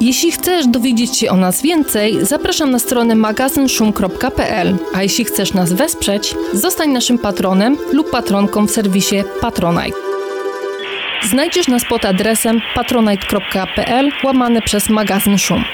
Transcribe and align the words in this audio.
Jeśli 0.00 0.32
chcesz 0.32 0.66
dowiedzieć 0.66 1.16
się 1.16 1.30
o 1.30 1.36
nas 1.36 1.62
więcej, 1.62 2.26
zapraszam 2.26 2.70
na 2.70 2.78
stronę 2.78 3.14
magazynszum.pl, 3.14 4.78
a 4.94 5.02
jeśli 5.02 5.24
chcesz 5.24 5.54
nas 5.54 5.72
wesprzeć, 5.72 6.34
zostań 6.52 6.90
naszym 6.90 7.18
patronem 7.18 7.76
lub 7.92 8.10
patronką 8.10 8.66
w 8.66 8.70
serwisie 8.70 9.16
Patronite. 9.40 9.98
Znajdziesz 11.22 11.68
nas 11.68 11.82
pod 11.88 12.04
adresem 12.04 12.60
patronite.pl 12.74 14.10
łamane 14.24 14.62
przez 14.62 14.88
magazyn 14.88 15.38
Szum. 15.38 15.64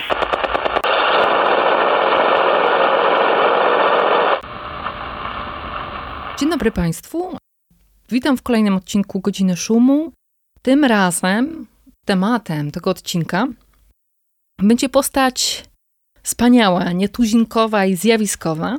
Dzień 6.39 6.51
dobry 6.51 6.71
Państwu. 6.71 7.39
Witam 8.11 8.37
w 8.37 8.43
kolejnym 8.43 8.75
odcinku 8.77 9.21
Godziny 9.21 9.57
Szumu. 9.57 10.13
Tym 10.63 10.85
razem 10.85 11.67
tematem 12.05 12.71
tego 12.71 12.91
odcinka 12.91 13.47
będzie 14.59 14.89
postać 14.89 15.65
wspaniała, 16.23 16.93
nietuzinkowa 16.93 17.87
i 17.87 17.97
zjawiskowa. 17.97 18.79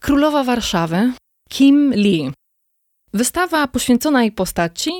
Królowa 0.00 0.44
Warszawy, 0.44 1.12
Kim 1.48 1.92
Lee. 1.94 2.32
Wystawa 3.12 3.68
poświęcona 3.68 4.22
jej 4.22 4.32
postaci 4.32 4.90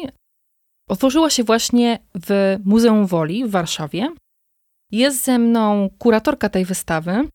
otworzyła 0.89 1.31
się 1.31 1.45
właśnie 1.45 1.99
w 2.15 2.59
Muzeum 2.65 3.07
Woli 3.07 3.45
w 3.45 3.51
Warszawie. 3.51 4.15
Jest 4.91 5.25
ze 5.25 5.39
mną 5.39 5.91
kuratorka 5.99 6.49
tej 6.49 6.65
wystawy, 6.65 7.29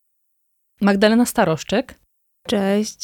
Magdalena 0.81 1.25
Staroszczyk. 1.25 1.99
Cześć. 2.47 2.99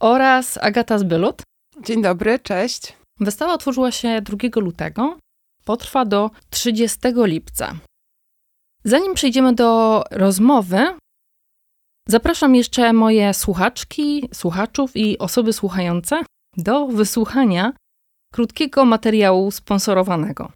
Oraz 0.00 0.58
Agata 0.58 0.98
Zbylut. 0.98 1.42
Dzień 1.82 2.02
dobry, 2.02 2.38
cześć. 2.38 2.96
Wystawa 3.20 3.54
otworzyła 3.54 3.90
się 3.92 4.22
2 4.22 4.36
lutego, 4.56 5.18
potrwa 5.64 6.04
do 6.04 6.30
30 6.50 6.98
lipca. 7.14 7.74
Zanim 8.84 9.14
przejdziemy 9.14 9.54
do 9.54 10.02
rozmowy, 10.10 10.78
zapraszam 12.08 12.54
jeszcze 12.54 12.92
moje 12.92 13.34
słuchaczki, 13.34 14.28
słuchaczów 14.32 14.96
i 14.96 15.18
osoby 15.18 15.52
słuchające 15.52 16.22
do 16.56 16.86
wysłuchania 16.86 17.72
krótkiego 18.32 18.84
materiału 18.84 19.50
sponsorowanego. 19.50 20.52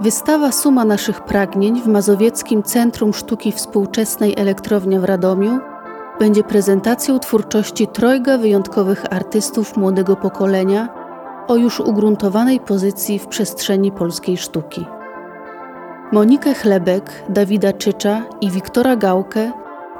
Wystawa 0.00 0.52
Suma 0.52 0.84
naszych 0.84 1.24
pragnień 1.24 1.82
w 1.82 1.86
Mazowieckim 1.86 2.62
Centrum 2.62 3.14
Sztuki 3.14 3.52
Współczesnej 3.52 4.34
Elektrownia 4.36 5.00
w 5.00 5.04
Radomiu 5.04 5.73
będzie 6.18 6.44
prezentacją 6.44 7.18
twórczości 7.18 7.86
trojga 7.86 8.38
wyjątkowych 8.38 9.04
artystów 9.10 9.76
młodego 9.76 10.16
pokolenia 10.16 10.88
o 11.48 11.56
już 11.56 11.80
ugruntowanej 11.80 12.60
pozycji 12.60 13.18
w 13.18 13.26
przestrzeni 13.26 13.92
polskiej 13.92 14.36
sztuki. 14.36 14.86
Monikę 16.12 16.54
Chlebek, 16.54 17.24
Dawida 17.28 17.72
Czycza 17.72 18.22
i 18.40 18.50
Wiktora 18.50 18.96
Gałkę 18.96 19.52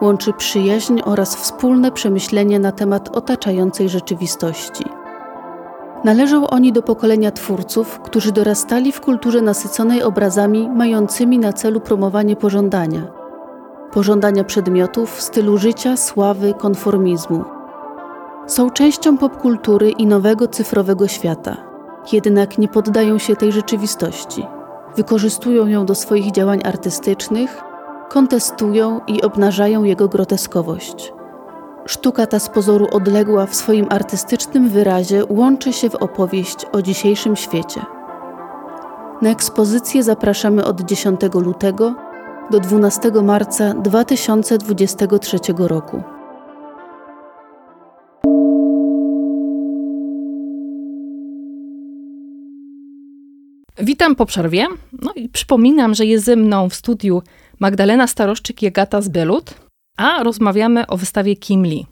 łączy 0.02 0.32
przyjaźń 0.32 1.00
oraz 1.04 1.36
wspólne 1.36 1.92
przemyślenie 1.92 2.58
na 2.58 2.72
temat 2.72 3.16
otaczającej 3.16 3.88
rzeczywistości. 3.88 4.84
Należą 6.04 6.46
oni 6.46 6.72
do 6.72 6.82
pokolenia 6.82 7.30
twórców, 7.30 8.00
którzy 8.00 8.32
dorastali 8.32 8.92
w 8.92 9.00
kulturze 9.00 9.42
nasyconej 9.42 10.02
obrazami 10.02 10.68
mającymi 10.68 11.38
na 11.38 11.52
celu 11.52 11.80
promowanie 11.80 12.36
pożądania. 12.36 13.23
Pożądania 13.94 14.44
przedmiotów, 14.44 15.22
stylu 15.22 15.58
życia, 15.58 15.96
sławy, 15.96 16.54
konformizmu. 16.54 17.44
Są 18.46 18.70
częścią 18.70 19.18
popkultury 19.18 19.90
i 19.90 20.06
nowego 20.06 20.48
cyfrowego 20.48 21.08
świata, 21.08 21.56
jednak 22.12 22.58
nie 22.58 22.68
poddają 22.68 23.18
się 23.18 23.36
tej 23.36 23.52
rzeczywistości. 23.52 24.46
Wykorzystują 24.96 25.66
ją 25.66 25.86
do 25.86 25.94
swoich 25.94 26.32
działań 26.32 26.60
artystycznych, 26.64 27.60
kontestują 28.10 29.00
i 29.06 29.22
obnażają 29.22 29.84
jego 29.84 30.08
groteskowość. 30.08 31.12
Sztuka 31.86 32.26
ta 32.26 32.38
z 32.38 32.48
pozoru 32.48 32.86
odległa 32.92 33.46
w 33.46 33.54
swoim 33.54 33.86
artystycznym 33.90 34.68
wyrazie 34.68 35.22
łączy 35.28 35.72
się 35.72 35.90
w 35.90 35.94
opowieść 35.94 36.66
o 36.72 36.82
dzisiejszym 36.82 37.36
świecie. 37.36 37.80
Na 39.22 39.30
ekspozycję 39.30 40.02
zapraszamy 40.02 40.64
od 40.64 40.80
10 40.80 41.20
lutego 41.34 41.94
do 42.50 42.60
12 42.60 43.10
marca 43.22 43.74
2023 43.74 45.38
roku. 45.58 46.02
Witam 53.78 54.16
po 54.16 54.26
przerwie. 54.26 54.66
No 55.02 55.12
i 55.16 55.28
przypominam, 55.28 55.94
że 55.94 56.06
jest 56.06 56.24
ze 56.24 56.36
mną 56.36 56.68
w 56.68 56.74
studiu 56.74 57.22
Magdalena 57.60 58.06
Staroszczyk 58.06 58.62
i 58.62 58.66
Agata 58.66 59.00
Zbelut, 59.00 59.54
a 59.96 60.22
rozmawiamy 60.22 60.86
o 60.86 60.96
wystawie 60.96 61.36
Kim 61.36 61.62
Lee. 61.62 61.86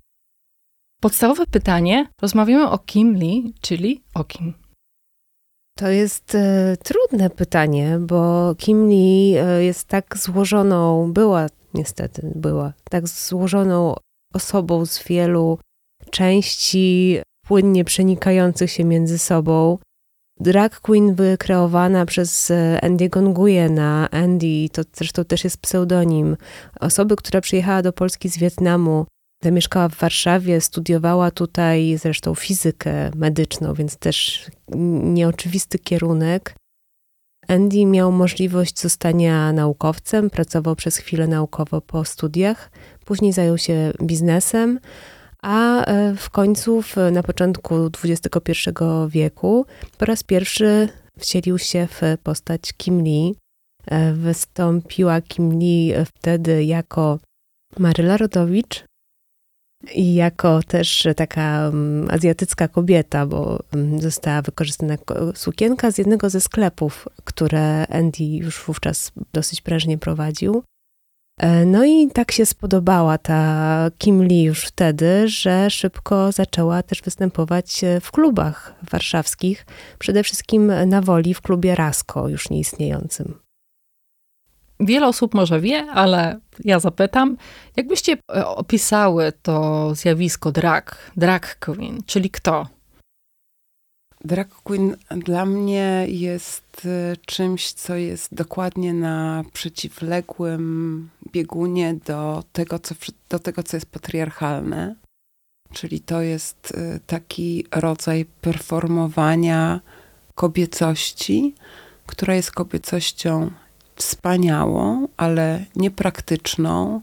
Podstawowe 1.00 1.46
pytanie, 1.46 2.08
rozmawiamy 2.22 2.70
o 2.70 2.78
Kim 2.78 3.16
Lee, 3.16 3.54
czyli 3.60 4.02
o 4.14 4.24
kim? 4.24 4.61
To 5.78 5.88
jest 5.88 6.34
e, 6.34 6.76
trudne 6.84 7.30
pytanie, 7.30 7.98
bo 8.00 8.54
Kim 8.58 8.88
Lee 8.88 9.36
e, 9.36 9.64
jest 9.64 9.88
tak 9.88 10.18
złożoną, 10.18 11.12
była 11.12 11.46
niestety, 11.74 12.32
była 12.34 12.72
tak 12.90 13.08
złożoną 13.08 13.94
osobą 14.34 14.86
z 14.86 15.04
wielu 15.04 15.58
części 16.10 17.18
płynnie 17.46 17.84
przenikających 17.84 18.70
się 18.70 18.84
między 18.84 19.18
sobą. 19.18 19.78
Drag 20.40 20.80
queen 20.80 21.14
wykreowana 21.14 22.06
przez 22.06 22.50
e, 22.50 22.78
Andy'ego 22.82 23.22
Nguyena. 23.22 24.08
Andy 24.10 24.68
to 24.72 24.82
zresztą 24.92 25.24
też 25.24 25.44
jest 25.44 25.56
pseudonim 25.56 26.36
osoby, 26.80 27.16
która 27.16 27.40
przyjechała 27.40 27.82
do 27.82 27.92
Polski 27.92 28.28
z 28.28 28.38
Wietnamu. 28.38 29.06
Zamieszkała 29.42 29.88
w 29.88 29.96
Warszawie, 29.96 30.60
studiowała 30.60 31.30
tutaj 31.30 31.96
zresztą 31.98 32.34
fizykę 32.34 33.10
medyczną, 33.16 33.74
więc 33.74 33.96
też 33.96 34.46
nieoczywisty 35.02 35.78
kierunek. 35.78 36.54
Andy 37.48 37.86
miał 37.86 38.12
możliwość 38.12 38.80
zostania 38.80 39.52
naukowcem, 39.52 40.30
pracował 40.30 40.76
przez 40.76 40.96
chwilę 40.96 41.26
naukowo 41.26 41.80
po 41.80 42.04
studiach, 42.04 42.70
później 43.04 43.32
zajął 43.32 43.58
się 43.58 43.92
biznesem, 44.02 44.80
a 45.42 45.84
e, 45.84 46.14
w 46.16 46.30
końcu, 46.30 46.82
na 47.12 47.22
początku 47.22 47.74
XXI 48.04 48.52
wieku, 49.08 49.66
po 49.98 50.04
raz 50.04 50.22
pierwszy 50.22 50.88
wcielił 51.18 51.58
się 51.58 51.86
w 51.90 52.00
postać 52.22 52.72
Kim 52.76 53.02
Lee. 53.02 53.34
E, 53.86 54.12
wystąpiła 54.12 55.20
Kim 55.20 55.58
Lee 55.58 55.94
wtedy 56.16 56.64
jako 56.64 57.18
Maryla 57.78 58.16
Rodowicz 58.16 58.84
i 59.94 60.14
jako 60.14 60.62
też 60.62 61.08
taka 61.16 61.66
mm, 61.66 62.10
azjatycka 62.10 62.68
kobieta, 62.68 63.26
bo 63.26 63.58
mm, 63.74 64.00
została 64.00 64.42
wykorzystana 64.42 64.96
sukienka 65.34 65.90
z 65.90 65.98
jednego 65.98 66.30
ze 66.30 66.40
sklepów, 66.40 67.08
które 67.24 67.86
Andy 67.86 68.24
już 68.24 68.64
wówczas 68.64 69.12
dosyć 69.32 69.60
prężnie 69.60 69.98
prowadził. 69.98 70.62
E, 71.40 71.64
no 71.64 71.84
i 71.84 72.10
tak 72.10 72.32
się 72.32 72.46
spodobała 72.46 73.18
ta 73.18 73.90
Kim 73.98 74.22
Lee 74.22 74.42
już 74.42 74.64
wtedy, 74.64 75.28
że 75.28 75.70
szybko 75.70 76.32
zaczęła 76.32 76.82
też 76.82 77.02
występować 77.02 77.84
e, 77.84 78.00
w 78.00 78.10
klubach 78.10 78.74
warszawskich, 78.90 79.66
przede 79.98 80.22
wszystkim 80.22 80.72
na 80.86 81.00
woli 81.00 81.34
w 81.34 81.40
klubie 81.40 81.74
Rasko, 81.74 82.28
już 82.28 82.50
nieistniejącym. 82.50 83.41
Wiele 84.82 85.06
osób 85.06 85.34
może 85.34 85.60
wie, 85.60 85.86
ale 85.94 86.40
ja 86.64 86.80
zapytam, 86.80 87.36
jakbyście 87.76 88.12
e, 88.12 88.46
opisały 88.46 89.32
to 89.42 89.94
zjawisko 89.94 90.52
drag, 90.52 91.10
drag 91.16 91.58
queen, 91.58 92.02
czyli 92.06 92.30
kto? 92.30 92.66
Drag 94.24 94.48
queen 94.48 94.96
dla 95.10 95.46
mnie 95.46 96.06
jest 96.08 96.84
y, 96.84 97.16
czymś, 97.26 97.72
co 97.72 97.96
jest 97.96 98.34
dokładnie 98.34 98.94
na 98.94 99.44
przeciwległym 99.52 101.10
biegunie 101.32 101.94
do 102.06 102.44
tego, 102.52 102.78
co, 102.78 102.94
do 103.28 103.38
tego, 103.38 103.62
co 103.62 103.76
jest 103.76 103.86
patriarchalne. 103.86 104.94
Czyli 105.72 106.00
to 106.00 106.20
jest 106.20 106.70
y, 106.70 107.00
taki 107.06 107.66
rodzaj 107.70 108.24
performowania 108.24 109.80
kobiecości, 110.34 111.54
która 112.06 112.34
jest 112.34 112.52
kobiecością 112.52 113.50
wspaniałą, 114.02 115.08
ale 115.16 115.64
niepraktyczną, 115.76 117.00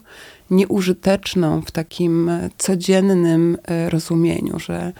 nieużyteczną 0.50 1.62
w 1.62 1.70
takim 1.70 2.30
codziennym 2.58 3.58
e, 3.64 3.90
rozumieniu, 3.90 4.58
że 4.58 4.92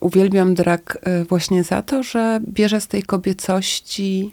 uwielbiam 0.00 0.54
drag 0.54 0.98
e, 1.02 1.24
właśnie 1.24 1.64
za 1.64 1.82
to, 1.82 2.02
że 2.02 2.40
bierze 2.48 2.80
z 2.80 2.86
tej 2.86 3.02
kobiecości 3.02 4.32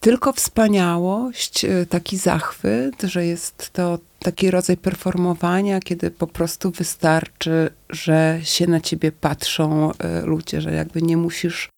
tylko 0.00 0.32
wspaniałość, 0.32 1.64
e, 1.64 1.86
taki 1.86 2.16
zachwyt, 2.16 3.02
że 3.02 3.26
jest 3.26 3.70
to 3.72 3.98
taki 4.18 4.50
rodzaj 4.50 4.76
performowania, 4.76 5.80
kiedy 5.80 6.10
po 6.10 6.26
prostu 6.26 6.70
wystarczy, 6.70 7.70
że 7.90 8.40
się 8.42 8.66
na 8.66 8.80
ciebie 8.80 9.12
patrzą 9.12 9.90
ludzie, 10.24 10.60
że 10.60 10.72
jakby 10.72 11.02
nie 11.02 11.16
musisz 11.16 11.68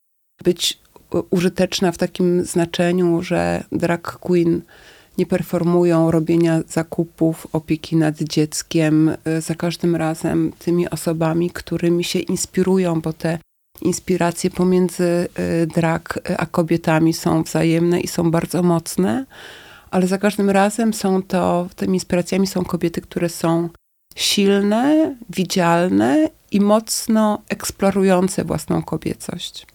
być 0.45 0.84
użyteczna 1.31 1.93
w 1.93 1.99
takim 1.99 2.45
znaczeniu, 2.45 3.23
że 3.23 3.65
drag 3.73 4.03
queen 4.03 4.61
nie 5.19 5.27
performują 5.27 6.11
robienia 6.11 6.61
zakupów, 6.69 7.47
opieki 7.53 7.97
nad 7.97 8.23
dzieckiem, 8.23 9.09
y, 9.09 9.41
za 9.41 9.55
każdym 9.55 9.97
razem 9.97 10.53
tymi 10.59 10.91
osobami, 10.91 11.51
którymi 11.51 12.05
się 12.05 12.19
inspirują, 12.19 13.01
bo 13.01 13.13
te 13.13 13.39
inspiracje 13.83 14.51
pomiędzy 14.51 15.29
y, 15.63 15.67
drag 15.67 16.21
a 16.39 16.47
kobietami 16.47 17.13
są 17.13 17.43
wzajemne 17.43 18.01
i 18.01 18.09
są 18.09 18.31
bardzo 18.31 18.63
mocne, 18.63 19.27
ale 19.91 20.07
za 20.07 20.19
każdym 20.19 20.51
razem 20.51 20.95
są 20.95 21.23
to, 21.23 21.69
tymi 21.77 21.95
inspiracjami 21.95 22.47
są 22.47 22.65
kobiety, 22.65 23.01
które 23.01 23.29
są 23.29 23.69
silne, 24.17 25.15
widzialne 25.31 26.29
i 26.51 26.61
mocno 26.61 27.43
eksplorujące 27.49 28.45
własną 28.45 28.83
kobiecość. 28.83 29.67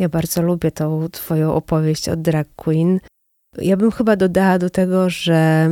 Ja 0.00 0.08
bardzo 0.08 0.42
lubię 0.42 0.70
tą 0.70 1.08
twoją 1.08 1.54
opowieść 1.54 2.08
o 2.08 2.16
drag 2.16 2.48
queen. 2.56 3.00
Ja 3.58 3.76
bym 3.76 3.90
chyba 3.90 4.16
dodała 4.16 4.58
do 4.58 4.70
tego, 4.70 5.10
że 5.10 5.70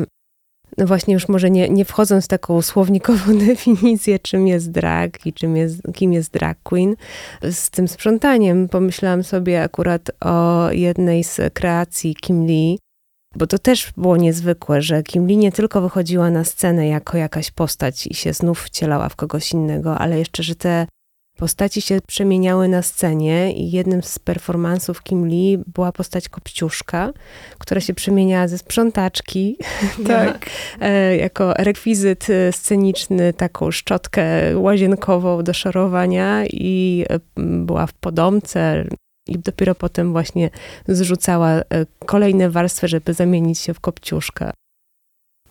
no 0.79 0.87
właśnie 0.87 1.15
już 1.15 1.29
może 1.29 1.51
nie, 1.51 1.69
nie 1.69 1.85
wchodząc 1.85 2.25
w 2.25 2.29
taką 2.29 2.63
słownikową 2.63 3.39
definicję, 3.47 4.19
czym 4.19 4.47
jest 4.47 4.71
drag 4.71 5.27
i 5.27 5.33
czym 5.33 5.57
jest, 5.57 5.83
kim 5.95 6.13
jest 6.13 6.33
drag 6.33 6.59
queen, 6.63 6.97
z 7.43 7.71
tym 7.71 7.89
sprzątaniem 7.89 8.69
pomyślałam 8.69 9.25
sobie 9.25 9.63
akurat 9.63 10.11
o 10.21 10.69
jednej 10.73 11.25
z 11.25 11.55
kreacji 11.55 12.15
Kim 12.15 12.47
Lee, 12.47 12.79
bo 13.37 13.47
to 13.47 13.59
też 13.59 13.93
było 13.97 14.17
niezwykłe, 14.17 14.83
że 14.83 15.03
Kim 15.03 15.27
Lee 15.27 15.37
nie 15.37 15.53
tylko 15.53 15.81
wychodziła 15.81 16.31
na 16.31 16.45
scenę 16.45 16.89
jako 16.89 17.19
jakaś 17.19 17.51
postać 17.51 18.07
i 18.07 18.15
się 18.15 18.33
znów 18.33 18.63
wcielała 18.63 19.09
w 19.09 19.17
kogoś 19.17 19.53
innego, 19.53 19.99
ale 19.99 20.19
jeszcze, 20.19 20.43
że 20.43 20.55
te 20.55 20.87
Postaci 21.39 21.83
się 21.83 21.99
przemieniały 22.07 22.69
na 22.69 22.83
scenie 22.83 23.53
i 23.53 23.71
jednym 23.71 24.03
z 24.03 24.19
performansów 24.19 25.03
Kim 25.03 25.29
Lee 25.29 25.59
była 25.67 25.93
postać 25.93 26.29
Kopciuszka, 26.29 27.13
która 27.59 27.81
się 27.81 27.95
przemieniała 27.95 28.49
ze 28.49 28.59
sprzątaczki 28.59 29.57
tak. 30.07 30.51
E, 30.81 31.17
jako 31.17 31.55
rekwizyt 31.55 32.31
e, 32.31 32.53
sceniczny, 32.53 33.33
taką 33.33 33.71
szczotkę 33.71 34.25
łazienkową 34.59 35.43
do 35.43 35.53
szorowania 35.53 36.45
i 36.47 37.05
e, 37.09 37.21
była 37.37 37.87
w 37.87 37.93
podomce 37.93 38.85
i 39.29 39.39
dopiero 39.39 39.75
potem 39.75 40.13
właśnie 40.13 40.51
zrzucała 40.89 41.63
kolejne 42.07 42.51
warstwy, 42.51 42.89
żeby 42.89 43.15
zamienić 43.15 43.59
się 43.59 43.75
w 43.75 43.81
Kopciuszka. 43.81 44.53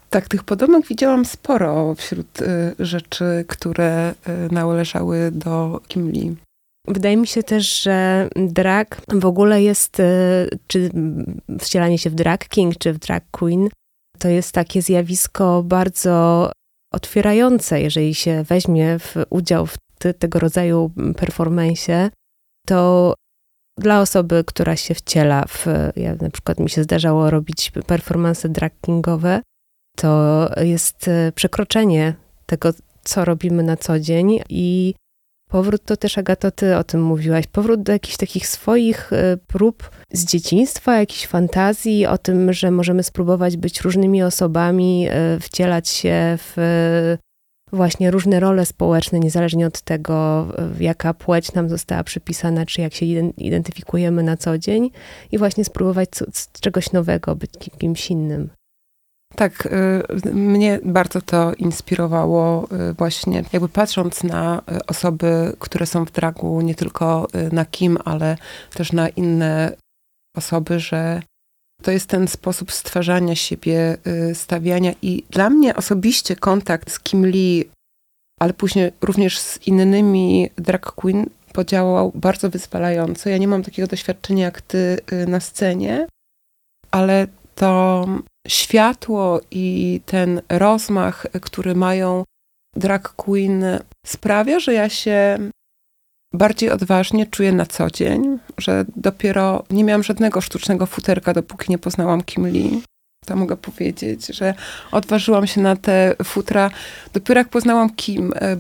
Tak, 0.10 0.28
tych 0.28 0.44
podobnych 0.44 0.88
widziałam 0.88 1.26
sporo 1.26 1.96
wśród 1.96 2.42
y, 2.42 2.76
rzeczy, 2.80 3.46
które 3.48 4.12
y, 4.12 4.54
należały 4.54 5.32
do 5.32 5.82
Kim 5.88 6.12
Lee. 6.12 6.36
Wydaje 6.88 7.18
mi 7.18 7.28
się 7.28 7.44
też, 7.44 7.82
że 7.82 8.30
drag 8.36 9.02
w 9.08 9.26
ogóle 9.26 9.62
jest, 9.62 10.00
y, 10.00 10.50
czy 10.68 10.90
wcielanie 11.60 11.98
się 11.98 12.10
w 12.10 12.16
drag 12.16 12.48
king, 12.48 12.78
czy 12.78 12.94
w 12.94 12.98
drag 12.98 13.24
queen, 13.32 13.70
to 14.20 14.28
jest 14.28 14.52
takie 14.52 14.82
zjawisko 14.82 15.64
bardzo 15.64 16.52
otwierające, 16.94 17.82
jeżeli 17.82 18.16
się 18.16 18.44
weźmie 18.44 19.00
w 19.00 19.16
udział 19.30 19.66
w 19.66 19.78
te, 20.00 20.14
tego 20.14 20.40
rodzaju 20.40 20.92
performance, 21.18 22.10
to 22.68 23.14
dla 23.78 24.02
osoby, 24.02 24.44
która 24.48 24.76
się 24.76 24.94
wciela 24.94 25.46
w, 25.48 25.66
ja 25.96 26.16
na 26.16 26.30
przykład 26.30 26.60
mi 26.60 26.70
się 26.70 26.84
zdarzało 26.84 27.30
robić 27.30 27.72
performance 27.88 28.50
drag 28.50 28.74
kingowe, 28.82 29.42
to 29.98 30.50
jest 30.62 31.08
e, 31.08 31.32
przekroczenie 31.32 32.14
tego, 32.46 32.70
co 33.04 33.26
robimy 33.26 33.64
na 33.64 33.78
co 33.78 34.00
dzień 34.00 34.40
i 34.50 34.94
powrót 35.50 35.84
to 35.86 35.98
też, 35.98 36.18
Agato, 36.18 36.52
ty 36.52 36.78
o 36.78 36.84
tym 36.84 37.04
mówiłaś, 37.04 37.48
powrót 37.48 37.84
do 37.84 37.92
jakichś 37.92 38.18
takich 38.18 38.48
swoich 38.48 39.14
e, 39.14 39.38
prób 39.48 39.90
z 40.12 40.26
dzieciństwa, 40.26 41.00
jakichś 41.00 41.28
fantazji 41.28 42.06
o 42.06 42.18
tym, 42.18 42.54
że 42.54 42.72
możemy 42.72 43.04
spróbować 43.04 43.58
być 43.58 43.82
różnymi 43.82 44.24
osobami, 44.24 45.08
e, 45.10 45.40
wcielać 45.40 45.90
się 45.90 46.38
w 46.38 47.18
właśnie 47.72 48.12
różne 48.12 48.40
role 48.40 48.66
społeczne, 48.66 49.20
niezależnie 49.20 49.68
od 49.68 49.82
tego, 49.82 50.48
jaka 50.80 51.14
płeć 51.14 51.54
nam 51.54 51.70
została 51.70 52.04
przypisana, 52.04 52.66
czy 52.66 52.82
jak 52.82 52.94
się 52.94 53.06
identyfikujemy 53.38 54.24
na 54.24 54.38
co 54.38 54.58
dzień 54.58 54.90
i 55.32 55.38
właśnie 55.38 55.66
spróbować 55.66 56.10
czegoś 56.62 56.92
nowego, 56.92 57.36
być 57.36 57.52
kimś 57.80 58.12
innym. 58.12 58.50
Tak, 59.36 59.66
y, 60.26 60.34
mnie 60.34 60.80
bardzo 60.84 61.22
to 61.22 61.54
inspirowało 61.54 62.68
y, 62.90 62.94
właśnie, 62.94 63.44
jakby 63.54 63.70
patrząc 63.70 64.24
na 64.24 64.62
y, 64.72 64.86
osoby, 64.86 65.54
które 65.60 65.86
są 65.86 66.06
w 66.06 66.12
dragu, 66.12 66.62
nie 66.62 66.76
tylko 66.76 67.28
na 67.52 67.66
Kim, 67.66 67.98
ale 68.06 68.38
też 68.74 68.92
na 68.92 69.10
inne 69.10 69.72
osoby, 70.38 70.80
że 70.80 71.22
to 71.84 71.92
jest 71.92 72.10
ten 72.10 72.28
sposób 72.28 72.72
stwarzania 72.72 73.36
siebie, 73.36 73.98
stawiania 74.34 74.94
i 75.02 75.24
dla 75.30 75.50
mnie 75.50 75.76
osobiście 75.76 76.36
kontakt 76.36 76.92
z 76.92 77.00
Kim 77.00 77.26
Lee, 77.26 77.70
ale 78.40 78.54
później 78.54 78.92
również 79.02 79.40
z 79.40 79.68
innymi 79.68 80.50
drag 80.56 80.92
queen 80.92 81.26
podziałał 81.54 82.12
bardzo 82.16 82.50
wyzwalająco. 82.50 83.30
Ja 83.30 83.38
nie 83.38 83.48
mam 83.48 83.64
takiego 83.64 83.88
doświadczenia 83.88 84.46
jak 84.46 84.62
ty 84.62 85.00
na 85.28 85.40
scenie, 85.40 86.08
ale 86.92 87.28
to 87.58 88.06
światło 88.48 89.42
i 89.52 90.02
ten 90.06 90.42
rozmach, 90.50 91.26
który 91.42 91.76
mają 91.76 92.24
drag 92.76 93.16
queen, 93.16 93.64
sprawia, 94.06 94.60
że 94.60 94.74
ja 94.74 94.90
się 94.90 95.38
bardziej 96.34 96.72
odważnie 96.72 97.26
czuję 97.26 97.52
na 97.52 97.66
co 97.66 97.92
dzień, 97.92 98.40
że 98.58 98.86
dopiero 98.96 99.64
nie 99.70 99.84
miałam 99.84 100.04
żadnego 100.04 100.42
sztucznego 100.42 100.86
futerka, 100.86 101.34
dopóki 101.34 101.72
nie 101.72 101.78
poznałam 101.78 102.24
Kim 102.24 102.48
Lee. 102.48 102.82
To 103.26 103.36
mogę 103.36 103.58
powiedzieć, 103.58 104.28
że 104.28 104.54
odważyłam 104.92 105.48
się 105.48 105.62
na 105.62 105.76
te 105.76 106.16
futra 106.24 106.72
dopiero 107.14 107.40
jak 107.40 107.50
poznałam 107.50 107.90
Kim, 107.90 108.34
e, 108.36 108.58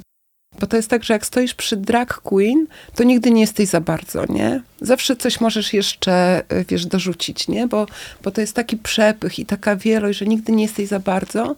bo 0.60 0.68
to 0.68 0.78
jest 0.78 0.90
tak, 0.90 1.04
że 1.04 1.14
jak 1.14 1.26
stoisz 1.26 1.54
przy 1.54 1.78
drag 1.78 2.14
queen, 2.22 2.68
to 2.96 3.04
nigdy 3.04 3.32
nie 3.32 3.42
jesteś 3.42 3.70
za 3.70 3.82
bardzo, 3.82 4.26
nie? 4.30 4.62
Zawsze 4.82 5.16
coś 5.16 5.42
możesz 5.42 5.74
jeszcze, 5.74 6.44
e, 6.50 6.66
wiesz, 6.66 6.86
dorzucić, 6.86 7.48
nie? 7.48 7.68
Bo, 7.68 7.86
bo 8.24 8.32
to 8.32 8.42
jest 8.42 8.54
taki 8.54 8.78
przepych 8.78 9.40
i 9.40 9.46
taka 9.46 9.76
wielość, 9.76 10.20
że 10.20 10.26
nigdy 10.26 10.52
nie 10.52 10.64
jesteś 10.64 10.88
za 10.88 11.00
bardzo. 11.00 11.56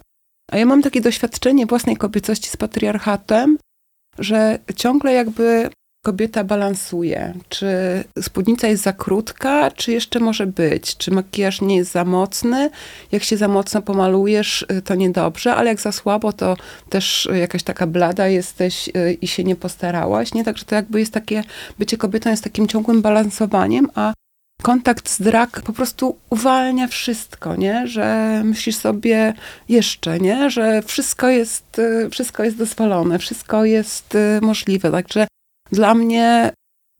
A 0.51 0.57
ja 0.57 0.65
mam 0.65 0.81
takie 0.81 1.01
doświadczenie 1.01 1.65
własnej 1.65 1.97
kobiecości 1.97 2.49
z 2.49 2.57
patriarchatem, 2.57 3.57
że 4.19 4.59
ciągle 4.75 5.13
jakby 5.13 5.69
kobieta 6.05 6.43
balansuje. 6.43 7.33
Czy 7.49 7.67
spódnica 8.21 8.67
jest 8.67 8.83
za 8.83 8.93
krótka, 8.93 9.71
czy 9.71 9.91
jeszcze 9.91 10.19
może 10.19 10.47
być? 10.47 10.97
Czy 10.97 11.11
makijaż 11.11 11.61
nie 11.61 11.77
jest 11.77 11.91
za 11.91 12.05
mocny? 12.05 12.69
Jak 13.11 13.23
się 13.23 13.37
za 13.37 13.47
mocno 13.47 13.81
pomalujesz, 13.81 14.65
y, 14.71 14.81
to 14.81 14.95
niedobrze, 14.95 15.55
ale 15.55 15.69
jak 15.69 15.81
za 15.81 15.91
słabo, 15.91 16.33
to 16.33 16.57
też 16.89 17.29
jakaś 17.33 17.63
taka 17.63 17.87
blada 17.87 18.27
jesteś 18.27 18.89
y, 18.89 19.17
i 19.21 19.27
się 19.27 19.43
nie 19.43 19.55
postarałaś. 19.55 20.33
Nie? 20.33 20.43
Także 20.43 20.65
to 20.65 20.75
jakby 20.75 20.99
jest 20.99 21.13
takie, 21.13 21.43
bycie 21.79 21.97
kobietą 21.97 22.29
jest 22.29 22.43
takim 22.43 22.67
ciągłym 22.67 23.01
balansowaniem, 23.01 23.87
a 23.95 24.13
kontakt 24.61 25.09
z 25.09 25.21
drag 25.21 25.61
po 25.61 25.73
prostu 25.73 26.17
uwalnia 26.29 26.87
wszystko, 26.87 27.55
nie? 27.55 27.87
Że 27.87 28.41
myślisz 28.45 28.75
sobie 28.75 29.33
jeszcze, 29.69 30.19
nie? 30.19 30.49
Że 30.49 30.81
wszystko 30.81 31.27
jest, 31.27 31.79
y, 31.79 32.09
wszystko 32.09 32.43
jest 32.43 32.57
dozwolone, 32.57 33.19
wszystko 33.19 33.65
jest 33.65 34.17
możliwe. 34.41 34.91
Także 34.91 35.27
dla 35.71 35.93
mnie 35.95 36.51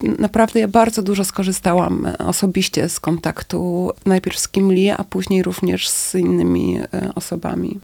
naprawdę 0.04 0.60
ja 0.60 0.68
bardzo 0.68 1.02
dużo 1.02 1.26
skorzystałam 1.26 2.08
osobiście 2.20 2.90
z 2.90 3.00
kontaktu 3.00 3.92
najpierw 4.06 4.40
z 4.40 4.50
Kim 4.50 4.72
Lee, 4.72 4.90
a 4.90 5.04
później 5.04 5.44
również 5.44 5.90
z 5.90 6.16
innymi 6.16 6.80
e, 6.80 7.12
osobami. 7.16 7.80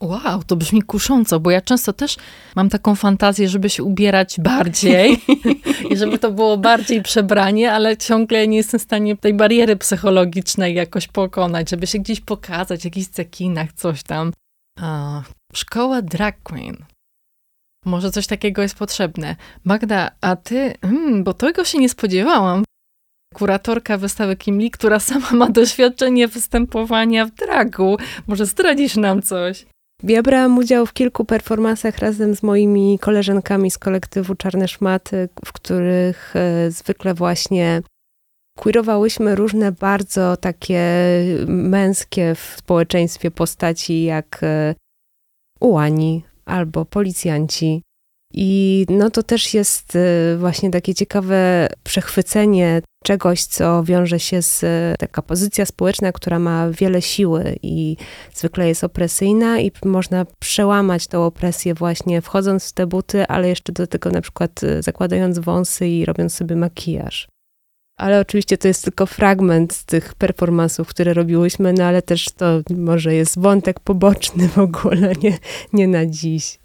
Wow, 0.00 0.42
to 0.46 0.56
brzmi 0.56 0.82
kusząco, 0.82 1.40
bo 1.40 1.50
ja 1.50 1.60
często 1.60 1.92
też 1.92 2.16
mam 2.56 2.68
taką 2.68 2.94
fantazję, 2.94 3.48
żeby 3.48 3.70
się 3.70 3.82
ubierać 3.82 4.40
bardziej 4.40 5.18
i 5.90 5.96
żeby 5.96 6.18
to 6.18 6.30
było 6.30 6.56
bardziej 6.56 7.02
przebranie, 7.02 7.72
ale 7.72 7.96
ciągle 7.96 8.48
nie 8.48 8.56
jestem 8.56 8.80
w 8.80 8.82
stanie 8.82 9.16
tej 9.16 9.34
bariery 9.34 9.76
psychologicznej 9.76 10.74
jakoś 10.74 11.08
pokonać, 11.08 11.70
żeby 11.70 11.86
się 11.86 11.98
gdzieś 11.98 12.20
pokazać, 12.20 12.80
w 12.80 12.84
jakichś 12.84 13.08
cekinach, 13.08 13.72
coś 13.72 14.02
tam. 14.02 14.32
A, 14.80 15.22
szkoła 15.54 16.02
drag 16.02 16.42
queen. 16.42 16.76
Może 17.84 18.10
coś 18.10 18.26
takiego 18.26 18.62
jest 18.62 18.74
potrzebne. 18.74 19.36
Magda, 19.64 20.10
a 20.20 20.36
ty, 20.36 20.74
hmm, 20.82 21.24
bo 21.24 21.34
tego 21.34 21.64
się 21.64 21.78
nie 21.78 21.88
spodziewałam. 21.88 22.64
kuratorka 23.34 23.98
wystawy 23.98 24.36
Kim 24.36 24.58
Lee, 24.58 24.70
która 24.70 25.00
sama 25.00 25.30
ma 25.32 25.48
doświadczenie 25.48 26.28
występowania 26.28 27.26
w 27.26 27.30
dragu. 27.30 27.96
Może 28.26 28.46
zdradzisz 28.46 28.96
nam 28.96 29.22
coś? 29.22 29.66
Ja 30.02 30.22
brałam 30.22 30.58
udział 30.58 30.86
w 30.86 30.92
kilku 30.92 31.24
performansach 31.24 31.98
razem 31.98 32.34
z 32.34 32.42
moimi 32.42 32.98
koleżankami 32.98 33.70
z 33.70 33.78
kolektywu 33.78 34.34
Czarne 34.34 34.68
Szmaty, 34.68 35.28
w 35.44 35.52
których 35.52 36.36
e, 36.36 36.70
zwykle 36.70 37.14
właśnie 37.14 37.82
queerowałyśmy 38.58 39.34
różne 39.34 39.72
bardzo 39.72 40.36
takie 40.36 40.82
męskie 41.46 42.34
w 42.34 42.54
społeczeństwie 42.58 43.30
postaci, 43.30 44.04
jak 44.04 44.38
e, 44.42 44.74
ułani 45.60 46.24
albo 46.50 46.84
policjanci. 46.84 47.82
I 48.34 48.86
no 48.88 49.10
to 49.10 49.22
też 49.22 49.54
jest 49.54 49.96
y, 49.96 50.36
właśnie 50.38 50.70
takie 50.70 50.94
ciekawe 50.94 51.68
przechwycenie 51.84 52.82
czegoś, 53.04 53.44
co 53.44 53.84
wiąże 53.84 54.20
się 54.20 54.42
z 54.42 54.64
taka 54.98 55.22
pozycja 55.22 55.66
społeczna, 55.66 56.12
która 56.12 56.38
ma 56.38 56.70
wiele 56.70 57.02
siły 57.02 57.56
i 57.62 57.96
zwykle 58.34 58.68
jest 58.68 58.84
opresyjna 58.84 59.60
i 59.60 59.72
można 59.84 60.26
przełamać 60.38 61.06
tą 61.06 61.24
opresję 61.24 61.74
właśnie 61.74 62.20
wchodząc 62.20 62.68
w 62.68 62.72
te 62.72 62.86
buty, 62.86 63.26
ale 63.26 63.48
jeszcze 63.48 63.72
do 63.72 63.86
tego 63.86 64.10
na 64.10 64.20
przykład 64.20 64.62
y, 64.62 64.82
zakładając 64.82 65.38
wąsy 65.38 65.88
i 65.88 66.04
robiąc 66.04 66.34
sobie 66.34 66.56
makijaż. 66.56 67.28
Ale 68.00 68.20
oczywiście 68.20 68.58
to 68.58 68.68
jest 68.68 68.84
tylko 68.84 69.06
fragment 69.06 69.72
z 69.72 69.84
tych 69.84 70.14
performansów, 70.14 70.88
które 70.88 71.14
robiłyśmy, 71.14 71.72
no 71.72 71.84
ale 71.84 72.02
też 72.02 72.24
to 72.24 72.60
może 72.76 73.14
jest 73.14 73.38
wątek 73.38 73.80
poboczny 73.80 74.48
w 74.48 74.58
ogóle, 74.58 75.12
nie, 75.22 75.38
nie 75.72 75.88
na 75.88 76.06
dziś. 76.06 76.58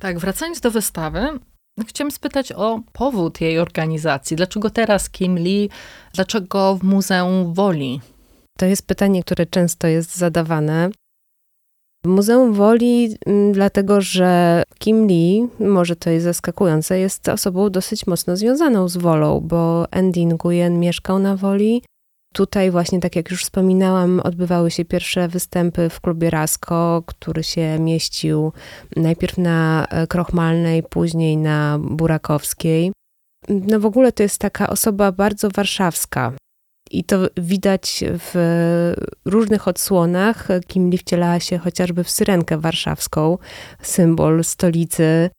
Tak, 0.00 0.18
wracając 0.18 0.60
do 0.60 0.70
wystawy, 0.70 1.20
chciałam 1.86 2.10
spytać 2.10 2.52
o 2.52 2.80
powód 2.92 3.40
jej 3.40 3.58
organizacji. 3.58 4.36
Dlaczego 4.36 4.70
teraz 4.70 5.10
Kim 5.10 5.38
Lee? 5.38 5.70
Dlaczego 6.14 6.76
w 6.76 6.82
Muzeum 6.82 7.54
Woli? 7.54 8.00
To 8.58 8.66
jest 8.66 8.86
pytanie, 8.86 9.22
które 9.22 9.46
często 9.46 9.86
jest 9.86 10.16
zadawane. 10.16 10.90
Muzeum 12.04 12.52
Woli, 12.52 13.16
mm, 13.26 13.52
dlatego 13.52 14.00
że 14.00 14.62
Kim 14.78 15.06
Lee, 15.06 15.48
może 15.60 15.96
to 15.96 16.10
jest 16.10 16.24
zaskakujące, 16.24 16.98
jest 16.98 17.28
osobą 17.28 17.70
dosyć 17.70 18.06
mocno 18.06 18.36
związaną 18.36 18.88
z 18.88 18.96
Wolą, 18.96 19.40
bo 19.40 19.86
Andy 19.90 20.20
Nguyen 20.26 20.80
mieszkał 20.80 21.18
na 21.18 21.36
Woli, 21.36 21.82
Tutaj 22.34 22.70
właśnie, 22.70 23.00
tak 23.00 23.16
jak 23.16 23.30
już 23.30 23.44
wspominałam, 23.44 24.20
odbywały 24.20 24.70
się 24.70 24.84
pierwsze 24.84 25.28
występy 25.28 25.88
w 25.88 26.00
klubie 26.00 26.30
Rasko, 26.30 27.02
który 27.06 27.42
się 27.42 27.78
mieścił 27.78 28.52
najpierw 28.96 29.38
na 29.38 29.86
e, 29.90 30.06
Krochmalnej, 30.06 30.82
później 30.82 31.36
na 31.36 31.78
Burakowskiej. 31.82 32.92
No 33.48 33.80
w 33.80 33.86
ogóle 33.86 34.12
to 34.12 34.22
jest 34.22 34.40
taka 34.40 34.70
osoba 34.70 35.12
bardzo 35.12 35.48
warszawska. 35.50 36.32
I 36.94 37.04
to 37.04 37.18
widać 37.36 38.04
w 38.18 38.34
różnych 39.24 39.68
odsłonach. 39.68 40.48
Kim 40.66 40.90
Lee 40.90 40.98
wcielała 40.98 41.40
się 41.40 41.58
chociażby 41.58 42.04
w 42.04 42.10
syrenkę 42.10 42.58
warszawską, 42.58 43.38
symbol 43.82 44.44
stolicy. 44.44 45.30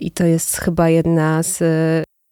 I 0.00 0.10
to 0.10 0.24
jest 0.24 0.56
chyba 0.56 0.88
jedna 0.88 1.42
z 1.42 1.62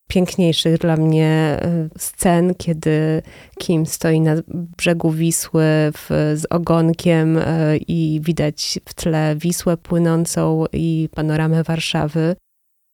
piękniejszych 0.09 0.78
dla 0.78 0.97
mnie 0.97 1.28
e, 1.62 1.88
scen, 1.99 2.54
kiedy 2.54 3.23
Kim 3.59 3.87
stoi 3.87 4.21
na 4.21 4.35
brzegu 4.49 5.11
Wisły 5.11 5.64
w, 5.92 6.33
z 6.37 6.47
ogonkiem 6.50 7.38
e, 7.38 7.76
i 7.76 8.21
widać 8.23 8.78
w 8.88 8.94
tle 8.94 9.37
Wisłę 9.37 9.76
płynącą 9.76 10.64
i 10.73 11.09
panoramę 11.14 11.62
Warszawy. 11.62 12.37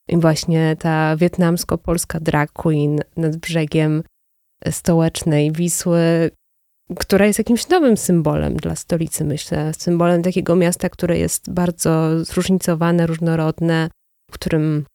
I 0.09 0.17
właśnie 0.17 0.75
ta 0.79 1.15
wietnamsko-polska 1.17 2.19
drag 2.19 2.51
queen 2.51 2.99
nad 3.17 3.37
brzegiem 3.37 4.03
stołecznej 4.69 5.51
Wisły, 5.51 6.31
która 6.99 7.25
jest 7.25 7.39
jakimś 7.39 7.69
nowym 7.69 7.97
symbolem 7.97 8.55
dla 8.55 8.75
stolicy, 8.75 9.23
myślę. 9.23 9.71
Symbolem 9.77 10.23
takiego 10.23 10.55
miasta, 10.55 10.89
które 10.89 11.17
jest 11.17 11.51
bardzo 11.51 12.25
zróżnicowane, 12.25 13.07
różnorodne, 13.07 13.89
w 14.31 14.33
którym 14.33 14.85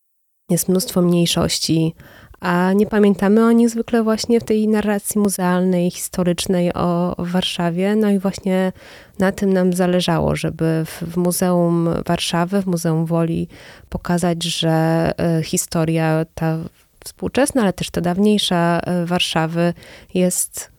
jest 0.50 0.68
mnóstwo 0.68 1.02
mniejszości, 1.02 1.94
a 2.40 2.72
nie 2.72 2.86
pamiętamy 2.86 3.44
o 3.44 3.52
nich 3.52 3.70
zwykle 3.70 4.02
właśnie 4.02 4.40
w 4.40 4.44
tej 4.44 4.68
narracji 4.68 5.20
muzealnej, 5.20 5.90
historycznej 5.90 6.74
o 6.74 7.14
Warszawie. 7.18 7.96
No 7.96 8.10
i 8.10 8.18
właśnie 8.18 8.72
na 9.18 9.32
tym 9.32 9.52
nam 9.52 9.72
zależało, 9.72 10.36
żeby 10.36 10.84
w, 10.86 11.02
w 11.02 11.16
Muzeum 11.16 11.88
Warszawy, 12.06 12.62
w 12.62 12.66
Muzeum 12.66 13.06
Woli 13.06 13.48
pokazać, 13.88 14.44
że 14.44 15.12
e, 15.18 15.42
historia 15.42 16.26
ta 16.34 16.58
współczesna, 17.06 17.62
ale 17.62 17.72
też 17.72 17.90
ta 17.90 18.00
dawniejsza 18.00 18.80
e, 18.80 19.06
Warszawy 19.06 19.74
jest 20.14 20.72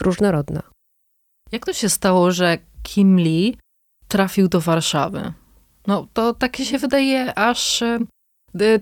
różnorodna. 0.00 0.62
Jak 1.52 1.66
to 1.66 1.72
się 1.72 1.88
stało, 1.88 2.32
że 2.32 2.58
Kim 2.82 3.20
Lee 3.20 3.56
trafił 4.08 4.48
do 4.48 4.60
Warszawy? 4.60 5.32
No 5.86 6.08
to 6.12 6.34
takie 6.34 6.64
się 6.64 6.78
wydaje 6.78 7.38
aż 7.38 7.82
e, 7.82 7.98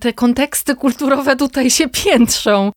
te 0.01 0.13
konteksty 0.13 0.77
kulturowe 0.77 1.37
tutaj 1.37 1.71
się 1.71 1.89
piętrzą. 1.89 2.73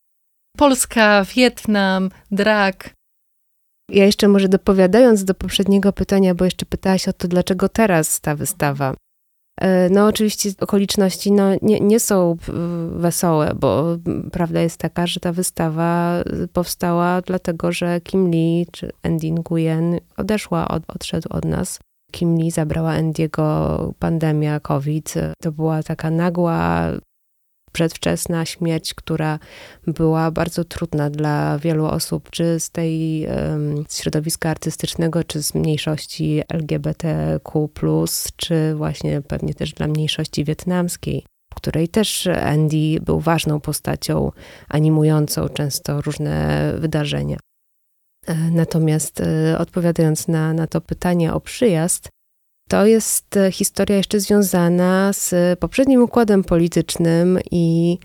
Polska, 0.56 1.24
Wietnam, 1.24 2.10
drag. 2.30 2.94
Ja 3.90 4.04
jeszcze 4.04 4.28
może 4.28 4.48
dopowiadając 4.48 5.24
do 5.24 5.34
poprzedniego 5.34 5.92
pytania, 5.92 6.34
bo 6.34 6.44
jeszcze 6.44 6.66
pytałaś 6.66 7.08
o 7.08 7.12
to, 7.12 7.28
dlaczego 7.28 7.68
teraz 7.68 8.20
ta 8.20 8.36
wystawa. 8.36 8.94
E, 9.60 9.88
no 9.88 10.06
oczywiście 10.06 10.50
okoliczności 10.60 11.32
no, 11.32 11.44
nie, 11.62 11.80
nie 11.80 12.00
są 12.00 12.36
wesołe, 12.96 13.52
bo 13.60 13.96
prawda 14.32 14.60
jest 14.60 14.78
taka, 14.78 15.06
że 15.06 15.20
ta 15.20 15.32
wystawa 15.32 16.22
powstała 16.52 17.20
dlatego, 17.20 17.72
że 17.72 18.00
Kim 18.00 18.30
Lee 18.30 18.66
czy 18.72 18.90
Andy 19.02 19.30
Nguyen 19.30 19.98
odeszła, 20.16 20.68
od, 20.68 20.82
odszedł 20.88 21.28
od 21.30 21.44
nas. 21.44 21.78
Kim 22.12 22.38
Lee 22.38 22.50
zabrała 22.50 22.92
Andiego 22.92 23.94
pandemia 23.98 24.60
COVID. 24.60 25.14
To 25.42 25.52
była 25.52 25.82
taka 25.82 26.10
nagła, 26.10 26.88
przedwczesna 27.74 28.44
śmierć, 28.44 28.94
która 28.94 29.38
była 29.86 30.30
bardzo 30.30 30.64
trudna 30.64 31.10
dla 31.10 31.58
wielu 31.58 31.84
osób, 31.86 32.30
czy 32.30 32.60
z 32.60 32.70
tej 32.70 33.26
środowiska 33.90 34.50
artystycznego, 34.50 35.24
czy 35.24 35.42
z 35.42 35.54
mniejszości 35.54 36.42
LGBTQ, 36.48 37.68
czy 38.36 38.74
właśnie 38.74 39.22
pewnie 39.22 39.54
też 39.54 39.72
dla 39.72 39.86
mniejszości 39.86 40.44
wietnamskiej. 40.44 41.24
Której 41.54 41.88
też 41.88 42.26
Andy 42.26 43.00
był 43.00 43.20
ważną 43.20 43.60
postacią 43.60 44.30
animującą 44.68 45.48
często 45.48 46.00
różne 46.00 46.72
wydarzenia. 46.78 47.36
E, 48.26 48.34
natomiast 48.34 49.20
e, 49.20 49.58
odpowiadając 49.58 50.28
na, 50.28 50.52
na 50.52 50.66
to 50.66 50.80
pytanie 50.80 51.34
o 51.34 51.40
przyjazd, 51.40 52.08
to 52.68 52.86
jest 52.86 53.36
e, 53.36 53.52
historia 53.52 53.96
jeszcze 53.96 54.20
związana 54.20 55.12
z 55.12 55.58
poprzednim 55.58 56.02
układem 56.02 56.44
politycznym 56.44 57.38
i 57.50 57.98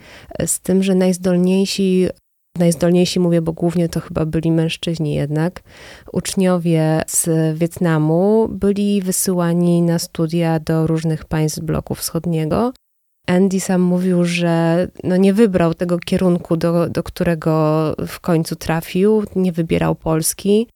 z 0.45 0.59
tym, 0.59 0.83
że 0.83 0.95
najzdolniejsi, 0.95 2.07
najzdolniejsi 2.57 3.19
mówię, 3.19 3.41
bo 3.41 3.53
głównie 3.53 3.89
to 3.89 3.99
chyba 3.99 4.25
byli 4.25 4.51
mężczyźni 4.51 5.13
jednak, 5.13 5.63
uczniowie 6.13 7.01
z 7.07 7.29
Wietnamu 7.57 8.47
byli 8.51 9.01
wysyłani 9.01 9.81
na 9.81 9.99
studia 9.99 10.59
do 10.59 10.87
różnych 10.87 11.25
państw 11.25 11.59
bloku 11.59 11.95
wschodniego. 11.95 12.73
Andy 13.27 13.59
sam 13.59 13.81
mówił, 13.81 14.25
że 14.25 14.87
no 15.03 15.17
nie 15.17 15.33
wybrał 15.33 15.73
tego 15.73 15.99
kierunku, 15.99 16.57
do, 16.57 16.89
do 16.89 17.03
którego 17.03 17.95
w 18.07 18.19
końcu 18.19 18.55
trafił, 18.55 19.23
nie 19.35 19.51
wybierał 19.51 19.95
Polski. 19.95 20.67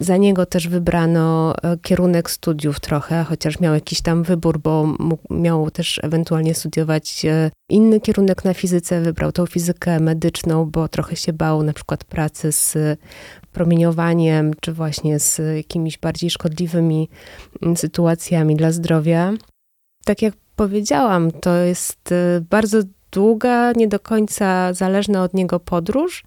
Za 0.00 0.16
niego 0.16 0.46
też 0.46 0.68
wybrano 0.68 1.54
e, 1.62 1.76
kierunek 1.82 2.30
studiów 2.30 2.80
trochę, 2.80 3.24
chociaż 3.24 3.60
miał 3.60 3.74
jakiś 3.74 4.00
tam 4.00 4.22
wybór, 4.22 4.58
bo 4.58 4.84
mógł, 4.98 5.34
miał 5.34 5.70
też 5.70 6.00
ewentualnie 6.02 6.54
studiować 6.54 7.24
e, 7.24 7.50
inny 7.68 8.00
kierunek 8.00 8.44
na 8.44 8.54
fizyce. 8.54 9.00
Wybrał 9.00 9.32
tą 9.32 9.46
fizykę 9.46 10.00
medyczną, 10.00 10.64
bo 10.64 10.88
trochę 10.88 11.16
się 11.16 11.32
bał 11.32 11.62
na 11.62 11.72
przykład 11.72 12.04
pracy 12.04 12.52
z 12.52 12.76
promieniowaniem, 13.52 14.50
czy 14.60 14.72
właśnie 14.72 15.20
z 15.20 15.56
jakimiś 15.56 15.98
bardziej 15.98 16.30
szkodliwymi 16.30 17.08
mm, 17.62 17.76
sytuacjami 17.76 18.56
dla 18.56 18.72
zdrowia. 18.72 19.32
Tak 20.04 20.22
jak 20.22 20.34
powiedziałam, 20.56 21.30
to 21.30 21.56
jest 21.56 22.12
y, 22.12 22.44
bardzo 22.50 22.78
długa, 23.12 23.72
nie 23.72 23.88
do 23.88 24.00
końca 24.00 24.72
zależna 24.72 25.22
od 25.22 25.34
niego 25.34 25.60
podróż, 25.60 26.24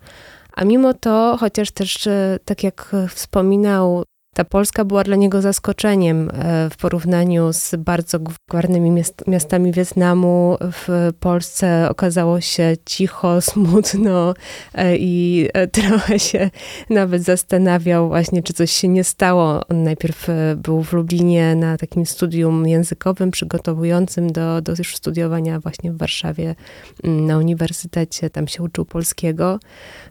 a 0.51 0.65
mimo 0.65 0.93
to, 0.93 1.37
chociaż 1.39 1.71
też, 1.71 2.07
y, 2.07 2.39
tak 2.45 2.63
jak 2.63 2.95
wspominał, 3.09 4.03
ta 4.35 4.45
Polska 4.45 4.85
była 4.85 5.03
dla 5.03 5.15
niego 5.15 5.41
zaskoczeniem 5.41 6.29
e, 6.33 6.69
w 6.69 6.77
porównaniu 6.77 7.53
z 7.53 7.75
bardzo 7.75 8.19
gwarnymi 8.49 9.03
miastami 9.27 9.71
Wietnamu. 9.71 10.57
W 10.61 11.09
Polsce 11.19 11.87
okazało 11.89 12.41
się 12.41 12.73
cicho, 12.85 13.41
smutno 13.51 14.33
e, 14.73 14.97
i 14.97 15.47
e, 15.53 15.67
trochę 15.67 16.19
się 16.19 16.49
nawet 16.89 17.23
zastanawiał 17.23 18.07
właśnie, 18.07 18.43
czy 18.43 18.53
coś 18.53 18.71
się 18.71 18.87
nie 18.87 19.03
stało. 19.03 19.67
On 19.69 19.83
najpierw 19.83 20.27
był 20.55 20.83
w 20.83 20.93
Lublinie 20.93 21.55
na 21.55 21.77
takim 21.77 22.05
studium 22.05 22.67
językowym 22.67 23.31
przygotowującym 23.31 24.31
do, 24.31 24.61
do 24.61 24.71
już 24.77 24.95
studiowania 24.95 25.59
właśnie 25.59 25.91
w 25.91 25.97
Warszawie 25.97 26.55
na 27.03 27.37
uniwersytecie. 27.37 28.29
Tam 28.29 28.47
się 28.47 28.63
uczył 28.63 28.85
polskiego. 28.85 29.59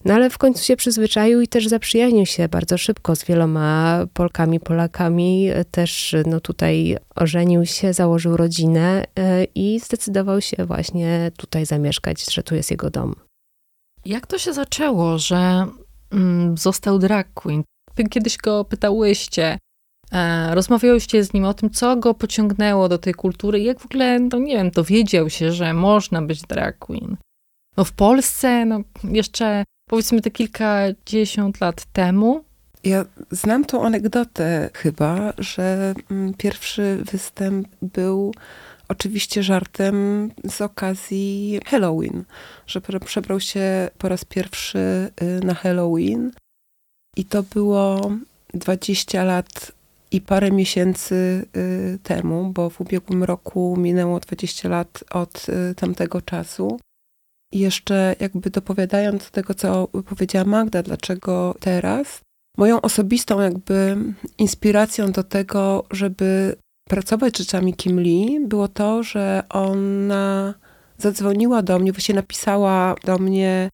No 0.05 0.15
ale 0.15 0.31
w 0.31 0.39
końcu 0.39 0.65
się 0.65 0.77
przyzwyczaił 0.77 1.41
i 1.41 1.49
też 1.49 1.69
zaprzyjaźnił 1.69 2.27
się 2.27 2.49
bardzo 2.49 2.79
szybko 2.79 3.17
z 3.17 3.25
wieloma 3.25 4.07
Polkami, 4.15 4.61
Polakami. 4.61 5.49
Też 5.71 6.17
no 6.27 6.41
tutaj 6.41 6.97
ożenił 7.15 7.67
się, 7.67 7.93
założył 7.93 8.37
rodzinę 8.37 9.05
e, 9.19 9.45
i 9.45 9.81
zdecydował 9.81 10.41
się 10.41 10.65
właśnie 10.65 11.31
tutaj 11.37 11.67
zamieszkać, 11.67 12.35
że 12.35 12.43
tu 12.43 12.55
jest 12.55 12.71
jego 12.71 12.91
dom. 12.91 13.15
Jak 14.05 14.27
to 14.27 14.39
się 14.39 14.53
zaczęło, 14.53 15.19
że 15.19 15.67
mm, 16.11 16.59
został 16.59 16.99
drag 16.99 17.35
queen? 17.35 17.63
Kiedyś 18.11 18.37
go 18.37 18.65
pytałyście, 18.65 19.59
e, 20.13 20.55
rozmawiałyście 20.55 21.25
z 21.25 21.33
nim 21.33 21.45
o 21.45 21.55
tym, 21.55 21.71
co 21.71 21.97
go 21.97 22.15
pociągnęło 22.15 22.89
do 22.89 22.99
tej 22.99 23.15
kultury, 23.15 23.61
jak 23.61 23.81
w 23.81 23.87
ogóle, 23.87 24.21
no 24.21 24.39
nie 24.39 24.57
wiem, 24.57 24.71
dowiedział 24.71 25.31
się, 25.31 25.53
że 25.53 25.75
można 25.75 26.23
być 26.23 26.43
drag 26.43 26.79
queen. 26.79 27.17
No 27.77 27.85
w 27.85 27.93
Polsce, 27.93 28.65
no 28.65 28.81
jeszcze 29.05 29.65
powiedzmy 29.91 30.21
te 30.21 30.31
kilkadziesiąt 30.31 31.61
lat 31.61 31.85
temu, 31.85 32.45
ja 32.85 33.05
znam 33.31 33.65
tą 33.65 33.85
anegdotę 33.85 34.71
chyba, 34.75 35.33
że 35.39 35.95
mm, 36.11 36.35
pierwszy 36.35 36.99
występ 37.13 37.69
był 37.83 38.33
oczywiście 38.89 39.43
żartem 39.43 40.31
z 40.49 40.61
okazji 40.61 41.61
Halloween, 41.67 42.25
że 42.67 42.81
przebrał 42.81 43.41
się 43.41 43.91
po 43.99 44.09
raz 44.09 44.25
pierwszy 44.25 44.79
y, 45.23 45.45
na 45.45 45.55
Halloween 45.55 46.31
i 47.17 47.25
to 47.25 47.43
było 47.43 48.11
20 48.55 49.25
lat 49.25 49.73
i 50.11 50.21
parę 50.21 50.51
miesięcy 50.51 51.47
y, 51.57 51.99
temu, 52.03 52.53
bo 52.55 52.71
w 52.71 52.81
ubiegłym 52.81 53.25
roku 53.25 53.77
minęło 53.79 54.21
20 54.21 54.69
lat 54.69 55.05
od 55.11 55.49
y, 55.49 55.75
tamtego 55.75 56.23
czasu. 56.23 56.81
I 57.53 57.59
jeszcze 57.59 58.17
jakby 58.21 58.51
dopowiadając 58.51 59.25
do 59.25 59.31
tego, 59.31 59.55
co 59.55 59.89
powiedziała 59.89 60.45
Magda, 60.45 60.83
dlaczego 60.83 61.55
teraz, 61.61 62.21
moją 62.59 62.81
osobistą 62.81 63.41
jakby 63.41 63.97
inspiracją 64.39 65.13
do 65.13 65.25
tego, 65.25 65.85
żeby 65.91 66.57
pracować 66.89 67.39
rzeczami 67.39 67.75
Kim 67.75 68.01
Lee, 68.01 68.41
było 68.41 68.69
to, 68.69 69.03
że 69.03 69.43
ona 69.49 70.55
zadzwoniła 70.99 71.63
do 71.63 71.79
mnie, 71.79 71.93
właśnie 71.93 72.15
napisała 72.15 72.95
do 73.05 73.19
mnie 73.19 73.69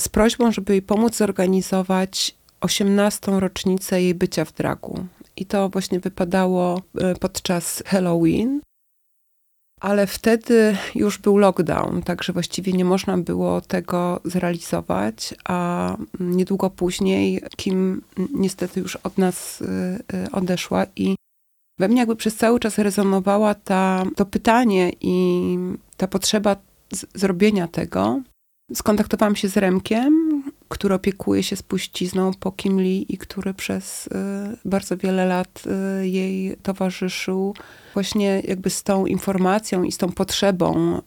z 0.00 0.08
prośbą, 0.08 0.52
żeby 0.52 0.72
jej 0.72 0.82
pomóc 0.82 1.16
zorganizować 1.16 2.34
18. 2.60 3.40
rocznicę 3.40 4.02
jej 4.02 4.14
bycia 4.14 4.44
w 4.44 4.52
dragu. 4.52 5.06
I 5.36 5.46
to 5.46 5.68
właśnie 5.68 6.00
wypadało 6.00 6.82
e, 6.98 7.14
podczas 7.14 7.82
Halloween 7.86 8.60
ale 9.80 10.06
wtedy 10.06 10.76
już 10.94 11.18
był 11.18 11.38
lockdown, 11.38 12.02
także 12.02 12.32
właściwie 12.32 12.72
nie 12.72 12.84
można 12.84 13.18
było 13.18 13.60
tego 13.60 14.20
zrealizować, 14.24 15.34
a 15.44 15.96
niedługo 16.20 16.70
później 16.70 17.42
Kim 17.56 18.02
niestety 18.34 18.80
już 18.80 18.96
od 18.96 19.18
nas 19.18 19.60
y, 19.60 19.64
y, 20.14 20.30
odeszła 20.30 20.86
i 20.96 21.16
we 21.78 21.88
mnie 21.88 21.98
jakby 21.98 22.16
przez 22.16 22.36
cały 22.36 22.60
czas 22.60 22.78
rezonowała 22.78 23.54
ta, 23.54 24.04
to 24.16 24.26
pytanie 24.26 24.92
i 25.00 25.56
ta 25.96 26.08
potrzeba 26.08 26.56
zrobienia 27.14 27.68
tego. 27.68 28.20
Skontaktowałam 28.74 29.36
się 29.36 29.48
z 29.48 29.56
Remkiem, 29.56 30.42
który 30.68 30.94
opiekuje 30.94 31.42
się 31.42 31.56
spuścizną 31.56 32.30
po 32.40 32.52
Kim 32.52 32.80
Lee 32.80 33.06
i 33.08 33.18
który 33.18 33.54
przez 33.54 34.06
y, 34.06 34.10
bardzo 34.64 34.96
wiele 34.96 35.26
lat 35.26 35.62
jej 36.02 36.56
towarzyszył. 36.62 37.54
Właśnie 37.94 38.42
jakby 38.44 38.70
z 38.70 38.82
tą 38.82 39.06
informacją 39.06 39.82
i 39.82 39.92
z 39.92 39.98
tą 39.98 40.12
potrzebą 40.12 41.00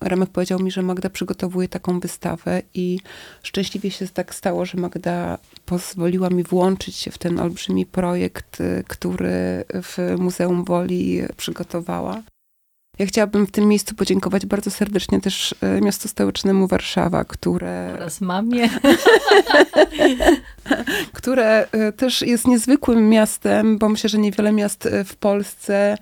Remek 0.00 0.30
powiedział 0.30 0.60
mi, 0.60 0.70
że 0.70 0.82
Magda 0.82 1.10
przygotowuje 1.10 1.68
taką 1.68 2.00
wystawę 2.00 2.62
i 2.74 2.98
szczęśliwie 3.42 3.90
się 3.90 4.08
tak 4.08 4.34
stało, 4.34 4.64
że 4.64 4.78
Magda 4.78 5.38
pozwoliła 5.66 6.30
mi 6.30 6.42
włączyć 6.42 6.96
się 6.96 7.10
w 7.10 7.18
ten 7.18 7.40
olbrzymi 7.40 7.86
projekt, 7.86 8.60
y, 8.60 8.84
który 8.88 9.64
w 9.74 10.14
Muzeum 10.18 10.64
Woli 10.64 11.22
przygotowała. 11.36 12.22
Ja 13.00 13.06
chciałabym 13.06 13.46
w 13.46 13.50
tym 13.50 13.68
miejscu 13.68 13.94
podziękować 13.94 14.46
bardzo 14.46 14.70
serdecznie 14.70 15.20
też 15.20 15.54
e, 15.60 15.80
miastu 15.80 16.08
stołecznemu 16.08 16.66
Warszawa, 16.66 17.24
które... 17.24 17.92
Oraz 17.94 18.20
mamie. 18.20 18.68
które 21.12 21.68
e, 21.72 21.92
też 21.92 22.22
jest 22.22 22.46
niezwykłym 22.46 23.08
miastem, 23.08 23.78
bo 23.78 23.88
myślę, 23.88 24.10
że 24.10 24.18
niewiele 24.18 24.52
miast 24.52 24.86
e, 24.86 25.04
w 25.04 25.16
Polsce 25.16 25.98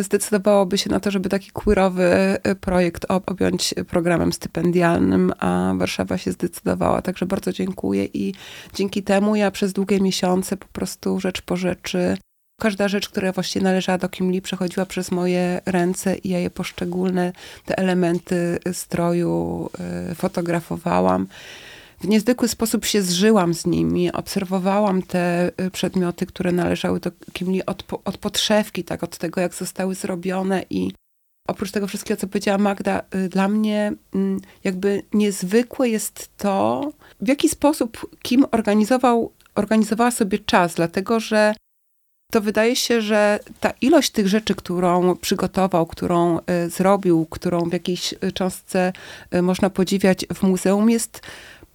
zdecydowałoby 0.00 0.78
się 0.78 0.90
na 0.90 1.00
to, 1.00 1.10
żeby 1.10 1.28
taki 1.28 1.50
queerowy 1.50 2.36
projekt 2.60 3.06
objąć 3.08 3.74
programem 3.88 4.32
stypendialnym, 4.32 5.32
a 5.38 5.72
Warszawa 5.76 6.18
się 6.18 6.32
zdecydowała. 6.32 7.02
Także 7.02 7.26
bardzo 7.26 7.52
dziękuję 7.52 8.04
i 8.04 8.34
dzięki 8.74 9.02
temu 9.02 9.36
ja 9.36 9.50
przez 9.50 9.72
długie 9.72 10.00
miesiące 10.00 10.56
po 10.56 10.66
prostu 10.66 11.20
rzecz 11.20 11.42
po 11.42 11.56
rzeczy 11.56 12.16
Każda 12.60 12.88
rzecz, 12.88 13.08
która 13.08 13.32
właśnie 13.32 13.62
należała 13.62 13.98
do 13.98 14.08
Kim 14.08 14.30
Lee, 14.30 14.42
przechodziła 14.42 14.86
przez 14.86 15.10
moje 15.10 15.60
ręce 15.66 16.16
i 16.16 16.28
ja 16.28 16.38
je 16.38 16.50
poszczególne, 16.50 17.32
te 17.64 17.78
elementy 17.78 18.58
stroju 18.72 19.70
y, 20.10 20.14
fotografowałam. 20.14 21.26
W 22.00 22.08
niezwykły 22.08 22.48
sposób 22.48 22.84
się 22.84 23.02
zżyłam 23.02 23.54
z 23.54 23.66
nimi, 23.66 24.12
obserwowałam 24.12 25.02
te 25.02 25.50
y, 25.60 25.70
przedmioty, 25.70 26.26
które 26.26 26.52
należały 26.52 27.00
do 27.00 27.10
Kim 27.32 27.50
Lee 27.50 27.66
od, 27.66 27.84
od 28.04 28.18
podszewki, 28.18 28.84
tak, 28.84 29.02
od 29.02 29.18
tego, 29.18 29.40
jak 29.40 29.54
zostały 29.54 29.94
zrobione 29.94 30.64
i 30.70 30.92
oprócz 31.48 31.70
tego 31.70 31.86
wszystkiego, 31.86 32.20
co 32.20 32.26
powiedziała 32.26 32.58
Magda, 32.58 33.02
y, 33.14 33.28
dla 33.28 33.48
mnie 33.48 33.92
mm, 34.14 34.40
jakby 34.64 35.02
niezwykłe 35.12 35.88
jest 35.88 36.36
to, 36.36 36.90
w 37.20 37.28
jaki 37.28 37.48
sposób 37.48 38.18
Kim 38.22 38.44
organizował, 38.50 39.32
organizowała 39.54 40.10
sobie 40.10 40.38
czas, 40.38 40.74
dlatego 40.74 41.20
że 41.20 41.54
to 42.32 42.40
wydaje 42.40 42.76
się, 42.76 43.00
że 43.00 43.40
ta 43.60 43.72
ilość 43.80 44.10
tych 44.10 44.28
rzeczy, 44.28 44.54
którą 44.54 45.16
przygotował, 45.16 45.86
którą 45.86 46.38
y, 46.38 46.70
zrobił, 46.70 47.26
którą 47.30 47.60
w 47.60 47.72
jakiejś 47.72 48.12
y, 48.12 48.32
cząstce 48.32 48.92
y, 49.34 49.42
można 49.42 49.70
podziwiać 49.70 50.26
w 50.34 50.42
muzeum, 50.42 50.90
jest 50.90 51.20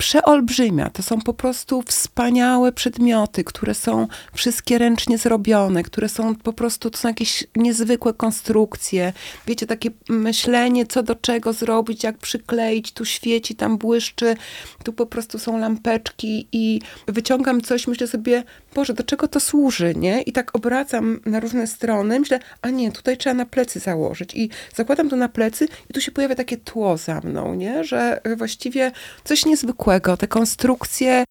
przeolbrzymia. 0.02 0.90
To 0.90 1.04
są 1.04 1.22
po 1.22 1.34
prostu 1.34 1.82
wspaniałe 1.82 2.72
przedmioty, 2.72 3.44
które 3.44 3.74
są 3.74 4.08
wszystkie 4.34 4.78
ręcznie 4.78 5.18
zrobione, 5.18 5.84
które 5.84 6.10
są 6.10 6.36
po 6.36 6.54
prostu, 6.54 6.90
to 6.90 6.98
są 6.98 7.08
jakieś 7.08 7.44
niezwykłe 7.56 8.14
konstrukcje. 8.14 9.14
Wiecie, 9.48 9.68
takie 9.68 9.90
myślenie, 10.10 10.86
co 10.86 11.04
do 11.04 11.16
czego 11.16 11.54
zrobić, 11.54 12.04
jak 12.04 12.18
przykleić, 12.18 12.92
tu 12.92 13.06
świeci, 13.06 13.56
tam 13.56 13.78
błyszczy, 13.78 14.36
tu 14.84 14.94
po 14.94 15.06
prostu 15.06 15.40
są 15.40 15.60
lampeczki 15.60 16.48
i 16.52 16.82
wyciągam 17.08 17.62
coś, 17.62 17.88
myślę 17.88 18.08
sobie, 18.08 18.44
Boże, 18.76 18.94
do 18.94 19.04
czego 19.04 19.28
to 19.28 19.40
służy, 19.40 19.94
nie? 19.96 20.22
I 20.22 20.32
tak 20.32 20.56
obracam 20.56 21.20
na 21.26 21.40
różne 21.40 21.68
strony, 21.68 22.20
myślę, 22.20 22.40
a 22.62 22.70
nie, 22.70 22.92
tutaj 22.92 23.18
trzeba 23.18 23.34
na 23.34 23.46
plecy 23.46 23.80
założyć. 23.80 24.36
I 24.36 24.50
zakładam 24.76 25.10
to 25.10 25.16
na 25.16 25.30
plecy 25.30 25.68
i 25.90 25.94
tu 25.94 26.02
się 26.02 26.12
pojawia 26.12 26.36
takie 26.36 26.58
tło 26.58 26.98
za 26.98 27.22
mną, 27.22 27.54
nie? 27.56 27.84
Że 27.84 28.22
właściwie 28.38 28.92
coś 29.24 29.46
niezwykłego. 29.46 30.18
Te 30.18 30.28
konstrukcje 30.28 31.24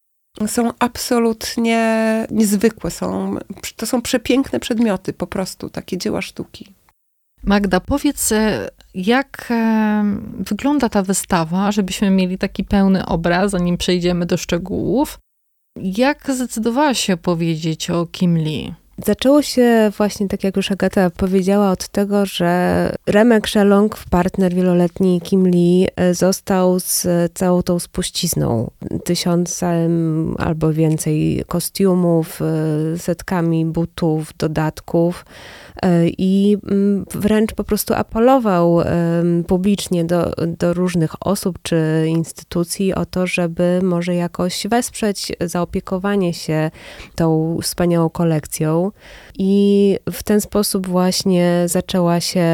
są 0.47 0.71
absolutnie 0.79 2.27
niezwykłe. 2.31 2.91
Są, 2.91 3.35
to 3.75 3.85
są 3.85 4.01
przepiękne 4.01 4.59
przedmioty, 4.59 5.13
po 5.13 5.27
prostu, 5.27 5.69
takie 5.69 5.97
dzieła 5.97 6.21
sztuki. 6.21 6.73
Magda, 7.43 7.79
powiedz, 7.79 8.31
e, 8.31 8.69
jak 8.93 9.47
e, 9.49 10.03
wygląda 10.39 10.89
ta 10.89 11.03
wystawa, 11.03 11.71
żebyśmy 11.71 12.09
mieli 12.09 12.37
taki 12.37 12.63
pełny 12.63 13.05
obraz, 13.05 13.51
zanim 13.51 13.77
przejdziemy 13.77 14.25
do 14.25 14.37
szczegółów. 14.37 15.19
Jak 15.75 16.31
zdecydowałaś 16.31 16.99
się 16.99 17.17
powiedzieć 17.17 17.89
o 17.89 18.05
Kim 18.05 18.37
Lee? 18.37 18.73
Zaczęło 19.05 19.41
się 19.41 19.91
właśnie, 19.97 20.27
tak 20.27 20.43
jak 20.43 20.55
już 20.55 20.71
Agata 20.71 21.09
powiedziała, 21.09 21.71
od 21.71 21.87
tego, 21.87 22.25
że 22.25 22.93
Remek 23.07 23.47
Szelong, 23.47 23.97
partner 24.09 24.53
wieloletni 24.53 25.21
Kim 25.21 25.47
Lee, 25.47 25.87
e, 25.95 26.13
został 26.13 26.79
z 26.79 27.07
całą 27.33 27.61
tą 27.61 27.79
spuścizną. 27.79 28.71
Tysiącem 29.03 30.35
albo 30.39 30.73
więcej 30.73 31.43
kostiumów, 31.47 32.39
e, 32.41 32.97
setkami 32.97 33.65
butów, 33.65 34.31
dodatków 34.37 35.25
i 36.17 36.57
mm, 36.69 37.05
wręcz 37.11 37.53
po 37.53 37.63
prostu 37.63 37.93
apelował 37.93 38.81
publicznie 39.47 40.05
do, 40.05 40.33
do 40.59 40.73
różnych 40.73 41.27
osób 41.27 41.59
czy 41.61 42.05
instytucji 42.07 42.93
o 42.93 43.05
to, 43.05 43.27
żeby 43.27 43.79
może 43.83 44.15
jakoś 44.15 44.67
wesprzeć 44.67 45.31
zaopiekowanie 45.41 46.33
się 46.33 46.71
tą 47.15 47.57
wspaniałą 47.61 48.09
kolekcją. 48.09 48.91
I 49.37 49.97
w 50.11 50.23
ten 50.23 50.41
sposób 50.41 50.87
właśnie 50.87 51.63
zaczęła 51.65 52.19
się 52.19 52.45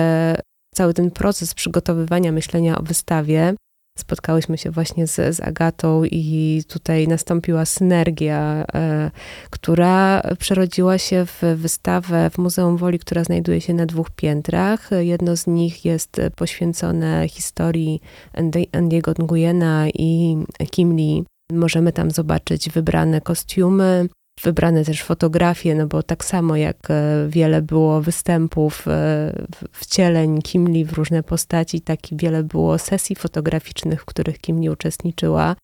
cały 0.76 0.94
ten 0.94 1.12
proces 1.12 1.54
przygotowywania 1.54 2.32
myślenia 2.32 2.78
o 2.78 2.84
wystawie. 2.84 3.54
Spotkałyśmy 3.98 4.58
się 4.58 4.72
właśnie 4.72 5.08
z, 5.08 5.36
z 5.36 5.40
Agatą 5.40 6.04
i 6.04 6.64
tutaj 6.68 7.08
nastąpiła 7.08 7.66
synergia, 7.66 8.66
e, 8.74 9.12
która 9.50 10.22
przerodziła 10.40 10.98
się 10.98 11.26
w 11.26 11.42
wystawę 11.56 12.30
w 12.30 12.38
Muzeum 12.38 12.78
Woli, 12.78 13.00
która 13.00 13.24
znajduje 13.24 13.62
się 13.62 13.74
na 13.74 13.86
dwóch 13.86 14.12
piętrach. 14.12 14.90
Jedno 15.00 15.38
z 15.38 15.48
nich 15.48 15.86
jest 15.86 16.22
poświęcone 16.36 17.28
historii 17.28 18.02
Andiego 18.72 19.14
Nguyena 19.20 19.88
i 19.94 20.38
Kim 20.72 20.98
Lee. 20.98 21.24
Możemy 21.52 21.94
tam 21.94 22.12
zobaczyć 22.12 22.70
wybrane 22.70 23.22
kostiumy, 23.22 24.10
wybrane 24.44 24.86
też 24.86 25.04
fotografie, 25.04 25.76
no 25.76 25.88
bo 25.88 26.04
tak 26.04 26.26
samo 26.26 26.56
jak 26.56 26.78
e, 26.90 27.28
wiele 27.30 27.62
było 27.62 28.02
występów, 28.02 28.88
e, 28.88 29.34
wcieleń 29.72 30.42
Kimli 30.42 30.86
w 30.86 30.94
różne 30.94 31.24
postaci, 31.24 31.82
tak 31.82 32.12
i 32.12 32.18
wiele 32.18 32.44
było 32.44 32.78
sesji 32.78 33.16
fotograficznych, 33.16 34.02
w 34.02 34.06
których 34.06 34.40
Kimli 34.40 34.70
uczestniczyła. 34.70 35.56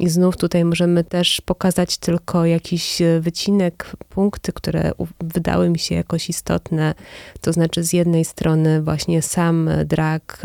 I 0.00 0.08
znów 0.08 0.36
tutaj 0.36 0.64
możemy 0.64 1.04
też 1.04 1.40
pokazać 1.40 1.98
tylko 1.98 2.44
jakiś 2.44 3.02
e, 3.02 3.20
wycinek, 3.20 3.92
punkty, 4.08 4.52
które 4.52 4.92
wydały 5.20 5.70
mi 5.70 5.78
się 5.78 5.94
jakoś 5.94 6.28
istotne. 6.28 6.94
To 7.40 7.52
znaczy, 7.52 7.84
z 7.84 7.92
jednej 7.92 8.24
strony, 8.24 8.82
właśnie 8.82 9.22
sam 9.22 9.70
drag, 9.84 10.42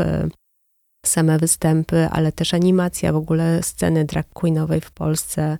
same 1.05 1.37
występy, 1.37 2.07
ale 2.11 2.31
też 2.31 2.53
animacja 2.53 3.13
w 3.13 3.15
ogóle 3.15 3.63
sceny 3.63 4.05
drag 4.05 4.27
queenowej 4.33 4.81
w 4.81 4.91
Polsce, 4.91 5.57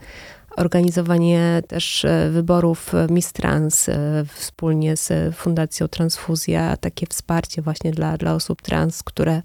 organizowanie 0.57 1.63
też 1.67 2.05
e, 2.05 2.29
wyborów 2.29 2.95
e, 2.95 3.07
Miss 3.09 3.33
Trans 3.33 3.89
e, 3.89 4.25
wspólnie 4.33 4.97
z 4.97 5.35
Fundacją 5.35 5.87
Transfuzja, 5.87 6.77
takie 6.77 7.07
wsparcie 7.07 7.61
właśnie 7.61 7.91
dla, 7.91 8.17
dla 8.17 8.33
osób 8.33 8.61
trans, 8.61 9.03
które 9.03 9.41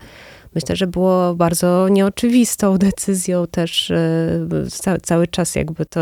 myślę, 0.55 0.77
że 0.77 0.87
było 0.87 1.35
bardzo 1.35 1.88
nieoczywistą 1.88 2.79
decyzją 2.88 3.47
też 3.47 3.92
cały, 4.68 5.01
cały 5.01 5.27
czas 5.27 5.55
jakby 5.55 5.87
to 5.87 6.01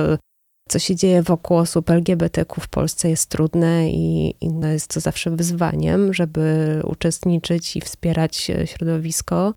co 0.68 0.78
się 0.78 0.96
dzieje 0.96 1.22
wokół 1.22 1.56
osób 1.56 1.90
LGBTQ 1.90 2.60
w 2.60 2.68
Polsce 2.68 3.10
jest 3.10 3.30
trudne 3.30 3.90
i, 3.90 4.34
i 4.40 4.48
no 4.48 4.68
jest 4.68 4.94
to 4.94 5.00
zawsze 5.00 5.30
wyzwaniem, 5.30 6.14
żeby 6.14 6.80
uczestniczyć 6.84 7.76
i 7.76 7.80
wspierać 7.80 8.50
środowisko. 8.64 9.54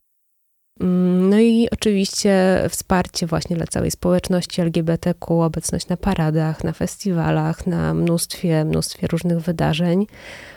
Mm, 0.80 1.30
no 1.30 1.40
i 1.40 1.68
oczywiście 1.72 2.64
wsparcie 2.70 3.28
właśnie 3.28 3.56
dla 3.56 3.68
całej 3.68 3.92
społeczności 3.92 4.62
LGBTQ, 4.62 5.42
obecność 5.42 5.88
na 5.88 5.98
paradach, 5.98 6.64
na 6.64 6.74
festiwalach, 6.74 7.68
na 7.68 7.94
mnóstwie, 7.94 8.66
mnóstwie 8.66 9.08
różnych 9.08 9.40
wydarzeń. 9.40 10.08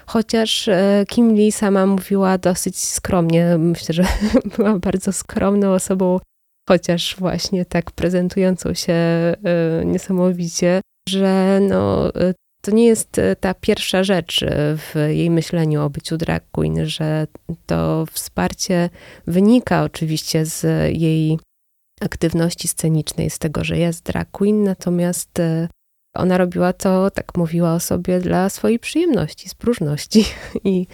Chociaż 0.06 0.68
e, 0.68 1.04
Kim 1.08 1.34
Lee 1.34 1.52
sama 1.52 1.86
mówiła 1.86 2.38
dosyć 2.38 2.78
skromnie, 2.78 3.58
myślę, 3.58 3.94
że 3.94 4.04
była 4.56 4.78
bardzo 4.78 5.12
skromną 5.12 5.72
osobą, 5.74 6.20
chociaż 6.68 7.16
właśnie 7.18 7.64
tak 7.64 7.90
prezentującą 7.90 8.74
się 8.74 8.92
e, 8.92 9.36
niesamowicie, 9.84 10.80
że 11.08 11.60
no, 11.68 12.14
e, 12.14 12.34
to 12.62 12.70
nie 12.70 12.86
jest 12.86 13.18
e, 13.18 13.36
ta 13.36 13.54
pierwsza 13.54 14.04
rzecz 14.04 14.42
e, 14.42 14.76
w 14.76 14.94
jej 15.08 15.30
myśleniu 15.30 15.82
o 15.82 15.90
byciu 15.90 16.16
drag 16.16 16.44
queen, 16.52 16.86
że 16.86 17.26
to 17.66 18.06
wsparcie 18.12 18.90
wynika 19.26 19.84
oczywiście 19.84 20.46
z 20.46 20.62
jej 20.98 21.38
aktywności 22.00 22.68
scenicznej, 22.68 23.30
z 23.30 23.38
tego, 23.38 23.64
że 23.64 23.78
jest 23.78 24.04
drag 24.04 24.30
queen, 24.30 24.64
natomiast 24.64 25.40
e, 25.40 25.68
ona 26.14 26.38
robiła 26.38 26.72
to, 26.72 27.10
tak 27.10 27.36
mówiła 27.36 27.74
o 27.74 27.80
sobie, 27.80 28.20
dla 28.20 28.48
swojej 28.48 28.78
przyjemności, 28.78 29.48
z 29.48 29.54
próżności. 29.54 30.24
I 30.64 30.86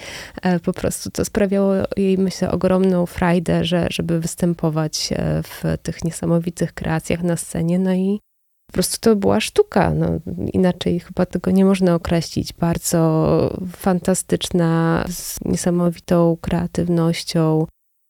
po 0.65 0.73
prostu 0.73 1.11
to 1.11 1.25
sprawiało 1.25 1.75
jej, 1.97 2.19
myślę, 2.19 2.51
ogromną 2.51 3.07
frajdę, 3.07 3.65
że, 3.65 3.87
żeby 3.91 4.21
występować 4.21 5.09
w 5.45 5.79
tych 5.83 6.05
niesamowitych 6.05 6.75
kreacjach 6.75 7.23
na 7.23 7.37
scenie. 7.37 7.79
No 7.79 7.95
i 7.95 8.21
po 8.69 8.73
prostu 8.73 8.97
to 9.01 9.17
była 9.17 9.41
sztuka. 9.41 9.95
No, 9.95 10.07
inaczej 10.53 11.01
chyba 11.01 11.27
tego 11.27 11.51
nie 11.51 11.65
można 11.65 11.95
określić. 11.95 12.53
Bardzo 12.53 13.59
fantastyczna, 13.77 15.05
z 15.09 15.39
niesamowitą 15.45 16.37
kreatywnością, 16.41 17.67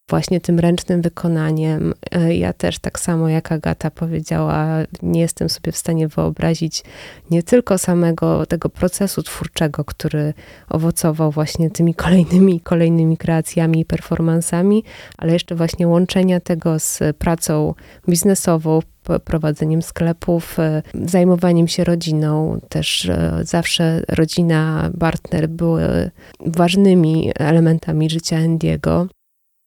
właśnie 0.09 0.41
tym 0.41 0.59
ręcznym 0.59 1.03
wykonaniem. 1.03 1.95
E, 2.11 2.35
ja 2.35 2.53
też 2.53 2.79
tak 2.79 3.01
samo 3.01 3.29
jak 3.29 3.53
Agata 3.53 3.91
powiedziała, 3.91 4.67
nie 5.03 5.21
jestem 5.21 5.49
sobie 5.49 5.73
w 5.73 5.77
stanie 5.77 6.09
wyobrazić 6.09 6.85
nie 7.31 7.43
tylko 7.43 7.79
samego 7.79 8.47
tego 8.47 8.69
procesu 8.69 9.23
twórczego, 9.23 9.85
który 9.85 10.35
owocował 10.69 11.31
właśnie 11.31 11.71
tymi 11.71 11.95
kolejnymi 11.95 12.61
kolejnymi 12.61 13.17
kreacjami 13.17 13.81
i 13.81 13.85
performansami, 13.85 14.85
ale 15.19 15.33
jeszcze 15.33 15.55
właśnie 15.55 15.89
łączenia 15.89 16.41
tego 16.41 16.79
z 16.79 17.01
pracą 17.19 17.75
biznesową, 18.09 18.81
prowadzeniem 19.25 19.83
sklepów, 19.83 20.59
e, 20.59 20.83
zajmowaniem 20.95 21.69
się 21.69 21.85
rodziną. 21.85 22.61
Też 22.69 23.09
e, 23.09 23.41
zawsze 23.43 24.03
rodzina, 24.09 24.91
partner 25.01 25.49
były 25.49 26.11
ważnymi 26.41 27.33
elementami 27.39 28.11
życia 28.11 28.37
Andiego 28.37 29.07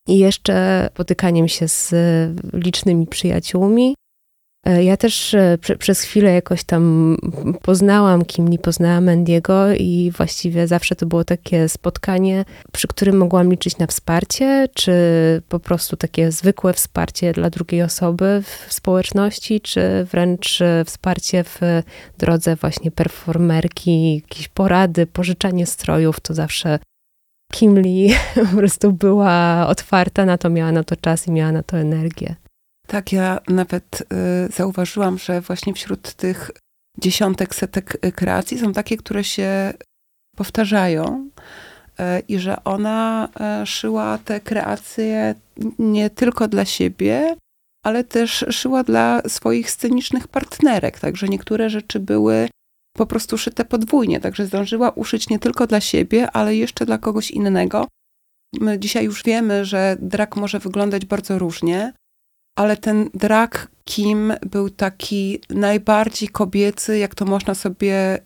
i 0.08 0.17
jeszcze 0.17 0.88
spotykaniem 0.93 1.47
się 1.47 1.67
z 1.67 1.93
licznymi 2.54 3.08
przyjaciółmi. 3.08 3.95
E, 4.65 4.84
ja 4.84 4.97
też 4.97 5.34
e, 5.34 5.58
przez 5.80 6.02
chwilę 6.02 6.34
jakoś 6.34 6.63
tam 6.63 7.17
poznałam 7.62 8.26
Kim, 8.26 8.47
nie 8.47 8.60
poznałam 8.60 9.04
Mendiego 9.04 9.74
i 9.74 10.12
właściwie 10.17 10.67
zawsze 10.67 10.95
to 10.95 11.06
było 11.06 11.24
takie 11.24 11.69
spotkanie, 11.69 12.45
przy 12.71 12.88
którym 12.88 13.17
mogłam 13.17 13.52
liczyć 13.52 13.78
na 13.78 13.88
wsparcie, 13.88 14.67
czy 14.74 14.91
po 15.50 15.60
prostu 15.60 15.97
takie 15.97 16.32
zwykłe 16.32 16.74
wsparcie 16.74 17.34
dla 17.34 17.50
drugiej 17.50 17.84
osoby 17.84 18.43
w 18.67 18.74
społeczności, 18.74 19.62
czy 19.62 20.08
wręcz 20.12 20.62
e, 20.62 20.86
wsparcie 20.86 21.43
w 21.43 21.60
drodze 22.17 22.56
właśnie 22.56 22.91
performerki, 22.91 24.15
jakieś 24.15 24.47
porady, 24.47 25.06
pożyczanie 25.06 25.65
strojów, 25.65 26.19
to 26.19 26.34
zawsze 26.34 26.80
Kim 27.52 27.80
Lee 27.80 28.15
po 28.52 28.58
prostu 28.58 28.91
była 28.91 29.67
otwarta 29.67 30.26
na 30.26 30.38
to, 30.38 30.50
miała 30.50 30.71
na 30.71 30.84
to 30.84 30.95
czas 30.95 31.28
i 31.28 31.32
miała 31.32 31.52
na 31.52 31.63
to 31.63 31.78
energię. 31.78 32.36
Tak, 32.91 33.12
ja 33.12 33.39
nawet 33.47 34.01
y, 34.01 34.51
zauważyłam, 34.51 35.17
że 35.17 35.41
właśnie 35.41 35.73
wśród 35.73 36.13
tych 36.13 36.51
dziesiątek, 36.97 37.56
setek 37.56 37.97
y, 38.06 38.12
kreacji 38.12 38.60
są 38.60 38.73
takie, 38.73 38.97
które 38.97 39.23
się 39.23 39.73
powtarzają 40.36 41.30
y, 41.89 42.04
i 42.27 42.39
że 42.39 42.63
ona 42.63 43.30
szyła 43.65 44.17
te 44.17 44.39
kreacje 44.39 45.36
nie 45.80 46.10
tylko 46.10 46.47
dla 46.47 46.65
siebie, 46.65 47.36
ale 47.86 48.04
też 48.04 48.45
szyła 48.49 48.84
dla 48.84 49.21
swoich 49.27 49.71
scenicznych 49.71 50.27
partnerek. 50.27 50.99
Także 50.99 51.27
niektóre 51.27 51.69
rzeczy 51.69 51.99
były 51.99 52.49
po 52.97 53.06
prostu 53.06 53.38
szyte 53.38 53.65
podwójnie, 53.65 54.19
także 54.19 54.45
zdążyła 54.45 54.89
uszyć 54.89 55.30
nie 55.30 55.39
tylko 55.39 55.67
dla 55.67 55.82
siebie, 55.82 56.32
ale 56.32 56.56
jeszcze 56.56 56.86
dla 56.86 56.97
kogoś 56.97 57.32
innego. 57.32 57.88
My 58.60 58.80
dzisiaj 58.80 59.06
już 59.06 59.23
wiemy, 59.23 59.65
że 59.65 59.97
drak 59.99 60.36
może 60.36 60.60
wyglądać 60.60 61.06
bardzo 61.06 61.39
różnie, 61.39 61.93
ale 62.55 62.77
ten 62.77 63.09
drak 63.13 63.67
Kim 63.83 64.33
był 64.41 64.69
taki 64.69 65.41
najbardziej 65.49 66.29
kobiecy, 66.29 66.97
jak 66.97 67.15
to 67.15 67.25
można 67.25 67.55
sobie 67.55 68.19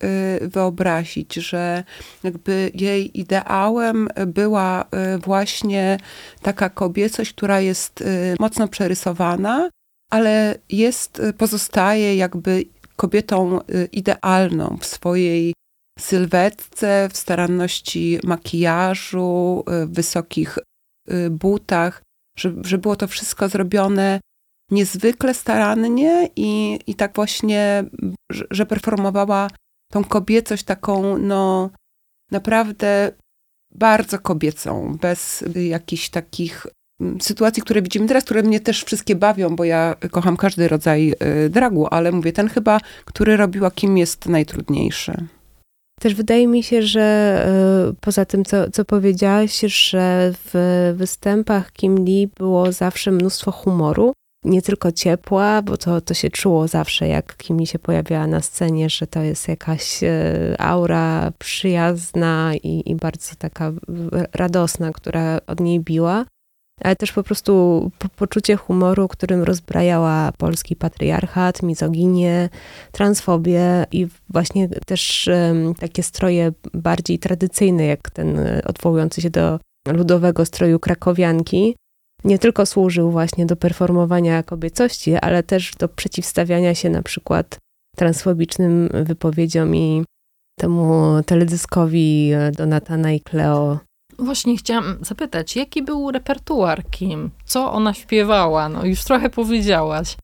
y, 0.44 0.48
wyobrazić, 0.48 1.34
że 1.34 1.84
jakby 2.24 2.72
jej 2.74 3.20
ideałem 3.20 4.08
była 4.28 4.84
y, 4.84 5.18
właśnie 5.18 5.98
taka 6.42 6.70
kobiecość, 6.70 7.34
która 7.34 7.62
jest 7.62 8.02
y, 8.02 8.36
mocno 8.40 8.68
przerysowana, 8.68 9.70
ale 10.12 10.56
jest, 10.70 11.22
pozostaje 11.38 12.16
jakby 12.16 12.66
kobietą 12.96 13.60
idealną 13.92 14.78
w 14.82 14.86
swojej 14.86 15.54
sylwetce, 16.00 17.10
w 17.12 17.18
staranności 17.18 18.20
makijażu, 18.24 19.64
w 19.68 19.94
wysokich 19.94 20.58
butach, 21.30 22.02
że, 22.40 22.54
że 22.62 22.78
było 22.78 22.96
to 22.96 23.08
wszystko 23.08 23.50
zrobione 23.50 24.20
niezwykle 24.72 25.34
starannie 25.34 26.30
i, 26.36 26.80
i 26.88 26.96
tak 26.96 27.16
właśnie, 27.16 27.84
że 28.52 28.66
performowała 28.66 29.48
tą 29.92 30.04
kobiecość 30.04 30.64
taką, 30.64 31.18
no 31.18 31.70
naprawdę 32.32 33.12
bardzo 33.76 34.20
kobiecą, 34.20 34.98
bez 35.02 35.44
jakichś 35.56 36.10
takich 36.10 36.68
mm, 37.02 37.22
sytuacji, 37.22 37.64
które 37.64 37.82
widzimy 37.82 38.08
teraz, 38.08 38.24
które 38.24 38.44
mnie 38.44 38.60
też 38.60 38.84
wszystkie 38.84 39.16
bawią, 39.16 39.56
bo 39.56 39.64
ja 39.64 39.96
kocham 40.12 40.38
każdy 40.38 40.68
rodzaj 40.68 41.14
y, 41.46 41.50
dragu, 41.50 41.88
ale 41.92 42.12
mówię, 42.12 42.34
ten 42.34 42.48
chyba, 42.48 42.80
który 43.06 43.38
robiła, 43.38 43.72
kim 43.72 43.98
jest 43.98 44.26
najtrudniejszy. 44.26 45.28
Też 46.00 46.16
wydaje 46.16 46.48
mi 46.48 46.64
się, 46.64 46.82
że 46.82 47.48
y, 47.92 47.96
poza 48.02 48.26
tym, 48.26 48.46
co, 48.46 48.72
co 48.72 48.86
powiedziałaś, 48.86 49.60
że 49.60 50.34
w 50.46 50.94
występach 50.98 51.72
Kim 51.72 52.06
Lee 52.06 52.28
było 52.28 52.72
zawsze 52.72 53.12
mnóstwo 53.12 53.52
humoru. 53.52 54.14
Nie 54.44 54.62
tylko 54.62 54.92
ciepła, 54.92 55.62
bo 55.62 55.78
to, 55.78 56.02
to 56.02 56.14
się 56.14 56.30
czuło 56.30 56.68
zawsze, 56.68 57.08
jak 57.08 57.38
Kim 57.38 57.58
Lee 57.58 57.68
się 57.68 57.80
pojawiała 57.80 58.28
na 58.28 58.42
scenie, 58.42 58.90
że 58.90 59.08
to 59.08 59.22
jest 59.22 59.48
jakaś 59.48 60.04
y, 60.04 60.56
aura 60.60 61.32
przyjazna 61.40 62.52
i, 62.64 62.92
i 62.92 62.96
bardzo 62.96 63.36
taka 63.38 63.72
radosna, 64.34 64.92
która 64.92 65.40
od 65.48 65.60
niej 65.60 65.80
biła 65.80 66.26
ale 66.82 66.96
też 66.96 67.12
po 67.12 67.24
prostu 67.24 67.52
po 68.00 68.10
poczucie 68.10 68.56
humoru, 68.56 69.08
którym 69.08 69.44
rozbrajała 69.44 70.32
polski 70.38 70.76
patriarchat, 70.76 71.64
mizoginię, 71.64 72.50
transfobię 72.92 73.86
i 73.92 74.08
właśnie 74.30 74.70
też 74.70 75.30
um, 75.34 75.76
takie 75.76 76.04
stroje 76.04 76.52
bardziej 76.74 77.20
tradycyjne, 77.20 77.86
jak 77.86 78.10
ten 78.10 78.40
odwołujący 78.66 79.22
się 79.22 79.30
do 79.30 79.60
ludowego 79.88 80.46
stroju 80.46 80.80
krakowianki. 80.80 81.76
Nie 82.24 82.40
tylko 82.40 82.66
służył 82.66 83.12
właśnie 83.12 83.46
do 83.46 83.56
performowania 83.56 84.44
kobiecości, 84.44 85.16
ale 85.16 85.44
też 85.44 85.76
do 85.80 85.90
przeciwstawiania 85.90 86.76
się 86.76 86.90
na 86.90 87.02
przykład 87.02 87.58
transfobicznym 87.96 88.90
wypowiedziom 89.04 89.76
i 89.76 90.04
temu 90.60 91.04
teledyskowi 91.26 92.32
e, 92.34 92.52
Donatana 92.52 93.12
i 93.12 93.22
Cleo 93.22 93.80
Właśnie 94.20 94.58
chciałam 94.58 94.98
zapytać, 95.02 95.56
jaki 95.56 95.84
był 95.84 96.12
repertuar 96.12 96.84
Kim? 96.90 97.32
Co 97.46 97.72
ona 97.72 97.94
śpiewała? 97.94 98.70
No 98.70 98.86
już 98.86 99.04
trochę 99.04 99.30
powiedziałaś. 99.30 100.16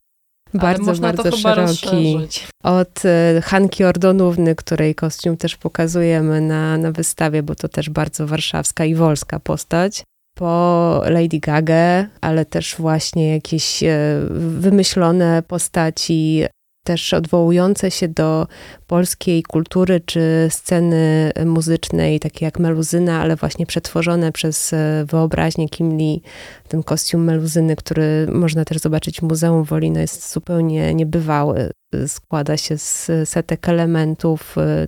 Bardzo, 0.54 0.94
bardzo 0.94 1.36
szeroki. 1.36 2.18
Od 2.62 3.04
e, 3.04 3.40
Hanki 3.44 3.84
Ordonówny, 3.84 4.54
której 4.54 4.94
kostium 4.94 5.36
też 5.36 5.56
pokazujemy 5.56 6.40
na, 6.40 6.78
na 6.78 6.92
wystawie, 6.92 7.42
bo 7.42 7.54
to 7.54 7.68
też 7.68 7.90
bardzo 7.90 8.26
warszawska 8.26 8.84
i 8.84 8.94
wolska 8.94 9.40
postać, 9.40 10.04
po 10.34 11.02
Lady 11.08 11.38
Gaga, 11.38 12.06
ale 12.20 12.44
też 12.44 12.76
właśnie 12.76 13.32
jakieś 13.34 13.82
e, 13.82 14.20
wymyślone 14.30 15.42
postaci 15.48 16.44
też 16.84 17.14
odwołujące 17.14 17.90
się 17.90 18.08
do 18.08 18.46
polskiej 18.86 19.42
kultury 19.42 20.00
czy 20.00 20.48
sceny 20.50 21.32
muzycznej, 21.46 22.20
takie 22.20 22.44
jak 22.44 22.58
meluzyna, 22.58 23.20
ale 23.20 23.36
właśnie 23.36 23.66
przetworzone 23.66 24.32
przez 24.32 24.72
e, 24.72 25.04
wyobraźnię 25.08 25.68
Kim 25.68 25.98
Lee. 25.98 26.22
Ten 26.68 26.82
kostium 26.82 27.24
meluzyny, 27.24 27.76
który 27.76 28.26
można 28.32 28.64
też 28.64 28.78
zobaczyć 28.78 29.20
w 29.20 29.22
Muzeum 29.22 29.64
Wolino, 29.64 30.00
jest 30.00 30.32
zupełnie 30.32 30.94
niebywały. 30.94 31.70
Składa 32.06 32.56
się 32.56 32.78
z 32.78 33.10
setek 33.24 33.68
elementów, 33.68 34.58
e, 34.58 34.86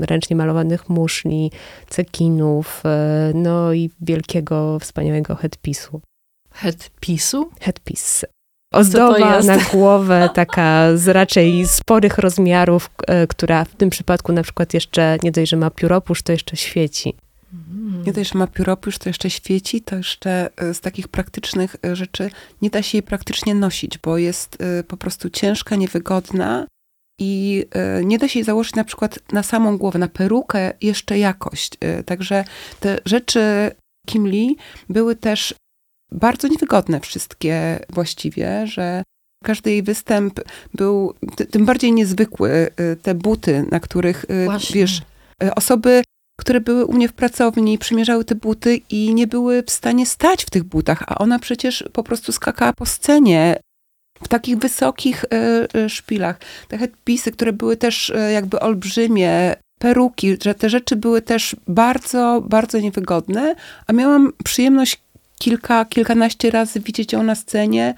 ręcznie 0.00 0.36
malowanych 0.36 0.88
muszli, 0.88 1.50
cekinów, 1.88 2.82
e, 2.84 3.32
no 3.34 3.72
i 3.72 3.90
wielkiego, 4.00 4.78
wspaniałego 4.78 5.34
headpisu. 5.34 6.00
Headpisu? 6.50 7.50
Headpiece 7.60 8.35
ozdoba 8.72 9.42
na 9.42 9.58
głowę, 9.72 10.30
taka 10.34 10.96
z 10.96 11.08
raczej 11.08 11.68
sporych 11.68 12.18
rozmiarów, 12.18 12.90
e, 13.06 13.26
która 13.26 13.64
w 13.64 13.74
tym 13.74 13.90
przypadku 13.90 14.32
na 14.32 14.42
przykład 14.42 14.74
jeszcze 14.74 15.18
nie 15.22 15.32
dość, 15.32 15.50
że 15.50 15.56
ma 15.56 15.70
pióropusz, 15.70 16.22
to 16.22 16.32
jeszcze 16.32 16.56
świeci. 16.56 17.14
Nie 18.06 18.12
dość, 18.12 18.32
że 18.32 18.38
ma 18.38 18.46
pióropusz, 18.46 18.98
to 18.98 19.08
jeszcze 19.08 19.30
świeci, 19.30 19.82
to 19.82 19.96
jeszcze 19.96 20.50
e, 20.56 20.74
z 20.74 20.80
takich 20.80 21.08
praktycznych 21.08 21.76
e, 21.84 21.96
rzeczy 21.96 22.30
nie 22.62 22.70
da 22.70 22.82
się 22.82 22.98
jej 22.98 23.02
praktycznie 23.02 23.54
nosić, 23.54 23.98
bo 23.98 24.18
jest 24.18 24.58
po 24.88 24.96
prostu 24.96 25.30
ciężka, 25.30 25.76
niewygodna 25.76 26.66
i 27.20 27.64
nie 28.04 28.18
da 28.18 28.28
się 28.28 28.38
jej 28.38 28.44
założyć 28.44 28.74
na 28.74 28.84
przykład 28.84 29.18
na 29.32 29.42
samą 29.42 29.78
głowę, 29.78 29.98
na 29.98 30.08
perukę 30.08 30.72
jeszcze 30.80 31.18
jakość. 31.18 31.72
Także 32.06 32.44
te 32.80 32.98
rzeczy 33.04 33.70
Kim 34.06 34.28
Lee 34.28 34.56
były 34.88 35.16
też 35.16 35.54
bardzo 36.12 36.48
niewygodne 36.48 37.00
wszystkie 37.00 37.78
właściwie, 37.90 38.66
że 38.66 39.02
każdy 39.44 39.70
jej 39.70 39.82
występ 39.82 40.40
był 40.74 41.14
tym 41.50 41.64
bardziej 41.64 41.92
niezwykły. 41.92 42.50
Y, 42.80 42.96
te 43.02 43.14
buty, 43.14 43.64
na 43.70 43.80
których, 43.80 44.24
y, 44.30 44.44
Właśnie. 44.44 44.74
wiesz, 44.74 45.02
y, 45.42 45.54
osoby, 45.54 46.02
które 46.40 46.60
były 46.60 46.84
u 46.84 46.92
mnie 46.92 47.08
w 47.08 47.12
pracowni, 47.12 47.78
przymierzały 47.78 48.24
te 48.24 48.34
buty 48.34 48.80
i 48.90 49.14
nie 49.14 49.26
były 49.26 49.62
w 49.62 49.70
stanie 49.70 50.06
stać 50.06 50.44
w 50.44 50.50
tych 50.50 50.64
butach, 50.64 51.02
a 51.06 51.18
ona 51.18 51.38
przecież 51.38 51.84
po 51.92 52.02
prostu 52.02 52.32
skakała 52.32 52.72
po 52.72 52.86
scenie 52.86 53.60
w 54.22 54.28
takich 54.28 54.58
wysokich 54.58 55.24
szpilach. 55.88 56.40
Te 56.68 56.78
headpisy, 56.78 57.32
które 57.32 57.52
były 57.52 57.76
też 57.76 58.12
jakby 58.32 58.60
olbrzymie, 58.60 59.56
peruki, 59.78 60.36
że 60.44 60.54
te 60.54 60.70
rzeczy 60.70 60.96
były 60.96 61.22
też 61.22 61.56
bardzo, 61.68 62.42
bardzo 62.48 62.78
niewygodne, 62.80 63.54
a 63.86 63.92
miałam 63.92 64.32
przyjemność 64.44 65.00
kilka, 65.38 65.84
kilkanaście 65.84 66.50
razy 66.50 66.80
widzieć 66.80 67.12
ją 67.12 67.22
na 67.22 67.34
scenie 67.34 67.94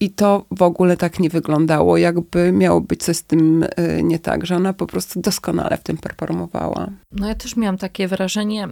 i 0.00 0.10
to 0.10 0.44
w 0.50 0.62
ogóle 0.62 0.96
tak 0.96 1.20
nie 1.20 1.30
wyglądało, 1.30 1.96
jakby 1.96 2.52
miało 2.52 2.80
być 2.80 3.02
coś 3.02 3.16
z 3.16 3.24
tym 3.24 3.62
y, 3.62 4.02
nie 4.02 4.18
tak, 4.18 4.46
że 4.46 4.56
ona 4.56 4.72
po 4.72 4.86
prostu 4.86 5.20
doskonale 5.20 5.76
w 5.76 5.82
tym 5.82 5.96
performowała. 5.96 6.90
No 7.12 7.28
ja 7.28 7.34
też 7.34 7.56
miałam 7.56 7.78
takie 7.78 8.08
wrażenie, 8.08 8.68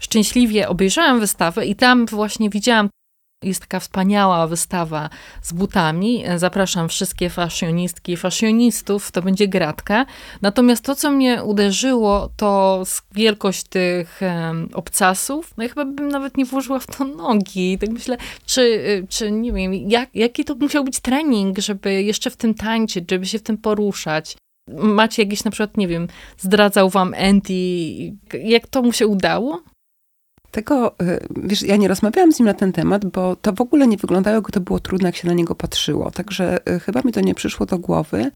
szczęśliwie 0.00 0.68
obejrzałam 0.68 1.20
wystawę 1.20 1.66
i 1.66 1.76
tam 1.76 2.06
właśnie 2.06 2.50
widziałam 2.50 2.88
jest 3.42 3.60
taka 3.60 3.80
wspaniała 3.80 4.46
wystawa 4.46 5.10
z 5.42 5.52
butami. 5.52 6.24
Zapraszam 6.36 6.88
wszystkie 6.88 7.30
fashionistki 7.30 8.12
i 8.12 8.16
fashionistów, 8.16 9.10
to 9.10 9.22
będzie 9.22 9.48
gratka. 9.48 10.06
Natomiast 10.42 10.84
to, 10.84 10.94
co 10.94 11.10
mnie 11.10 11.44
uderzyło, 11.44 12.30
to 12.36 12.82
wielkość 13.12 13.62
tych 13.62 14.20
um, 14.22 14.68
obcasów. 14.72 15.52
No 15.56 15.62
ja 15.62 15.68
chyba 15.68 15.84
bym 15.84 16.08
nawet 16.08 16.36
nie 16.36 16.44
włożyła 16.44 16.78
w 16.78 16.86
to 16.86 17.04
nogi. 17.04 17.78
Tak 17.78 17.90
myślę, 17.90 18.16
czy, 18.46 18.60
y, 18.62 19.06
czy 19.08 19.30
nie 19.30 19.52
wiem, 19.52 19.74
jak, 19.74 20.14
jaki 20.14 20.44
to 20.44 20.54
musiał 20.54 20.84
być 20.84 21.00
trening, 21.00 21.58
żeby 21.58 22.02
jeszcze 22.02 22.30
w 22.30 22.36
tym 22.36 22.54
tańczyć, 22.54 23.10
żeby 23.10 23.26
się 23.26 23.38
w 23.38 23.42
tym 23.42 23.58
poruszać. 23.58 24.36
Macie 24.68 25.22
jakiś 25.22 25.44
na 25.44 25.50
przykład, 25.50 25.76
nie 25.76 25.88
wiem, 25.88 26.08
zdradzał 26.38 26.90
wam 26.90 27.14
Andy, 27.14 27.52
jak 28.44 28.66
to 28.66 28.82
mu 28.82 28.92
się 28.92 29.06
udało? 29.06 29.62
Tego, 30.50 30.94
y, 31.02 31.26
wiesz, 31.36 31.62
ja 31.62 31.76
nie 31.76 31.88
rozmawiałam 31.88 32.32
z 32.32 32.38
nim 32.38 32.46
na 32.46 32.54
ten 32.54 32.72
temat, 32.72 33.04
bo 33.04 33.36
to 33.36 33.52
w 33.52 33.60
ogóle 33.60 33.86
nie 33.86 33.96
wyglądało, 33.96 34.34
jakby 34.34 34.52
to 34.52 34.60
było 34.60 34.80
trudne, 34.80 35.08
jak 35.08 35.16
się 35.16 35.28
na 35.28 35.34
niego 35.34 35.54
patrzyło. 35.54 36.10
Także 36.10 36.68
y, 36.70 36.80
chyba 36.80 37.00
mi 37.04 37.12
to 37.12 37.20
nie 37.20 37.34
przyszło 37.34 37.66
do 37.66 37.78
głowy. 37.78 38.30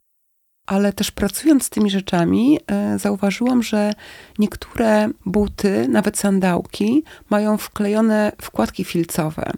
Ale 0.67 0.93
też 0.93 1.11
pracując 1.11 1.65
z 1.65 1.71
tymi 1.71 1.91
rzeczami, 1.91 2.59
y, 2.95 2.99
zauważyłam, 2.99 3.63
że 3.63 3.93
niektóre 4.39 5.09
buty, 5.27 5.89
nawet 5.89 6.19
sandałki, 6.19 7.05
mają 7.31 7.59
wklejone 7.59 8.33
wkładki 8.43 8.85
filcowe. 8.85 9.53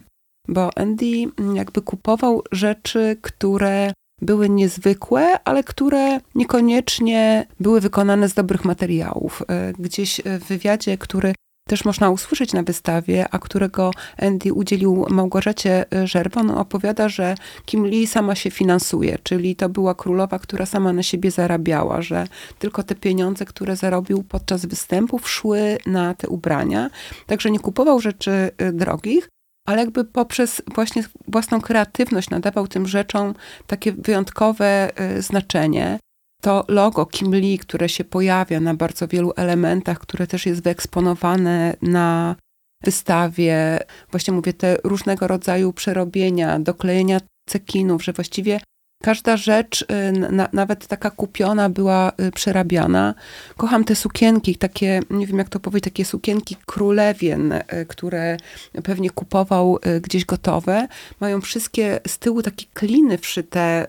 Bo 0.47 0.77
Andy 0.77 1.05
mm, 1.39 1.55
jakby 1.55 1.81
kupował 1.81 2.43
rzeczy, 2.51 3.17
które 3.21 3.93
były 4.21 4.49
niezwykłe, 4.49 5.43
ale 5.43 5.63
które 5.63 6.19
niekoniecznie 6.35 7.47
były 7.59 7.81
wykonane 7.81 8.29
z 8.29 8.33
dobrych 8.33 8.65
materiałów. 8.65 9.43
Gdzieś 9.79 10.21
w 10.25 10.47
wywiadzie, 10.47 10.97
który 10.97 11.33
też 11.69 11.85
można 11.85 12.09
usłyszeć 12.09 12.53
na 12.53 12.63
wystawie, 12.63 13.25
a 13.31 13.39
którego 13.39 13.91
Andy 14.17 14.53
udzielił 14.53 15.05
Małgorzacie 15.09 15.85
e, 15.93 16.07
Żerwon, 16.07 16.51
opowiada, 16.51 17.09
że 17.09 17.35
Kim 17.65 17.85
Lee 17.85 18.07
sama 18.07 18.35
się 18.35 18.51
finansuje, 18.51 19.17
czyli 19.23 19.55
to 19.55 19.69
była 19.69 19.95
królowa, 19.95 20.39
która 20.39 20.65
sama 20.65 20.93
na 20.93 21.03
siebie 21.03 21.31
zarabiała, 21.31 22.01
że 22.01 22.27
tylko 22.59 22.83
te 22.83 22.95
pieniądze, 22.95 23.45
które 23.45 23.75
zarobił 23.75 24.23
podczas 24.23 24.65
występów, 24.65 25.29
szły 25.29 25.77
na 25.85 26.13
te 26.13 26.27
ubrania. 26.27 26.89
Także 27.25 27.51
nie 27.51 27.59
kupował 27.59 27.99
rzeczy 27.99 28.51
e, 28.57 28.71
drogich, 28.71 29.29
ale 29.67 29.79
jakby 29.79 30.05
poprzez 30.05 30.61
właśnie 30.75 31.03
własną 31.27 31.61
kreatywność 31.61 32.29
nadawał 32.29 32.67
tym 32.67 32.87
rzeczom 32.87 33.33
takie 33.67 33.91
wyjątkowe 33.91 34.97
e, 34.97 35.21
znaczenie 35.21 35.99
to 36.45 36.65
logo 36.67 37.05
Kim 37.05 37.35
Lee, 37.35 37.57
które 37.57 37.89
się 37.89 38.03
pojawia 38.03 38.59
na 38.59 38.73
bardzo 38.73 39.07
wielu 39.07 39.33
elementach, 39.35 39.99
które 39.99 40.27
też 40.27 40.45
jest 40.45 40.63
wyeksponowane 40.63 41.77
na 41.81 42.35
wystawie, 42.83 43.79
właśnie 44.11 44.33
mówię, 44.33 44.53
te 44.53 44.77
różnego 44.83 45.27
rodzaju 45.27 45.73
przerobienia, 45.73 46.59
doklejenia 46.59 47.19
cekinów, 47.49 48.03
że 48.03 48.13
właściwie 48.13 48.59
Każda 49.03 49.37
rzecz, 49.37 49.81
y, 49.81 50.11
na, 50.11 50.49
nawet 50.53 50.87
taka 50.87 51.09
kupiona, 51.09 51.69
była 51.69 52.11
y, 52.19 52.31
przerabiana. 52.31 53.13
Kocham 53.57 53.83
te 53.83 53.95
sukienki, 53.95 54.55
takie, 54.55 54.99
nie 55.09 55.27
wiem 55.27 55.37
jak 55.37 55.49
to 55.49 55.59
powiedzieć, 55.59 55.83
takie 55.83 56.05
sukienki 56.05 56.55
królewien, 56.65 57.51
y, 57.51 57.63
które 57.87 58.37
pewnie 58.83 59.09
kupował 59.09 59.79
gdzieś 60.01 60.25
gotowe. 60.25 60.87
Mają 61.19 61.41
wszystkie 61.41 61.99
z 62.07 62.19
tyłu 62.19 62.41
takie 62.41 62.65
kliny 62.73 63.17
wszyte 63.17 63.87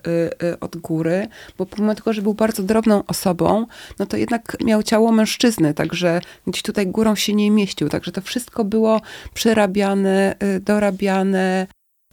od 0.60 0.76
góry, 0.76 1.28
bo 1.58 1.66
pomimo 1.66 1.94
tego, 1.94 2.12
że 2.12 2.22
był 2.22 2.34
bardzo 2.34 2.62
drobną 2.62 3.04
osobą, 3.06 3.66
no 3.98 4.06
to 4.06 4.16
jednak 4.16 4.56
miał 4.64 4.82
ciało 4.82 5.12
mężczyzny, 5.12 5.74
także 5.74 6.20
gdzieś 6.46 6.62
tutaj 6.62 6.86
górą 6.86 7.14
się 7.14 7.34
nie 7.34 7.50
mieścił. 7.50 7.88
Także 7.88 8.12
to 8.12 8.20
wszystko 8.20 8.64
było 8.64 9.00
przerabiane, 9.34 10.34
dorabiane, 10.60 11.66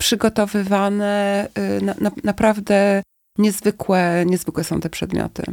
przygotowywane, 0.04 1.48
y, 1.58 1.82
na, 1.82 1.96
na, 2.02 2.12
naprawdę 2.24 3.04
niezwykłe, 3.38 4.24
niezwykłe 4.26 4.64
są 4.64 4.80
te 4.80 4.90
przedmioty. 4.90 5.44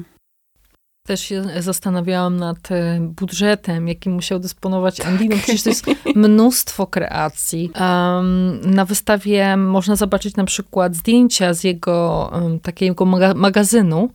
Też 1.07 1.21
się 1.21 1.45
zastanawiałam 1.59 2.37
nad 2.37 2.71
y, 2.71 3.01
budżetem, 3.01 3.89
jakim 3.89 4.13
musiał 4.13 4.39
dysponować 4.39 5.01
Andino. 5.01 5.37
Przecież 5.37 5.63
to 5.63 5.71
jest 5.71 5.87
mnóstwo 6.15 6.87
kreacji. 6.87 7.71
Um, 7.81 8.61
na 8.75 8.85
wystawie 8.85 9.57
można 9.57 9.97
zobaczyć 9.97 10.37
na 10.37 10.45
przykład 10.45 10.95
zdjęcia 10.95 11.55
z 11.55 11.65
jego 11.65 12.31
um, 12.33 12.61
takiego 12.61 13.05
maga 13.05 13.35
magazynu. 13.35 14.11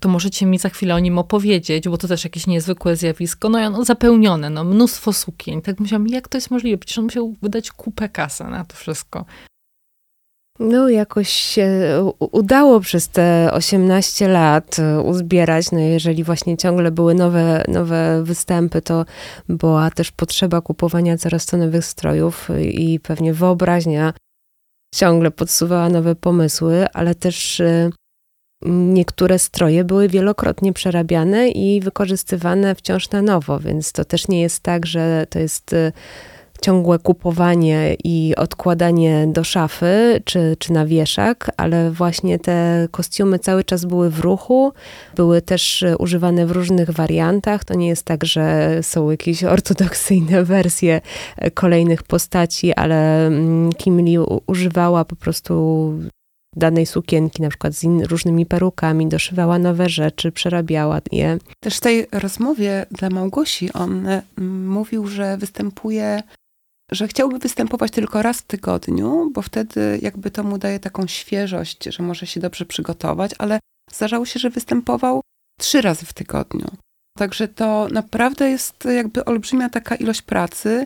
To 0.00 0.08
możecie 0.08 0.46
mi 0.46 0.58
za 0.58 0.68
chwilę 0.68 0.94
o 0.94 0.98
nim 0.98 1.18
opowiedzieć, 1.18 1.88
bo 1.88 1.98
to 1.98 2.08
też 2.08 2.24
jakieś 2.24 2.46
niezwykłe 2.46 2.96
zjawisko. 2.96 3.48
No 3.48 3.60
i 3.60 3.64
ono 3.64 3.84
zapełnione, 3.84 4.50
no 4.50 4.64
mnóstwo 4.64 5.12
sukień. 5.12 5.62
Tak 5.62 5.80
myślałam, 5.80 6.08
jak 6.08 6.28
to 6.28 6.36
jest 6.36 6.50
możliwe? 6.50 6.78
Przecież 6.78 6.98
on 6.98 7.04
musiał 7.04 7.34
wydać 7.42 7.70
kupę 7.70 8.08
kasy 8.08 8.44
na 8.44 8.64
to 8.64 8.76
wszystko. 8.76 9.24
No, 10.60 10.88
jakoś 10.88 11.28
się 11.28 11.68
udało 12.18 12.80
przez 12.80 13.08
te 13.08 13.50
18 13.52 14.28
lat 14.28 14.78
e, 14.78 15.00
uzbierać. 15.00 15.72
No, 15.72 15.78
jeżeli 15.78 16.24
właśnie 16.24 16.56
ciągle 16.56 16.90
były 16.90 17.14
nowe, 17.14 17.64
nowe 17.68 18.22
występy, 18.24 18.82
to 18.82 19.04
była 19.48 19.90
też 19.90 20.12
potrzeba 20.12 20.60
kupowania 20.60 21.18
coraz 21.18 21.46
to 21.46 21.56
nowych 21.56 21.84
strojów 21.84 22.48
i 22.72 23.00
pewnie 23.00 23.34
wyobraźnia 23.34 24.12
ciągle 24.94 25.30
podsuwała 25.30 25.88
nowe 25.88 26.14
pomysły, 26.14 26.86
ale 26.92 27.14
też 27.14 27.60
e, 27.60 27.90
niektóre 28.66 29.38
stroje 29.38 29.84
były 29.84 30.08
wielokrotnie 30.08 30.72
przerabiane 30.72 31.48
i 31.48 31.80
wykorzystywane 31.80 32.74
wciąż 32.74 33.10
na 33.10 33.22
nowo, 33.22 33.58
więc 33.58 33.92
to 33.92 34.04
też 34.04 34.28
nie 34.28 34.40
jest 34.40 34.62
tak, 34.62 34.86
że 34.86 35.26
to 35.30 35.38
jest 35.38 35.72
e, 35.72 35.92
ciągłe 36.62 36.98
kupowanie 36.98 37.96
i 38.04 38.34
odkładanie 38.36 39.26
do 39.26 39.44
szafy 39.44 40.22
czy, 40.24 40.56
czy 40.58 40.72
na 40.72 40.86
wieszak, 40.86 41.50
ale 41.56 41.90
właśnie 41.90 42.38
te 42.38 42.88
kostiumy 42.90 43.38
cały 43.38 43.64
czas 43.64 43.84
były 43.84 44.10
w 44.10 44.20
ruchu, 44.20 44.72
były 45.16 45.42
też 45.42 45.84
używane 45.98 46.46
w 46.46 46.50
różnych 46.50 46.90
wariantach. 46.90 47.64
To 47.64 47.74
nie 47.74 47.88
jest 47.88 48.04
tak, 48.04 48.24
że 48.24 48.78
są 48.82 49.10
jakieś 49.10 49.44
ortodoksyjne 49.44 50.44
wersje 50.54 51.00
kolejnych 51.54 52.02
postaci, 52.02 52.74
ale 52.74 53.26
mm, 53.26 53.72
Kim 53.72 54.00
Lee 54.00 54.18
używała 54.46 55.04
po 55.04 55.16
prostu 55.16 55.92
danej 56.56 56.86
sukienki, 56.86 57.42
na 57.42 57.48
przykład 57.48 57.74
z 57.74 57.84
in, 57.84 58.04
różnymi 58.04 58.46
perukami, 58.46 59.06
doszywała 59.06 59.58
nowe 59.58 59.88
rzeczy, 59.88 60.32
przerabiała 60.32 61.00
je. 61.12 61.38
Też 61.60 61.76
w 61.76 61.80
tej 61.80 62.06
rozmowie 62.12 62.86
dla 62.90 63.10
Małgosi 63.10 63.72
on 63.72 64.06
mm, 64.08 64.68
mówił, 64.68 65.06
że 65.06 65.36
występuje 65.36 66.22
że 66.92 67.08
chciałby 67.08 67.38
występować 67.38 67.90
tylko 67.90 68.22
raz 68.22 68.38
w 68.38 68.46
tygodniu, 68.46 69.30
bo 69.34 69.42
wtedy 69.42 69.98
jakby 70.02 70.30
to 70.30 70.44
mu 70.44 70.58
daje 70.58 70.80
taką 70.80 71.06
świeżość, 71.06 71.84
że 71.84 72.02
może 72.02 72.26
się 72.26 72.40
dobrze 72.40 72.66
przygotować, 72.66 73.30
ale 73.38 73.60
zdarzało 73.92 74.26
się, 74.26 74.40
że 74.40 74.50
występował 74.50 75.20
trzy 75.60 75.80
razy 75.80 76.06
w 76.06 76.12
tygodniu. 76.12 76.66
Także 77.18 77.48
to 77.48 77.88
naprawdę 77.92 78.50
jest 78.50 78.84
jakby 78.84 79.24
olbrzymia 79.24 79.68
taka 79.68 79.94
ilość 79.94 80.22
pracy. 80.22 80.84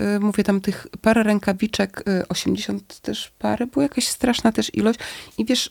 Y, 0.00 0.20
mówię 0.20 0.44
tam 0.44 0.60
tych 0.60 0.86
parę 1.00 1.22
rękawiczek, 1.22 2.04
80 2.28 2.92
y, 2.92 3.00
też 3.00 3.32
pary, 3.38 3.66
była 3.66 3.82
jakaś 3.82 4.08
straszna 4.08 4.52
też 4.52 4.74
ilość. 4.74 5.00
I 5.38 5.44
wiesz, 5.44 5.66
y, 5.66 5.70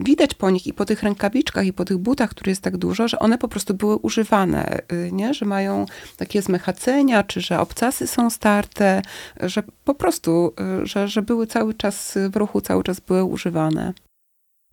widać 0.00 0.34
po 0.34 0.50
nich 0.50 0.66
i 0.66 0.72
po 0.72 0.84
tych 0.84 1.02
rękawiczkach 1.02 1.66
i 1.66 1.72
po 1.72 1.84
tych 1.84 1.98
butach, 1.98 2.30
które 2.30 2.50
jest 2.50 2.62
tak 2.62 2.76
dużo, 2.76 3.08
że 3.08 3.18
one 3.18 3.38
po 3.38 3.48
prostu 3.48 3.74
były 3.74 3.96
używane, 3.96 4.78
nie? 5.12 5.34
Że 5.34 5.46
mają 5.46 5.86
takie 6.16 6.42
zmechacenia, 6.42 7.22
czy 7.22 7.40
że 7.40 7.60
obcasy 7.60 8.06
są 8.06 8.30
starte, 8.30 9.02
że 9.40 9.62
po 9.84 9.94
prostu, 9.94 10.54
że, 10.82 11.08
że 11.08 11.22
były 11.22 11.46
cały 11.46 11.74
czas 11.74 12.18
w 12.30 12.36
ruchu, 12.36 12.60
cały 12.60 12.82
czas 12.82 13.00
były 13.00 13.24
używane. 13.24 13.92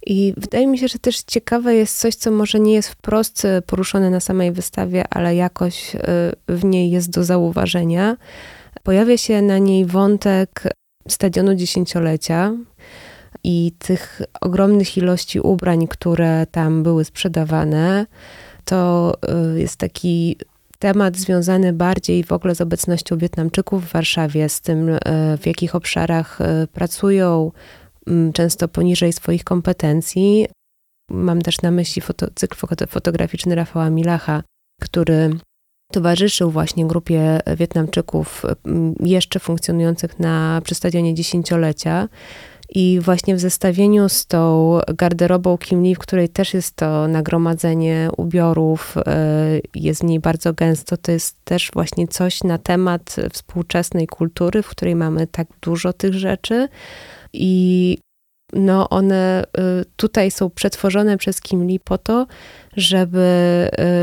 I 0.05 0.33
wydaje 0.37 0.67
mi 0.67 0.77
się, 0.77 0.87
że 0.87 0.99
też 0.99 1.23
ciekawe 1.23 1.75
jest 1.75 1.99
coś, 1.99 2.15
co 2.15 2.31
może 2.31 2.59
nie 2.59 2.73
jest 2.73 2.89
wprost 2.89 3.47
poruszone 3.65 4.09
na 4.09 4.19
samej 4.19 4.51
wystawie, 4.51 5.05
ale 5.09 5.35
jakoś 5.35 5.95
w 6.47 6.63
niej 6.63 6.91
jest 6.91 7.09
do 7.09 7.23
zauważenia 7.23 8.17
Pojawia 8.87 9.17
się 9.17 9.41
na 9.41 9.57
niej 9.57 9.85
wątek 9.85 10.63
stadionu 11.07 11.55
dziesięciolecia 11.55 12.53
i 13.47 13.71
tych 13.79 14.21
ogromnych 14.41 14.97
ilości 14.97 15.39
ubrań, 15.39 15.87
które 15.87 16.47
tam 16.51 16.83
były 16.83 17.05
sprzedawane. 17.05 18.05
To 18.65 19.13
y, 19.55 19.59
jest 19.59 19.77
taki 19.77 20.37
temat 20.79 21.17
związany 21.17 21.73
bardziej 21.73 22.23
w 22.23 22.31
ogóle 22.31 22.55
z 22.55 22.61
obecnością 22.61 23.17
Wietnamczyków 23.17 23.85
w 23.85 23.93
Warszawie, 23.93 24.49
z 24.49 24.61
tym 24.61 24.89
y, 24.89 24.99
w 25.41 25.45
jakich 25.45 25.75
obszarach 25.75 26.41
y, 26.41 26.67
pracują, 26.67 27.51
mm, 28.07 28.33
często 28.33 28.67
poniżej 28.67 29.13
swoich 29.13 29.43
kompetencji. 29.43 30.47
Mam 31.11 31.41
też 31.41 31.61
na 31.61 31.71
myśli 31.71 32.01
foto, 32.01 32.27
cykl 32.35 32.57
fotograficzny 32.89 33.55
Rafała 33.55 33.89
Milacha, 33.89 34.43
który 34.81 35.29
towarzyszył 35.91 36.51
właśnie 36.51 36.87
grupie 36.87 37.39
Wietnamczyków 37.57 38.45
jeszcze 38.99 39.39
funkcjonujących 39.39 40.19
na 40.19 40.61
przy 40.63 40.75
stadionie 40.75 41.13
dziesięciolecia. 41.13 42.09
I 42.79 42.99
właśnie 43.01 43.35
w 43.35 43.39
zestawieniu 43.39 44.09
z 44.09 44.25
tą 44.25 44.79
garderobą 44.95 45.57
Kim 45.57 45.83
Lee, 45.83 45.95
w 45.95 45.99
której 45.99 46.29
też 46.29 46.53
jest 46.53 46.75
to 46.75 47.07
nagromadzenie 47.07 48.09
ubiorów, 48.17 48.97
e, 48.97 49.59
jest 49.75 50.01
w 50.01 50.03
niej 50.03 50.19
bardzo 50.19 50.53
gęsto, 50.53 50.97
to 50.97 51.11
jest 51.11 51.35
też 51.43 51.71
właśnie 51.73 52.07
coś 52.07 52.43
na 52.43 52.57
temat 52.57 53.15
współczesnej 53.33 54.07
kultury, 54.07 54.63
w 54.63 54.69
której 54.69 54.95
mamy 54.95 55.27
tak 55.27 55.47
dużo 55.61 55.93
tych 55.93 56.13
rzeczy. 56.13 56.67
I 57.33 57.97
no 58.53 58.89
one 58.89 59.43
y, 59.43 59.85
tutaj 59.95 60.31
są 60.31 60.49
przetworzone 60.49 61.17
przez 61.17 61.41
Kim 61.41 61.67
Lee 61.67 61.79
po 61.79 61.97
to, 61.97 62.27
żeby 62.75 63.27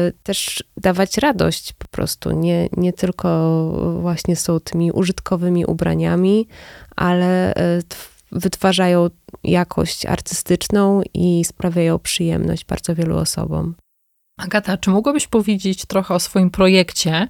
y, 0.09 0.13
też 0.23 0.65
dawać 0.77 1.19
radość 1.19 1.73
po 1.73 1.89
prostu. 1.89 2.31
Nie, 2.31 2.69
nie 2.77 2.93
tylko 2.93 3.71
właśnie 4.01 4.37
są 4.37 4.61
tymi 4.61 4.93
użytkowymi 4.93 5.67
ubraniami, 5.67 6.49
ale 6.97 7.55
wytwarzają 8.33 9.11
jakość 9.45 10.07
artystyczną 10.07 11.03
i 11.15 11.45
sprawiają 11.45 11.99
przyjemność 11.99 12.65
bardzo 12.65 12.95
wielu 12.95 13.17
osobom. 13.17 13.75
Agata, 14.39 14.77
czy 14.77 14.91
mogłabyś 14.91 15.27
powiedzieć 15.27 15.87
trochę 15.87 16.15
o 16.15 16.21
swoim 16.21 16.51
projekcie? 16.51 17.29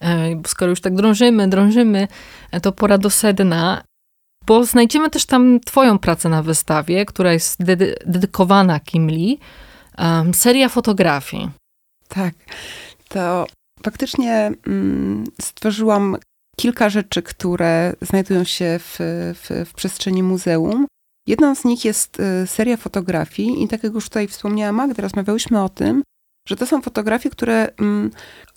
E, 0.00 0.40
skoro 0.46 0.70
już 0.70 0.80
tak 0.80 0.94
drążymy, 0.94 1.48
drążymy, 1.48 2.08
e, 2.50 2.60
to 2.60 2.72
pora 2.72 2.98
do 2.98 3.10
sedna. 3.10 3.82
Bo 4.46 4.64
znajdziemy 4.64 5.10
też 5.10 5.26
tam 5.26 5.60
Twoją 5.60 5.98
pracę 5.98 6.28
na 6.28 6.42
wystawie, 6.42 7.06
która 7.06 7.32
jest 7.32 7.64
dedy 7.64 7.94
dedykowana 8.06 8.80
Kim 8.80 9.10
Lee. 9.10 9.38
Um, 9.98 10.34
seria 10.34 10.68
fotografii. 10.68 11.50
Tak, 12.08 12.34
to 13.08 13.46
faktycznie 13.82 14.52
mm, 14.66 15.24
stworzyłam 15.40 16.16
kilka 16.56 16.90
rzeczy, 16.90 17.22
które 17.22 17.92
znajdują 18.00 18.44
się 18.44 18.78
w, 18.78 18.96
w, 19.34 19.68
w 19.68 19.74
przestrzeni 19.74 20.22
muzeum. 20.22 20.86
Jedną 21.26 21.54
z 21.54 21.64
nich 21.64 21.84
jest 21.84 22.20
y, 22.20 22.46
seria 22.46 22.76
fotografii 22.76 23.62
i 23.62 23.68
tak 23.68 23.82
jak 23.82 23.94
już 23.94 24.04
tutaj 24.04 24.28
wspomniała 24.28 24.72
Magda, 24.72 25.02
rozmawiałyśmy 25.02 25.62
o 25.62 25.68
tym, 25.68 26.02
że 26.48 26.56
to 26.56 26.66
są 26.66 26.82
fotografie, 26.82 27.30
które, 27.30 27.68
mm, 27.80 28.10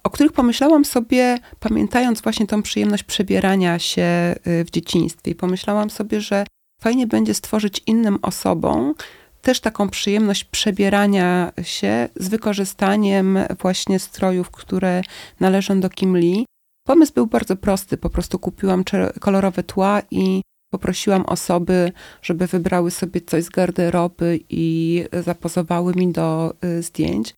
o 0.04 0.10
których 0.10 0.32
pomyślałam 0.32 0.86
sobie, 0.86 1.38
pamiętając 1.60 2.22
właśnie 2.22 2.48
tą 2.48 2.62
przyjemność 2.62 3.04
przebierania 3.04 3.80
się 3.80 4.36
y, 4.48 4.66
w 4.66 4.72
dzieciństwie. 4.72 5.32
I 5.32 5.36
pomyślałam 5.36 5.90
sobie, 5.90 6.22
że 6.22 6.46
fajnie 6.82 7.08
będzie 7.08 7.34
stworzyć 7.34 7.82
innym 7.86 8.20
osobom 8.22 8.94
też 9.42 9.60
taką 9.60 9.90
przyjemność 9.90 10.44
przebierania 10.44 11.52
się 11.64 12.10
z 12.16 12.28
wykorzystaniem 12.28 13.40
właśnie 13.60 14.00
strojów, 14.00 14.52
które 14.52 15.02
należą 15.40 15.80
do 15.80 15.90
Kim 15.90 16.18
Lee. 16.18 16.46
Pomysł 16.88 17.14
był 17.14 17.28
bardzo 17.28 17.56
prosty. 17.56 17.98
Po 17.98 18.10
prostu 18.10 18.40
kupiłam 18.40 18.84
kolorowe 19.20 19.64
tła 19.64 20.02
i 20.12 20.42
poprosiłam 20.72 21.26
osoby, 21.26 21.92
żeby 22.22 22.48
wybrały 22.48 22.92
sobie 22.92 23.22
coś 23.22 23.44
z 23.44 23.50
garderoby 23.50 24.40
i 24.50 25.04
zapozowały 25.24 25.94
mi 25.96 26.12
do 26.12 26.54
y, 26.66 26.82
zdjęć. 26.82 27.34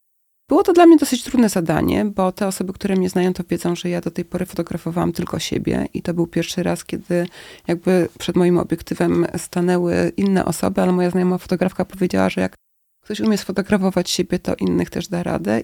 Było 0.50 0.64
to 0.64 0.74
dla 0.74 0.86
mnie 0.86 0.98
dosyć 0.98 1.24
trudne 1.24 1.50
zadanie, 1.50 2.06
bo 2.06 2.32
te 2.32 2.48
osoby, 2.48 2.74
które 2.74 2.96
mnie 2.96 3.10
znają, 3.10 3.34
to 3.34 3.44
wiedzą, 3.50 3.76
że 3.76 3.90
ja 3.90 4.02
do 4.02 4.12
tej 4.12 4.26
pory 4.26 4.46
fotografowałam 4.46 5.12
tylko 5.12 5.40
siebie 5.40 5.88
i 5.94 6.02
to 6.02 6.14
był 6.14 6.28
pierwszy 6.28 6.64
raz, 6.64 6.86
kiedy 6.86 7.28
jakby 7.68 8.10
przed 8.20 8.36
moim 8.36 8.58
obiektywem 8.58 9.28
stanęły 9.38 10.12
inne 10.18 10.46
osoby, 10.46 10.82
ale 10.82 10.92
moja 10.92 11.10
znajoma 11.10 11.38
fotografka 11.38 11.86
powiedziała, 11.86 12.30
że 12.30 12.42
jak 12.42 12.56
ktoś 13.04 13.20
umie 13.20 13.38
sfotografować 13.38 14.10
siebie, 14.10 14.40
to 14.40 14.56
innych 14.56 14.90
też 14.90 15.08
da 15.08 15.24
radę. 15.24 15.64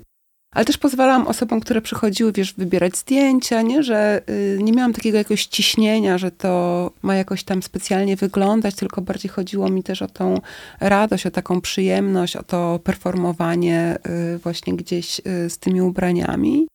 Ale 0.54 0.66
też 0.66 0.78
pozwalałam 0.78 1.28
osobom, 1.28 1.60
które 1.60 1.82
przychodziły, 1.82 2.32
wiesz, 2.32 2.54
wybierać 2.54 2.98
zdjęcia, 2.98 3.62
nie? 3.62 3.84
że 3.84 4.22
y, 4.30 4.60
nie 4.62 4.72
miałam 4.72 4.94
takiego 4.94 5.18
jakiegoś 5.18 5.46
ciśnienia, 5.46 6.18
że 6.18 6.32
to 6.32 6.92
ma 7.02 7.16
jakoś 7.16 7.44
tam 7.44 7.64
specjalnie 7.64 8.16
wyglądać, 8.16 8.76
tylko 8.76 9.02
bardziej 9.02 9.32
chodziło 9.32 9.70
mi 9.70 9.84
też 9.84 10.02
o 10.02 10.08
tą 10.08 10.42
radość, 10.80 11.26
o 11.26 11.32
taką 11.32 11.62
przyjemność, 11.62 12.36
o 12.36 12.44
to 12.44 12.80
performowanie 12.84 13.98
y, 14.36 14.38
właśnie 14.38 14.74
gdzieś 14.76 15.20
y, 15.20 15.50
z 15.50 15.58
tymi 15.58 15.82
ubraniami. 15.82 16.68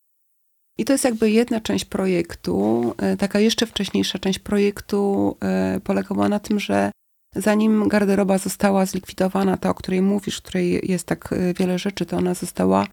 I 0.78 0.84
to 0.84 0.92
jest 0.92 1.04
jakby 1.04 1.30
jedna 1.30 1.60
część 1.60 1.84
projektu. 1.84 2.94
Taka 3.18 3.40
jeszcze 3.40 3.66
wcześniejsza 3.66 4.18
część 4.18 4.38
projektu 4.38 5.36
polegała 5.84 6.28
na 6.28 6.38
tym, 6.38 6.60
że 6.60 6.90
zanim 7.36 7.88
garderoba 7.88 8.38
została 8.38 8.86
zlikwidowana, 8.86 9.56
ta, 9.56 9.70
o 9.70 9.74
której 9.74 10.02
mówisz, 10.02 10.38
w 10.38 10.42
której 10.42 10.80
jest 10.90 11.06
tak 11.06 11.34
wiele 11.58 11.78
rzeczy, 11.78 12.06
to 12.06 12.16
ona 12.16 12.34
została 12.34 12.86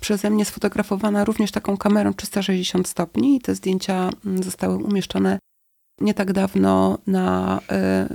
przeze 0.00 0.30
mnie 0.30 0.44
sfotografowana 0.44 1.24
również 1.24 1.50
taką 1.50 1.76
kamerą 1.76 2.14
360 2.14 2.88
stopni 2.88 3.36
i 3.36 3.40
te 3.40 3.54
zdjęcia 3.54 4.10
mm, 4.26 4.42
zostały 4.42 4.76
umieszczone 4.76 5.38
nie 6.00 6.14
tak 6.14 6.32
dawno 6.32 6.98
na 7.06 7.60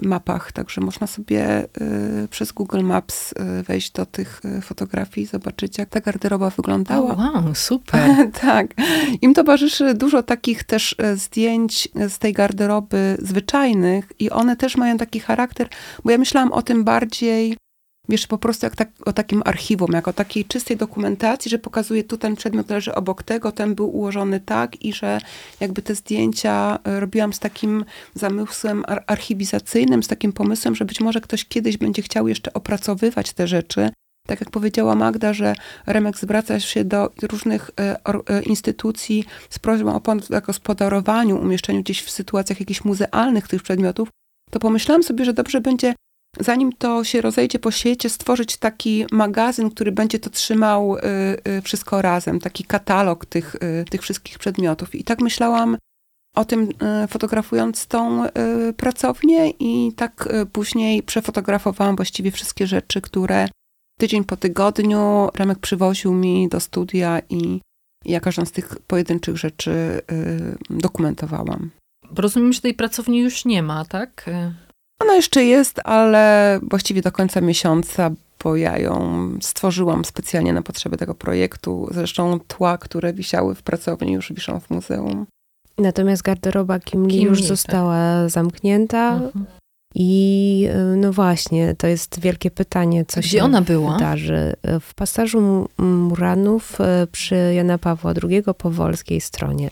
y, 0.03 0.07
mapach, 0.07 0.51
także 0.51 0.81
można 0.81 1.07
sobie 1.07 1.63
y, 2.23 2.27
przez 2.27 2.51
Google 2.51 2.83
Maps 2.83 3.31
y, 3.31 3.63
wejść 3.63 3.91
do 3.91 4.05
tych 4.05 4.41
fotografii 4.61 5.25
i 5.25 5.27
zobaczyć, 5.27 5.77
jak 5.77 5.89
ta 5.89 6.01
garderoba 6.01 6.49
wyglądała. 6.49 7.11
Oh, 7.11 7.31
wow, 7.33 7.55
super. 7.55 8.09
tak. 8.41 8.67
Im 9.21 9.33
towarzyszy 9.33 9.93
dużo 9.93 10.23
takich 10.23 10.63
też 10.63 10.95
zdjęć 11.15 11.89
z 12.09 12.19
tej 12.19 12.33
garderoby 12.33 13.17
zwyczajnych 13.21 14.11
i 14.19 14.29
one 14.29 14.55
też 14.55 14.77
mają 14.77 14.97
taki 14.97 15.19
charakter, 15.19 15.69
bo 16.03 16.11
ja 16.11 16.17
myślałam 16.17 16.51
o 16.51 16.61
tym 16.61 16.83
bardziej 16.83 17.57
wiesz, 18.09 18.27
po 18.27 18.37
prostu 18.37 18.65
jak 18.65 18.75
tak, 18.75 18.89
o 19.05 19.13
takim 19.13 19.41
archiwum, 19.45 19.91
jak 19.93 20.07
o 20.07 20.13
takiej 20.13 20.45
czystej 20.45 20.77
dokumentacji, 20.77 21.51
że 21.51 21.59
pokazuje, 21.59 22.03
tu 22.03 22.17
ten 22.17 22.35
przedmiot 22.35 22.69
leży 22.69 22.95
obok 22.95 23.23
tego, 23.23 23.51
ten 23.51 23.75
był 23.75 23.95
ułożony 23.95 24.39
tak 24.39 24.83
i 24.85 24.93
że 24.93 25.21
jakby 25.59 25.81
te 25.81 25.95
zdjęcia 25.95 26.79
e, 26.83 26.99
robiłam 26.99 27.33
z 27.33 27.39
takim 27.39 27.85
zamysłem 28.13 28.83
ar 28.87 29.03
archiwizacyjnym, 29.07 30.03
z 30.03 30.07
takim 30.07 30.33
pomysłem, 30.33 30.75
że 30.75 30.85
być 30.85 30.99
może 30.99 31.21
ktoś 31.21 31.45
kiedyś 31.45 31.77
będzie 31.77 32.01
chciał 32.01 32.27
jeszcze 32.27 32.53
opracowywać 32.53 33.33
te 33.33 33.47
rzeczy. 33.47 33.89
Tak 34.27 34.39
jak 34.39 34.49
powiedziała 34.49 34.95
Magda, 34.95 35.33
że 35.33 35.55
Remek 35.87 36.17
zwraca 36.17 36.59
się 36.59 36.83
do 36.83 37.11
różnych 37.21 37.71
e, 37.79 37.95
e, 38.29 38.41
instytucji 38.41 39.25
z 39.49 39.59
prośbą 39.59 39.95
o 39.95 40.01
gospodarowaniu, 40.41 41.41
umieszczeniu 41.41 41.81
gdzieś 41.81 42.01
w 42.01 42.11
sytuacjach 42.11 42.59
jakichś 42.59 42.83
muzealnych 42.83 43.47
tych 43.47 43.63
przedmiotów, 43.63 44.09
to 44.51 44.59
pomyślałam 44.59 45.03
sobie, 45.03 45.25
że 45.25 45.33
dobrze 45.33 45.61
będzie 45.61 45.93
zanim 46.39 46.73
to 46.73 47.03
się 47.03 47.21
rozejdzie 47.21 47.59
po 47.59 47.71
świecie, 47.71 48.09
stworzyć 48.09 48.57
taki 48.57 49.05
magazyn, 49.11 49.69
który 49.69 49.91
będzie 49.91 50.19
to 50.19 50.29
trzymał 50.29 50.97
y, 50.97 51.01
y, 51.47 51.61
wszystko 51.61 52.01
razem, 52.01 52.39
taki 52.39 52.63
katalog 52.63 53.25
tych, 53.25 53.55
y, 53.55 53.85
tych 53.89 54.01
wszystkich 54.01 54.39
przedmiotów. 54.39 54.95
I 54.95 55.03
tak 55.03 55.21
myślałam 55.21 55.77
o 56.35 56.45
tym, 56.45 56.69
fotografując 57.09 57.87
tą 57.87 58.23
pracownię, 58.77 59.49
i 59.49 59.93
tak 59.95 60.29
później 60.51 61.03
przefotografowałam 61.03 61.95
właściwie 61.95 62.31
wszystkie 62.31 62.67
rzeczy, 62.67 63.01
które 63.01 63.47
tydzień 63.99 64.23
po 64.23 64.37
tygodniu 64.37 65.29
Remek 65.35 65.59
przywoził 65.59 66.13
mi 66.13 66.49
do 66.49 66.59
studia 66.59 67.21
i 67.29 67.61
ja 68.05 68.19
każdą 68.19 68.45
z 68.45 68.51
tych 68.51 68.79
pojedynczych 68.87 69.37
rzeczy 69.37 70.01
dokumentowałam. 70.69 71.69
Rozumiem, 72.15 72.53
że 72.53 72.61
tej 72.61 72.73
pracowni 72.73 73.19
już 73.19 73.45
nie 73.45 73.63
ma, 73.63 73.85
tak? 73.85 74.29
Ona 74.99 75.15
jeszcze 75.15 75.43
jest, 75.43 75.79
ale 75.83 76.59
właściwie 76.63 77.01
do 77.01 77.11
końca 77.11 77.41
miesiąca, 77.41 78.11
bo 78.43 78.55
ja 78.55 78.77
ją 78.77 79.29
stworzyłam 79.41 80.05
specjalnie 80.05 80.53
na 80.53 80.61
potrzeby 80.61 80.97
tego 80.97 81.15
projektu. 81.15 81.87
Zresztą 81.91 82.39
tła, 82.47 82.77
które 82.77 83.13
wisiały 83.13 83.55
w 83.55 83.63
pracowni, 83.63 84.13
już 84.13 84.33
wiszą 84.33 84.59
w 84.59 84.69
muzeum. 84.69 85.25
Natomiast 85.77 86.21
garderoba 86.21 86.79
Kim 86.79 87.07
Lee 87.07 87.21
już 87.21 87.39
tak. 87.39 87.47
została 87.47 88.29
zamknięta. 88.29 89.13
Mhm. 89.13 89.45
I 89.95 90.67
y, 90.93 90.97
no 90.97 91.13
właśnie, 91.13 91.75
to 91.75 91.87
jest 91.87 92.19
wielkie 92.19 92.51
pytanie, 92.51 93.05
co 93.05 93.19
Gdzie 93.19 93.29
się 93.29 93.43
ona 93.43 93.61
była? 93.61 93.93
wydarzy. 93.93 94.53
W 94.81 94.93
pasażu 94.93 95.69
Muranów 95.77 96.81
y, 96.81 97.07
przy 97.07 97.35
Jana 97.35 97.77
Pawła 97.77 98.13
II 98.29 98.43
po 98.57 98.71
wolskiej 98.71 99.21
stronie 99.21 99.69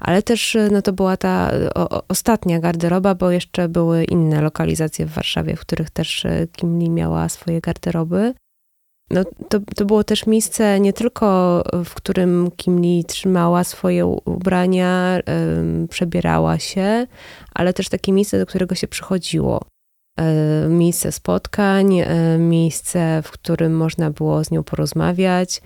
ale 0.00 0.22
też 0.22 0.54
y, 0.54 0.68
no 0.72 0.82
to 0.82 0.92
była 0.92 1.16
ta 1.16 1.50
o, 1.74 2.02
ostatnia 2.08 2.60
garderoba, 2.60 3.14
bo 3.14 3.30
jeszcze 3.30 3.68
były 3.68 4.04
inne 4.04 4.40
lokalizacje 4.40 5.06
w 5.06 5.10
Warszawie, 5.10 5.56
w 5.56 5.60
których 5.60 5.90
też 5.90 6.24
y, 6.24 6.48
Kim 6.52 6.78
Lee 6.78 6.90
miała 6.90 7.28
swoje 7.28 7.60
garderoby. 7.60 8.34
No, 9.10 9.24
to, 9.48 9.60
to 9.76 9.84
było 9.84 10.04
też 10.04 10.26
miejsce 10.26 10.80
nie 10.80 10.92
tylko, 10.92 11.62
w 11.84 11.94
którym 11.94 12.50
Kim 12.56 12.80
Lee 12.80 13.04
trzymała 13.04 13.64
swoje 13.64 14.06
ubrania, 14.06 15.20
przebierała 15.90 16.58
się, 16.58 17.06
ale 17.54 17.72
też 17.72 17.88
takie 17.88 18.12
miejsce, 18.12 18.38
do 18.38 18.46
którego 18.46 18.74
się 18.74 18.88
przychodziło. 18.88 19.60
E, 20.16 20.68
miejsce 20.68 21.12
spotkań, 21.12 21.98
e, 22.00 22.38
miejsce, 22.38 23.22
w 23.24 23.30
którym 23.30 23.76
można 23.76 24.10
było 24.10 24.44
z 24.44 24.50
nią 24.50 24.62
porozmawiać, 24.64 25.60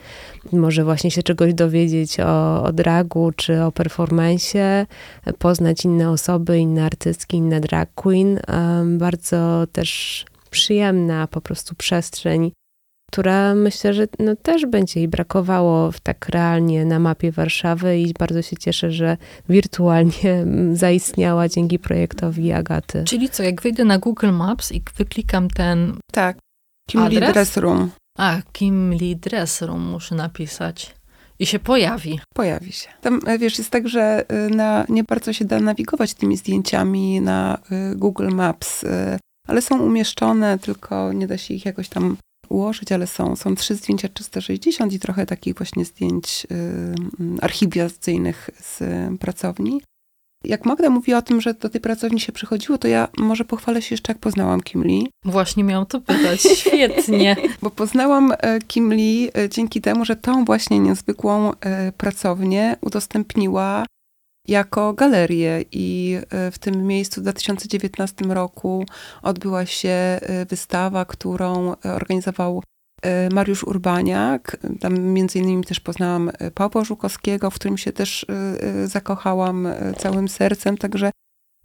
może 0.52 0.84
właśnie 0.84 1.10
się 1.10 1.22
czegoś 1.22 1.54
dowiedzieć 1.54 2.20
o, 2.20 2.62
o 2.64 2.72
dragu 2.72 3.32
czy 3.36 3.62
o 3.62 3.72
performanceie, 3.72 4.86
poznać 5.38 5.84
inne 5.84 6.10
osoby, 6.10 6.58
inne 6.58 6.84
artystki, 6.84 7.36
inne 7.36 7.60
drag 7.60 7.94
queen. 7.94 8.38
E, 8.38 8.84
bardzo 8.98 9.66
też 9.72 10.24
przyjemna 10.50 11.26
po 11.26 11.40
prostu 11.40 11.74
przestrzeń 11.74 12.52
która 13.10 13.54
myślę, 13.54 13.94
że 13.94 14.06
no 14.18 14.36
też 14.36 14.66
będzie 14.66 15.00
jej 15.00 15.08
brakowało 15.08 15.90
tak 16.02 16.28
realnie 16.28 16.84
na 16.84 16.98
mapie 16.98 17.32
Warszawy 17.32 17.98
i 17.98 18.12
bardzo 18.12 18.42
się 18.42 18.56
cieszę, 18.56 18.92
że 18.92 19.16
wirtualnie 19.48 20.46
zaistniała 20.72 21.48
dzięki 21.48 21.78
projektowi 21.78 22.52
Agaty. 22.52 23.04
Czyli 23.04 23.28
co, 23.28 23.42
jak 23.42 23.62
wejdę 23.62 23.84
na 23.84 23.98
Google 23.98 24.32
Maps 24.32 24.72
i 24.72 24.82
wyklikam 24.96 25.50
ten 25.50 25.96
Tak, 26.12 26.38
Kim 26.88 27.00
adres? 27.00 27.20
Lee 27.20 27.32
Dress 27.32 27.56
Room. 27.56 27.90
A, 28.18 28.38
Kim 28.52 28.94
Lee 28.94 29.16
Dress 29.16 29.62
Room 29.62 29.80
muszę 29.80 30.14
napisać. 30.14 30.94
I 31.38 31.46
się 31.46 31.58
pojawi. 31.58 32.20
Pojawi 32.34 32.72
się. 32.72 32.88
Tam, 33.00 33.20
e, 33.26 33.38
wiesz, 33.38 33.58
jest 33.58 33.70
tak, 33.70 33.88
że 33.88 34.24
e, 34.28 34.48
na, 34.48 34.84
nie 34.88 35.04
bardzo 35.04 35.32
się 35.32 35.44
da 35.44 35.60
nawigować 35.60 36.14
tymi 36.14 36.36
zdjęciami 36.36 37.20
na 37.20 37.58
e, 37.70 37.94
Google 37.96 38.28
Maps, 38.28 38.84
ale 39.48 39.62
są 39.62 39.82
umieszczone, 39.82 40.58
tylko 40.58 41.12
nie 41.12 41.26
da 41.26 41.38
się 41.38 41.54
ich 41.54 41.64
jakoś 41.64 41.88
tam 41.88 42.16
ułożyć, 42.50 42.92
ale 42.92 43.06
są, 43.06 43.36
są 43.36 43.54
trzy 43.54 43.74
zdjęcia 43.74 44.08
360 44.08 44.92
i 44.92 44.98
trochę 44.98 45.26
takich 45.26 45.54
właśnie 45.54 45.84
zdjęć 45.84 46.46
y, 46.50 47.42
archiwizacyjnych 47.42 48.50
z 48.58 48.82
pracowni. 49.18 49.80
Jak 50.44 50.64
Magda 50.64 50.90
mówiła 50.90 51.18
o 51.18 51.22
tym, 51.22 51.40
że 51.40 51.54
do 51.54 51.68
tej 51.68 51.80
pracowni 51.80 52.20
się 52.20 52.32
przychodziło, 52.32 52.78
to 52.78 52.88
ja 52.88 53.08
może 53.18 53.44
pochwalę 53.44 53.82
się 53.82 53.94
jeszcze, 53.94 54.12
jak 54.12 54.18
poznałam 54.18 54.60
Kim 54.60 54.84
Lee. 54.84 55.08
Właśnie 55.24 55.64
miałam 55.64 55.86
to 55.86 56.00
pytać. 56.10 56.42
Świetnie. 56.42 57.36
Bo 57.62 57.70
poznałam 57.70 58.32
e, 58.38 58.58
Kim 58.60 58.92
Lee 58.92 59.30
e, 59.36 59.48
dzięki 59.48 59.80
temu, 59.80 60.04
że 60.04 60.16
tą 60.16 60.44
właśnie 60.44 60.78
niezwykłą 60.78 61.52
e, 61.60 61.92
pracownię 61.92 62.76
udostępniła 62.80 63.84
jako 64.48 64.92
galerię 64.92 65.64
i 65.72 66.18
e, 66.30 66.50
w 66.50 66.58
tym 66.58 66.86
miejscu 66.86 67.20
w 67.20 67.24
2019 67.24 68.24
roku 68.24 68.84
odbyła 69.22 69.66
się 69.66 69.88
e, 69.88 70.46
wystawa, 70.48 71.04
którą 71.04 71.74
organizował 71.84 72.62
e, 73.02 73.28
Mariusz 73.28 73.64
Urbaniak. 73.64 74.56
Tam 74.80 75.00
między 75.00 75.38
innymi 75.38 75.64
też 75.64 75.80
poznałam 75.80 76.30
Pawła 76.54 76.84
Żukowskiego, 76.84 77.50
w 77.50 77.54
którym 77.54 77.78
się 77.78 77.92
też 77.92 78.26
zakochałam 78.84 79.68
całym 79.98 80.28
sercem, 80.28 80.78
także 80.78 81.10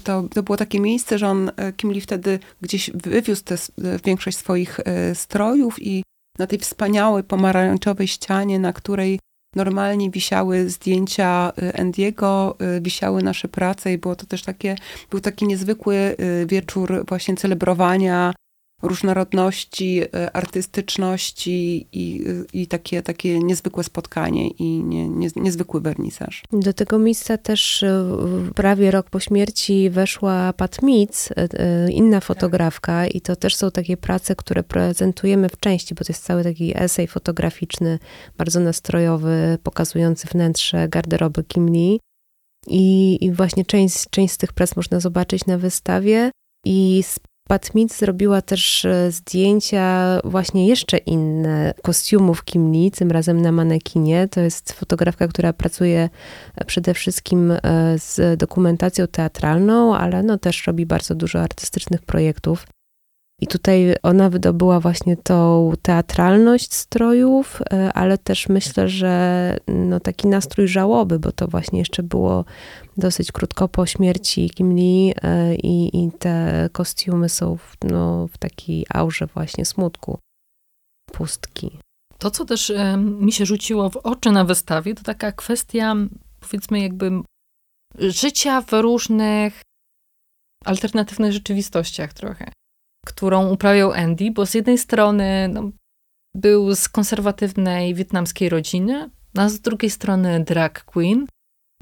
to, 0.03 0.23
to 0.23 0.43
było 0.43 0.57
takie 0.57 0.79
miejsce, 0.79 1.17
że 1.17 1.27
on, 1.27 1.51
Kimli 1.77 2.01
wtedy 2.01 2.39
gdzieś 2.61 2.91
wywiózł 2.93 3.43
te, 3.43 3.55
większość 4.05 4.37
swoich 4.37 4.79
strojów 5.13 5.81
i 5.81 6.03
na 6.39 6.47
tej 6.47 6.59
wspaniałej 6.59 7.23
pomarańczowej 7.23 8.07
ścianie, 8.07 8.59
na 8.59 8.73
której 8.73 9.19
normalnie 9.55 10.09
wisiały 10.09 10.69
zdjęcia 10.69 11.51
y, 11.61 11.77
Andiego, 11.77 12.57
y, 12.77 12.81
wisiały 12.81 13.23
nasze 13.23 13.47
prace 13.47 13.93
i 13.93 13.97
było 13.97 14.15
to 14.15 14.25
też 14.25 14.43
takie, 14.43 14.75
był 15.09 15.19
taki 15.19 15.47
niezwykły 15.47 15.95
y, 15.95 16.45
wieczór 16.45 17.05
właśnie 17.07 17.35
celebrowania 17.35 18.33
różnorodności, 18.83 20.01
e, 20.01 20.35
artystyczności 20.35 21.87
i, 21.91 22.25
i 22.53 22.67
takie, 22.67 23.01
takie 23.01 23.39
niezwykłe 23.39 23.83
spotkanie 23.83 24.47
i 24.47 24.83
nie, 24.83 25.09
nie, 25.09 25.27
niezwykły 25.35 25.81
wernisaż. 25.81 26.43
Do 26.51 26.73
tego 26.73 26.99
miejsca 26.99 27.37
też 27.37 27.83
e, 27.83 28.05
prawie 28.55 28.91
rok 28.91 29.09
po 29.09 29.19
śmierci 29.19 29.89
weszła 29.89 30.53
Pat 30.53 30.81
Mitz, 30.81 31.29
e, 31.35 31.91
inna 31.91 32.19
fotografka 32.19 33.07
i 33.07 33.21
to 33.21 33.35
też 33.35 33.55
są 33.55 33.71
takie 33.71 33.97
prace, 33.97 34.35
które 34.35 34.63
prezentujemy 34.63 35.49
w 35.49 35.59
części, 35.59 35.95
bo 35.95 36.05
to 36.05 36.13
jest 36.13 36.23
cały 36.23 36.43
taki 36.43 36.77
esej 36.77 37.07
fotograficzny, 37.07 37.99
bardzo 38.37 38.59
nastrojowy, 38.59 39.57
pokazujący 39.63 40.27
wnętrze 40.27 40.89
garderoby 40.89 41.43
Kim 41.43 41.69
Lee. 41.69 41.99
I, 42.67 43.17
I, 43.25 43.31
właśnie 43.31 43.65
część, 43.65 44.09
część 44.09 44.33
z 44.33 44.37
tych 44.37 44.53
prac 44.53 44.75
można 44.75 44.99
zobaczyć 44.99 45.45
na 45.45 45.57
wystawie. 45.57 46.31
I 46.65 47.03
Pat 47.49 47.65
Smith 47.65 47.97
zrobiła 47.97 48.41
też 48.41 48.85
e, 48.85 49.11
zdjęcia 49.11 50.19
właśnie 50.23 50.67
jeszcze 50.67 50.97
inne 50.97 51.73
kostiumów 51.83 52.43
Kim 52.43 52.71
Lee, 52.71 52.91
tym 52.91 53.11
razem 53.11 53.41
na 53.41 53.51
manekinie. 53.51 54.27
To 54.27 54.41
jest 54.41 54.71
fotografka, 54.71 55.27
która 55.27 55.53
pracuje 55.53 56.09
e, 56.55 56.65
przede 56.65 56.93
wszystkim 56.93 57.51
e, 57.51 57.59
z 57.97 58.39
dokumentacją 58.39 59.07
teatralną, 59.07 59.95
ale 59.95 60.23
no 60.23 60.37
też 60.37 60.67
robi 60.67 60.85
bardzo 60.85 61.15
dużo 61.15 61.41
artystycznych 61.41 62.01
projektów. 62.01 62.67
I 63.41 63.47
tutaj 63.47 63.95
ona 64.03 64.29
wydobyła 64.29 64.79
właśnie 64.79 65.17
tą 65.17 65.71
teatralność 65.81 66.73
strojów, 66.73 67.61
e, 67.61 67.93
ale 67.93 68.17
też 68.17 68.49
myślę, 68.49 68.89
że 68.89 69.57
no 69.67 69.99
taki 69.99 70.27
nastrój 70.27 70.67
żałoby, 70.67 71.19
bo 71.19 71.31
to 71.31 71.47
właśnie 71.47 71.79
jeszcze 71.79 72.03
było 72.03 72.45
dosyć 72.97 73.31
krótko 73.31 73.67
po 73.67 73.85
śmierci 73.85 74.49
Kim 74.49 74.75
Lee 74.75 75.13
e, 75.23 75.55
i, 75.55 76.03
i 76.03 76.11
te 76.11 76.69
kostiumy 76.71 77.29
są 77.29 77.57
w, 77.57 77.77
no, 77.83 78.27
w 78.27 78.37
takiej 78.37 78.85
aurze 78.93 79.27
właśnie 79.27 79.65
smutku, 79.65 80.19
pustki. 81.11 81.77
To, 82.17 82.31
co 82.31 82.45
też 82.45 82.73
mi 82.99 83.31
się 83.31 83.45
rzuciło 83.45 83.89
w 83.89 83.97
oczy 83.97 84.31
na 84.31 84.45
wystawie, 84.45 84.95
to 84.95 85.03
taka 85.03 85.31
kwestia, 85.31 85.95
powiedzmy, 86.39 86.79
jakby 86.79 87.11
życia 87.99 88.61
w 88.61 88.71
różnych 88.73 89.61
alternatywnych 90.65 91.31
rzeczywistościach 91.31 92.13
trochę 92.13 92.51
którą 93.05 93.49
uprawiał 93.49 93.91
Andy, 93.91 94.31
bo 94.31 94.45
z 94.45 94.53
jednej 94.53 94.77
strony 94.77 95.49
no, 95.53 95.71
był 96.35 96.75
z 96.75 96.89
konserwatywnej 96.89 97.95
wietnamskiej 97.95 98.49
rodziny, 98.49 99.09
a 99.37 99.49
z 99.49 99.59
drugiej 99.59 99.89
strony 99.89 100.43
drag 100.43 100.83
queen 100.83 101.25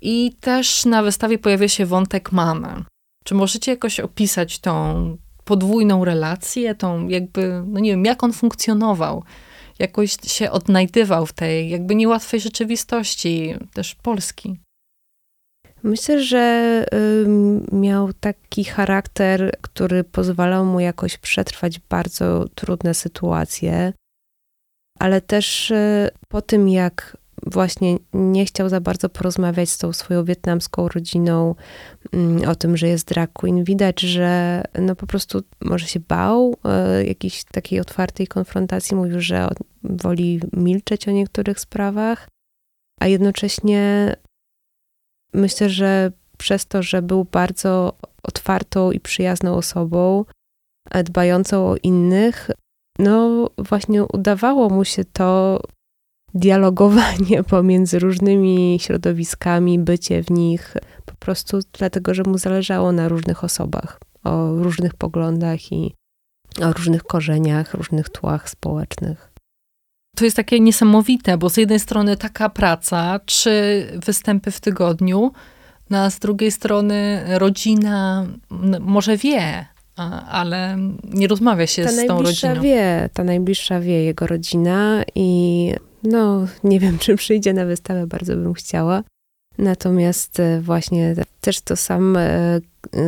i 0.01 0.35
też 0.39 0.85
na 0.85 1.03
wystawie 1.03 1.37
pojawia 1.37 1.67
się 1.67 1.85
wątek 1.85 2.31
mamy. 2.31 2.83
Czy 3.23 3.35
możecie 3.35 3.71
jakoś 3.71 3.99
opisać 3.99 4.59
tą 4.59 5.17
podwójną 5.43 6.05
relację, 6.05 6.75
tą 6.75 7.07
jakby, 7.07 7.63
no 7.67 7.79
nie 7.79 7.91
wiem, 7.91 8.05
jak 8.05 8.23
on 8.23 8.33
funkcjonował, 8.33 9.23
jakoś 9.79 10.17
się 10.23 10.51
odnajdywał 10.51 11.25
w 11.25 11.33
tej 11.33 11.69
jakby 11.69 11.95
niełatwej 11.95 12.41
rzeczywistości 12.41 13.55
też 13.73 13.95
Polski? 13.95 14.59
Myślę, 15.83 16.23
że 16.23 16.85
miał 17.71 18.13
taki 18.13 18.63
charakter, 18.63 19.51
który 19.61 20.03
pozwalał 20.03 20.65
mu 20.65 20.79
jakoś 20.79 21.17
przetrwać 21.17 21.79
bardzo 21.79 22.45
trudne 22.55 22.93
sytuacje, 22.93 23.93
ale 24.99 25.21
też 25.21 25.71
y, 25.71 26.09
po 26.27 26.41
tym, 26.41 26.69
jak 26.69 27.17
właśnie 27.45 27.97
nie 28.13 28.45
chciał 28.45 28.69
za 28.69 28.81
bardzo 28.81 29.09
porozmawiać 29.09 29.69
z 29.69 29.77
tą 29.77 29.93
swoją 29.93 30.25
wietnamską 30.25 30.87
rodziną 30.87 31.55
o 32.47 32.55
tym, 32.55 32.77
że 32.77 32.87
jest 32.87 33.07
drag 33.07 33.33
queen. 33.33 33.63
Widać, 33.63 34.01
że 34.01 34.63
no 34.79 34.95
po 34.95 35.07
prostu 35.07 35.41
może 35.61 35.87
się 35.87 35.99
bał 35.99 36.55
y, 36.99 37.05
jakiejś 37.05 37.43
takiej 37.43 37.79
otwartej 37.79 38.27
konfrontacji. 38.27 38.95
Mówił, 38.95 39.21
że 39.21 39.47
woli 39.83 40.41
milczeć 40.53 41.07
o 41.07 41.11
niektórych 41.11 41.59
sprawach, 41.59 42.27
a 42.99 43.07
jednocześnie 43.07 44.15
myślę, 45.33 45.69
że 45.69 46.11
przez 46.37 46.65
to, 46.65 46.83
że 46.83 47.01
był 47.01 47.25
bardzo 47.25 47.93
otwartą 48.23 48.91
i 48.91 48.99
przyjazną 48.99 49.55
osobą, 49.55 50.25
dbającą 51.03 51.69
o 51.69 51.75
innych, 51.83 52.49
no 52.99 53.49
właśnie 53.57 54.03
udawało 54.03 54.69
mu 54.69 54.85
się 54.85 55.05
to 55.05 55.59
dialogowanie 56.33 57.43
pomiędzy 57.55 57.99
różnymi 57.99 58.77
środowiskami, 58.81 59.79
bycie 59.79 60.23
w 60.23 60.31
nich, 60.31 60.73
po 61.05 61.15
prostu 61.15 61.59
dlatego, 61.73 62.13
że 62.13 62.23
mu 62.23 62.37
zależało 62.37 62.91
na 62.91 63.09
różnych 63.09 63.43
osobach, 63.43 63.99
o 64.23 64.55
różnych 64.55 64.93
poglądach 64.95 65.71
i 65.71 65.95
o 66.61 66.73
różnych 66.73 67.03
korzeniach, 67.03 67.73
różnych 67.73 68.09
tłach 68.09 68.49
społecznych. 68.49 69.32
To 70.15 70.25
jest 70.25 70.37
takie 70.37 70.59
niesamowite, 70.59 71.37
bo 71.37 71.49
z 71.49 71.57
jednej 71.57 71.79
strony 71.79 72.17
taka 72.17 72.49
praca, 72.49 73.19
trzy 73.25 73.87
występy 74.05 74.51
w 74.51 74.59
tygodniu, 74.59 75.31
no 75.89 75.97
a 75.97 76.09
z 76.09 76.19
drugiej 76.19 76.51
strony 76.51 77.23
rodzina 77.27 78.27
może 78.79 79.17
wie, 79.17 79.65
ale 80.29 80.77
nie 81.03 81.27
rozmawia 81.27 81.67
się 81.67 81.83
ta 81.83 81.91
z 81.91 82.05
tą 82.05 82.21
rodziną. 82.21 82.61
wie, 82.61 83.09
ta 83.13 83.23
najbliższa 83.23 83.79
wie 83.79 84.03
jego 84.03 84.27
rodzina 84.27 85.03
i 85.15 85.71
no 86.03 86.47
nie 86.63 86.79
wiem, 86.79 86.97
czy 87.01 87.15
przyjdzie 87.15 87.53
na 87.53 87.65
wystawę, 87.65 88.07
bardzo 88.07 88.35
bym 88.35 88.53
chciała. 88.53 89.03
Natomiast 89.57 90.39
e, 90.39 90.61
właśnie 90.61 91.15
też 91.41 91.61
to 91.61 91.75
sam, 91.75 92.17
e, 92.17 92.61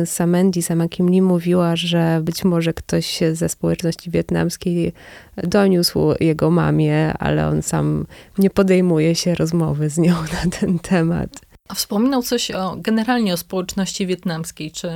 sam 0.06 0.34
Andy, 0.34 0.62
sama 0.62 0.88
Kim 0.88 1.10
Lee 1.10 1.22
mówiła, 1.22 1.76
że 1.76 2.20
być 2.22 2.44
może 2.44 2.74
ktoś 2.74 3.20
ze 3.32 3.48
społeczności 3.48 4.10
wietnamskiej 4.10 4.92
doniósł 5.36 6.14
jego 6.20 6.50
mamie, 6.50 7.12
ale 7.18 7.48
on 7.48 7.62
sam 7.62 8.06
nie 8.38 8.50
podejmuje 8.50 9.14
się 9.14 9.34
rozmowy 9.34 9.90
z 9.90 9.98
nią 9.98 10.14
na 10.44 10.50
ten 10.50 10.78
temat. 10.78 11.30
A 11.68 11.74
wspominał 11.74 12.22
coś 12.22 12.50
o, 12.50 12.76
generalnie 12.76 13.34
o 13.34 13.36
społeczności 13.36 14.06
wietnamskiej, 14.06 14.70
czy, 14.70 14.90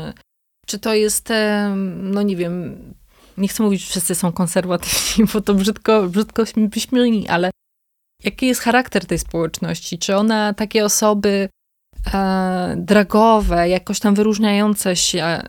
czy 0.67 0.79
to 0.79 0.95
jest, 0.95 1.31
e, 1.31 1.75
no 1.97 2.23
nie 2.23 2.37
wiem, 2.37 2.77
nie 3.39 3.49
chcę 3.49 3.63
mówić, 3.63 3.81
że 3.81 3.91
wszyscy 3.91 4.15
są 4.15 4.33
konserwatywni, 4.33 5.25
bo 5.33 5.41
to 5.41 5.55
brzydko, 5.55 6.09
brzydko 6.09 6.45
brzmi, 6.57 7.29
ale 7.29 7.51
Jaki 8.25 8.47
jest 8.47 8.61
charakter 8.61 9.07
tej 9.07 9.19
społeczności? 9.19 9.99
Czy 9.99 10.17
ona 10.17 10.55
takie 10.55 10.85
osoby 10.85 11.49
e, 12.15 12.75
dragowe, 12.79 13.69
jakoś 13.69 14.01
tam 14.01 14.15
wyróżniające 14.15 14.97
się, 14.97 15.41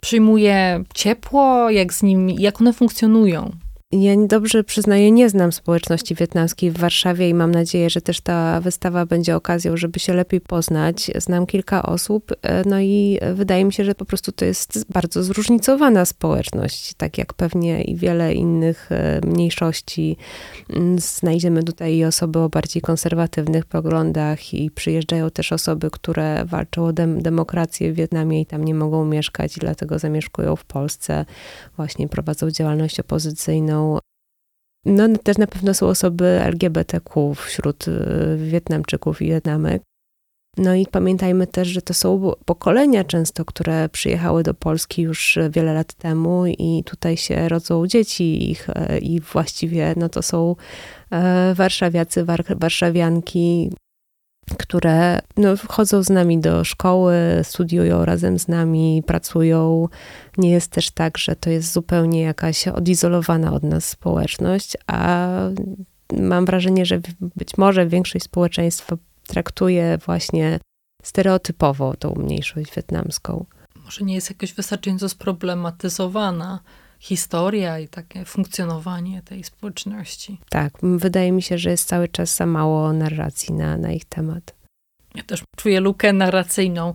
przyjmuje 0.00 0.84
ciepło? 0.94 1.70
Jak 1.70 1.92
z 1.92 2.02
nimi, 2.02 2.36
jak 2.40 2.60
one 2.60 2.72
funkcjonują? 2.72 3.50
Ja 3.92 4.12
dobrze 4.26 4.64
przyznaję, 4.64 5.10
nie 5.10 5.28
znam 5.28 5.52
społeczności 5.52 6.14
wietnamskiej 6.14 6.70
w 6.70 6.78
Warszawie 6.78 7.28
i 7.28 7.34
mam 7.34 7.50
nadzieję, 7.50 7.90
że 7.90 8.00
też 8.00 8.20
ta 8.20 8.60
wystawa 8.60 9.06
będzie 9.06 9.36
okazją, 9.36 9.76
żeby 9.76 9.98
się 9.98 10.14
lepiej 10.14 10.40
poznać. 10.40 11.10
Znam 11.16 11.46
kilka 11.46 11.82
osób, 11.82 12.32
e, 12.42 12.68
no 12.68 12.80
i 12.80 13.18
wydaje 13.34 13.64
mi 13.64 13.72
się, 13.72 13.84
że 13.84 13.94
po 13.94 14.04
prostu 14.04 14.32
to 14.32 14.44
jest 14.44 14.84
bardzo 14.92 15.22
zróżnicowana 15.22 16.04
społeczność, 16.04 16.94
tak 16.94 17.18
jak 17.18 17.34
pewnie 17.34 17.84
i 17.84 17.96
wiele 17.96 18.34
innych 18.34 18.92
e, 18.92 19.20
mniejszości. 19.26 20.16
Mm, 20.70 20.98
znajdziemy 20.98 21.62
tutaj 21.62 21.94
i 21.94 22.04
osoby 22.04 22.38
o 22.38 22.48
bardziej 22.48 22.82
konserwatywnych 22.82 23.66
poglądach 23.66 24.54
i 24.54 24.70
przyjeżdżają 24.70 25.30
też 25.30 25.52
osoby, 25.52 25.90
które 25.90 26.44
walczą 26.44 26.84
o 26.84 26.92
dem 26.92 27.22
demokrację 27.22 27.92
w 27.92 27.96
Wietnamie 27.96 28.40
i 28.40 28.46
tam 28.46 28.64
nie 28.64 28.74
mogą 28.74 29.04
mieszkać 29.04 29.56
i 29.56 29.60
dlatego 29.60 29.98
zamieszkują 29.98 30.56
w 30.56 30.64
Polsce. 30.64 31.24
Właśnie 31.76 32.08
prowadzą 32.08 32.50
działalność 32.50 33.00
opozycyjną 33.00 33.77
no 34.84 35.08
też 35.22 35.38
na 35.38 35.46
pewno 35.46 35.74
są 35.74 35.86
osoby 35.86 36.24
LGBTQ 36.24 37.34
wśród 37.34 37.88
y, 37.88 38.36
Wietnamczyków 38.36 39.22
i 39.22 39.28
Wietnamek. 39.28 39.82
No 40.58 40.74
i 40.74 40.86
pamiętajmy 40.86 41.46
też, 41.46 41.68
że 41.68 41.82
to 41.82 41.94
są 41.94 42.32
pokolenia 42.44 43.04
często, 43.04 43.44
które 43.44 43.88
przyjechały 43.88 44.42
do 44.42 44.54
Polski 44.54 45.02
już 45.02 45.38
wiele 45.50 45.74
lat 45.74 45.94
temu 45.94 46.46
i 46.46 46.82
tutaj 46.86 47.16
się 47.16 47.48
rodzą 47.48 47.86
dzieci 47.86 48.50
ich 48.50 48.70
e, 48.70 48.98
i 48.98 49.20
właściwie 49.20 49.94
no 49.96 50.08
to 50.08 50.22
są 50.22 50.56
e, 51.10 51.54
warszawiacy, 51.54 52.24
warszawianki, 52.56 53.70
które 54.58 55.18
no, 55.36 55.54
chodzą 55.68 56.02
z 56.02 56.10
nami 56.10 56.38
do 56.40 56.64
szkoły, 56.64 57.14
studiują 57.42 58.04
razem 58.04 58.38
z 58.38 58.48
nami, 58.48 59.02
pracują. 59.06 59.88
Nie 60.38 60.50
jest 60.50 60.70
też 60.70 60.90
tak, 60.90 61.18
że 61.18 61.36
to 61.36 61.50
jest 61.50 61.72
zupełnie 61.72 62.22
jakaś 62.22 62.68
odizolowana 62.68 63.52
od 63.52 63.62
nas 63.62 63.88
społeczność, 63.88 64.76
a 64.86 65.28
mam 66.12 66.44
wrażenie, 66.44 66.86
że 66.86 67.00
być 67.20 67.56
może 67.56 67.86
większość 67.86 68.24
społeczeństwa 68.24 68.96
traktuje 69.26 69.98
właśnie 70.06 70.60
stereotypowo 71.02 71.94
tą 71.96 72.14
mniejszość 72.14 72.74
wietnamską. 72.74 73.44
Może 73.84 74.04
nie 74.04 74.14
jest 74.14 74.30
jakoś 74.30 74.52
wystarczająco 74.52 75.08
sproblematyzowana 75.08 76.60
historia 76.98 77.78
i 77.78 77.88
takie 77.88 78.24
funkcjonowanie 78.24 79.22
tej 79.22 79.44
społeczności. 79.44 80.38
Tak, 80.50 80.72
wydaje 80.82 81.32
mi 81.32 81.42
się, 81.42 81.58
że 81.58 81.70
jest 81.70 81.88
cały 81.88 82.08
czas 82.08 82.36
za 82.36 82.46
mało 82.46 82.92
narracji 82.92 83.54
na, 83.54 83.76
na 83.76 83.92
ich 83.92 84.04
temat. 84.04 84.54
Ja 85.14 85.22
też 85.22 85.42
czuję 85.56 85.80
lukę 85.80 86.12
narracyjną. 86.12 86.94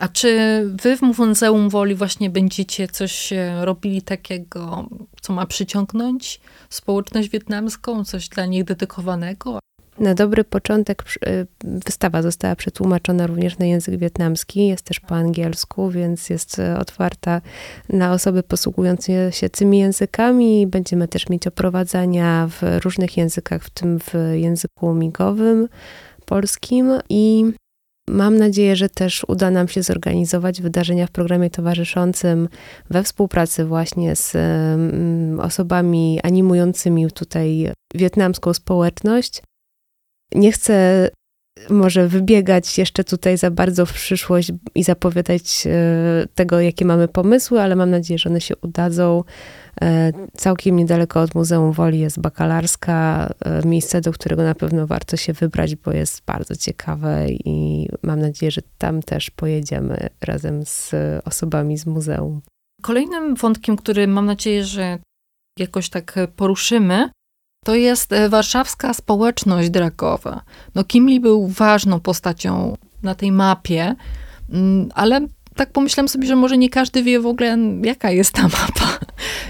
A 0.00 0.08
czy 0.08 0.62
wy 0.82 0.96
w 0.96 1.02
Muzeum 1.02 1.68
Woli 1.68 1.94
właśnie 1.94 2.30
będziecie 2.30 2.88
coś 2.88 3.32
e, 3.32 3.64
robili 3.64 4.02
takiego, 4.02 4.88
co 5.20 5.32
ma 5.32 5.46
przyciągnąć 5.46 6.40
społeczność 6.68 7.28
wietnamską, 7.28 8.04
coś 8.04 8.28
dla 8.28 8.46
nich 8.46 8.64
dedykowanego? 8.64 9.58
Na 10.00 10.14
dobry 10.14 10.44
początek 10.44 11.04
y, 11.26 11.46
wystawa 11.64 12.22
została 12.22 12.56
przetłumaczona 12.56 13.26
również 13.26 13.58
na 13.58 13.66
język 13.66 13.96
wietnamski, 13.96 14.66
jest 14.66 14.82
też 14.82 15.00
po 15.00 15.14
angielsku, 15.14 15.90
więc 15.90 16.30
jest 16.30 16.58
y, 16.58 16.78
otwarta 16.78 17.40
na 17.88 18.12
osoby 18.12 18.42
posługujące 18.42 19.32
się 19.32 19.48
tymi 19.48 19.78
językami. 19.78 20.66
Będziemy 20.66 21.08
też 21.08 21.28
mieć 21.28 21.46
oprowadzania 21.46 22.48
w 22.50 22.84
różnych 22.84 23.16
językach, 23.16 23.64
w 23.64 23.70
tym 23.70 23.98
w 24.00 24.14
języku 24.32 24.94
migowym, 24.94 25.68
polskim 26.26 26.92
i 27.08 27.52
Mam 28.08 28.36
nadzieję, 28.36 28.76
że 28.76 28.88
też 28.88 29.24
uda 29.28 29.50
nam 29.50 29.68
się 29.68 29.82
zorganizować 29.82 30.62
wydarzenia 30.62 31.06
w 31.06 31.10
programie 31.10 31.50
towarzyszącym 31.50 32.48
we 32.90 33.02
współpracy 33.02 33.64
właśnie 33.64 34.16
z 34.16 34.36
osobami 35.40 36.20
animującymi 36.22 37.10
tutaj 37.10 37.72
wietnamską 37.94 38.54
społeczność. 38.54 39.42
Nie 40.34 40.52
chcę 40.52 41.08
może 41.70 42.08
wybiegać 42.08 42.78
jeszcze 42.78 43.04
tutaj 43.04 43.38
za 43.38 43.50
bardzo 43.50 43.86
w 43.86 43.92
przyszłość 43.92 44.52
i 44.74 44.84
zapowiadać 44.84 45.66
e, 45.66 46.26
tego, 46.34 46.60
jakie 46.60 46.84
mamy 46.84 47.08
pomysły, 47.08 47.60
ale 47.60 47.76
mam 47.76 47.90
nadzieję, 47.90 48.18
że 48.18 48.30
one 48.30 48.40
się 48.40 48.56
udadzą. 48.56 49.24
E, 49.80 50.12
całkiem 50.36 50.76
niedaleko 50.76 51.20
od 51.20 51.34
Muzeum 51.34 51.72
Woli 51.72 51.98
jest 51.98 52.20
Bakalarska, 52.20 53.30
e, 53.44 53.66
miejsce, 53.66 54.00
do 54.00 54.12
którego 54.12 54.42
na 54.42 54.54
pewno 54.54 54.86
warto 54.86 55.16
się 55.16 55.32
wybrać, 55.32 55.76
bo 55.76 55.92
jest 55.92 56.24
bardzo 56.24 56.56
ciekawe 56.56 57.26
i 57.28 57.88
mam 58.02 58.20
nadzieję, 58.20 58.50
że 58.50 58.62
tam 58.78 59.02
też 59.02 59.30
pojedziemy 59.30 60.08
razem 60.20 60.66
z 60.66 60.94
osobami 61.24 61.78
z 61.78 61.86
muzeum. 61.86 62.40
Kolejnym 62.82 63.34
wątkiem, 63.34 63.76
który 63.76 64.06
mam 64.06 64.26
nadzieję, 64.26 64.64
że 64.64 64.98
jakoś 65.58 65.88
tak 65.88 66.14
poruszymy, 66.36 67.10
to 67.68 67.74
jest 67.74 68.12
e, 68.12 68.28
warszawska 68.28 68.94
społeczność 68.94 69.70
dragowa. 69.70 70.42
No 70.74 70.84
Kimli 70.84 71.20
był 71.20 71.46
ważną 71.46 72.00
postacią 72.00 72.76
na 73.02 73.14
tej 73.14 73.32
mapie, 73.32 73.94
mm, 74.52 74.88
ale 74.94 75.20
tak 75.54 75.72
pomyślałam 75.72 76.08
sobie, 76.08 76.26
że 76.26 76.36
może 76.36 76.58
nie 76.58 76.70
każdy 76.70 77.02
wie 77.02 77.20
w 77.20 77.26
ogóle, 77.26 77.58
jaka 77.82 78.10
jest 78.10 78.32
ta 78.32 78.42
mapa. 78.58 78.98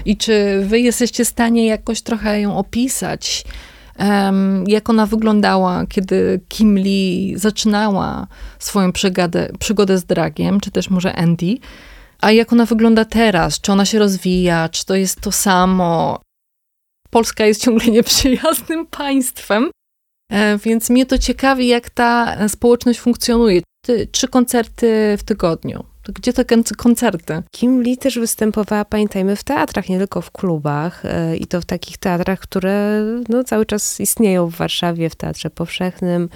I 0.05 0.17
czy 0.17 0.63
wy 0.65 0.79
jesteście 0.79 1.25
w 1.25 1.27
stanie 1.27 1.65
jakoś 1.65 2.01
trochę 2.01 2.41
ją 2.41 2.57
opisać, 2.57 3.43
jak 4.67 4.89
ona 4.89 5.05
wyglądała, 5.05 5.85
kiedy 5.85 6.41
Kim 6.47 6.77
Lee 6.77 7.33
zaczynała 7.35 8.27
swoją 8.59 8.91
przygodę, 8.91 9.49
przygodę 9.59 9.97
z 9.97 10.05
dragiem, 10.05 10.59
czy 10.59 10.71
też 10.71 10.89
może 10.89 11.15
Andy, 11.15 11.57
a 12.21 12.31
jak 12.31 12.53
ona 12.53 12.65
wygląda 12.65 13.05
teraz? 13.05 13.61
Czy 13.61 13.71
ona 13.71 13.85
się 13.85 13.99
rozwija? 13.99 14.69
Czy 14.69 14.85
to 14.85 14.95
jest 14.95 15.21
to 15.21 15.31
samo? 15.31 16.21
Polska 17.09 17.45
jest 17.45 17.61
ciągle 17.61 17.91
nieprzyjaznym 17.91 18.87
państwem, 18.87 19.71
e, 20.31 20.57
więc 20.57 20.89
mnie 20.89 21.05
to 21.05 21.17
ciekawi, 21.17 21.67
jak 21.67 21.89
ta 21.89 22.37
społeczność 22.49 22.99
funkcjonuje. 22.99 23.61
Trzy 24.11 24.27
koncerty 24.27 25.17
w 25.17 25.23
tygodniu. 25.23 25.83
Gdzie 26.13 26.33
te 26.33 26.45
koncerty? 26.77 27.43
Kim 27.51 27.81
Lee 27.81 27.97
też 27.97 28.19
występowała, 28.19 28.85
pamiętajmy, 28.85 29.35
w 29.35 29.43
teatrach, 29.43 29.89
nie 29.89 29.97
tylko 29.97 30.21
w 30.21 30.31
klubach 30.31 31.05
e, 31.05 31.37
i 31.37 31.47
to 31.47 31.61
w 31.61 31.65
takich 31.65 31.97
teatrach, 31.97 32.39
które 32.39 33.03
no, 33.29 33.43
cały 33.43 33.65
czas 33.65 33.99
istnieją 33.99 34.47
w 34.47 34.55
Warszawie, 34.55 35.09
w 35.09 35.15
Teatrze 35.15 35.49
Powszechnym, 35.49 36.29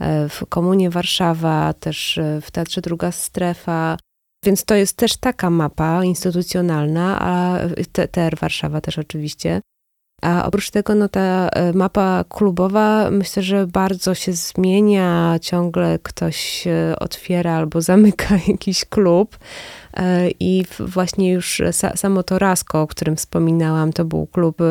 e, 0.00 0.28
w 0.28 0.46
Komunie 0.46 0.90
Warszawa, 0.90 1.72
też 1.72 2.20
w 2.42 2.50
Teatrze 2.50 2.80
Druga 2.80 3.12
Strefa. 3.12 3.96
Więc 4.44 4.64
to 4.64 4.74
jest 4.74 4.96
też 4.96 5.16
taka 5.16 5.50
mapa 5.50 6.04
instytucjonalna, 6.04 7.18
a 7.20 7.58
TR 7.92 8.36
Warszawa 8.40 8.80
też 8.80 8.98
oczywiście. 8.98 9.60
A 10.20 10.46
oprócz 10.46 10.70
tego, 10.70 10.94
no 10.94 11.08
ta 11.08 11.48
e, 11.48 11.72
mapa 11.72 12.24
klubowa 12.28 13.10
myślę, 13.10 13.42
że 13.42 13.66
bardzo 13.66 14.14
się 14.14 14.32
zmienia. 14.32 15.38
Ciągle 15.42 15.98
ktoś 16.02 16.64
otwiera 17.00 17.52
albo 17.52 17.80
zamyka 17.80 18.34
jakiś 18.48 18.84
klub. 18.84 19.38
E, 19.96 20.30
I 20.40 20.64
właśnie 20.78 21.32
już 21.32 21.62
samo 21.94 22.22
to 22.22 22.38
Rasko, 22.38 22.82
o 22.82 22.86
którym 22.86 23.16
wspominałam, 23.16 23.92
to 23.92 24.04
był 24.04 24.26
klub, 24.26 24.60
e, 24.60 24.64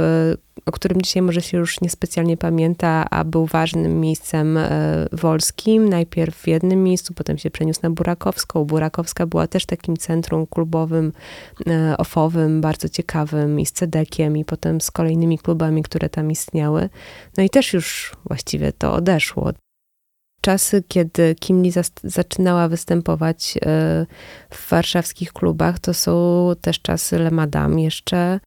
o 0.66 0.72
którym 0.72 1.02
dzisiaj 1.02 1.22
może 1.22 1.42
się 1.42 1.58
już 1.58 1.82
niespecjalnie 1.82 2.38
pamięta, 2.38 3.10
a 3.10 3.24
był 3.24 3.46
ważnym 3.46 4.02
miejscem 4.02 4.58
e, 4.58 5.08
wolskim. 5.12 5.90
Najpierw 5.90 6.36
w 6.36 6.48
jednym 6.48 6.84
miejscu, 6.84 7.14
potem 7.14 7.38
się 7.38 7.52
przeniósł 7.52 7.80
na 7.84 7.90
Burakowską. 7.90 8.66
Burakowska 8.66 9.26
była 9.26 9.48
też 9.48 9.66
takim 9.66 9.98
centrum 9.98 10.48
klubowym, 10.48 11.14
ofowym, 11.98 12.62
bardzo 12.62 12.90
ciekawym 12.90 13.60
i 13.60 13.66
z 13.66 13.72
Cedekiem 13.72 14.38
i 14.38 14.46
potem 14.46 14.82
z 14.82 14.92
kolejnymi 14.92 15.38
klubami, 15.38 15.84
które 15.84 16.10
tam 16.10 16.32
istniały. 16.32 16.90
No 17.38 17.44
i 17.44 17.50
też 17.50 17.74
już 17.74 18.12
właściwie 18.26 18.72
to 18.74 18.94
odeszło 18.94 19.52
czasy, 20.42 20.84
kiedy 20.88 21.36
Kim 21.36 21.64
Lee 21.64 21.72
zaczynała 22.04 22.68
występować 22.68 23.58
e, 23.58 23.60
w 24.50 24.70
warszawskich 24.70 25.34
klubach, 25.34 25.80
to 25.80 25.94
są 25.94 26.46
też 26.62 26.82
czasy 26.82 27.20
Le 27.20 27.32
Madame 27.32 27.82
jeszcze 27.82 28.40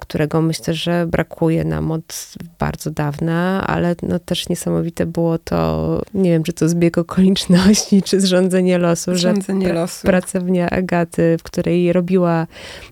którego 0.00 0.42
myślę, 0.42 0.74
że 0.74 1.06
brakuje 1.06 1.64
nam 1.64 1.92
od 1.92 2.34
bardzo 2.58 2.90
dawna, 2.90 3.66
ale 3.66 3.96
no 4.02 4.18
też 4.18 4.48
niesamowite 4.48 5.06
było 5.06 5.38
to, 5.38 6.02
nie 6.14 6.30
wiem, 6.30 6.42
czy 6.42 6.52
to 6.52 6.68
zbieg 6.68 6.98
okoliczności, 6.98 8.02
czy 8.02 8.20
zrządzenie 8.20 8.78
losu, 8.78 9.14
zrządzenie 9.14 9.66
że 9.68 9.74
losu. 9.74 10.06
pracownia 10.06 10.70
Agaty, 10.70 11.36
w 11.38 11.42
której 11.42 11.92
robiła 11.92 12.46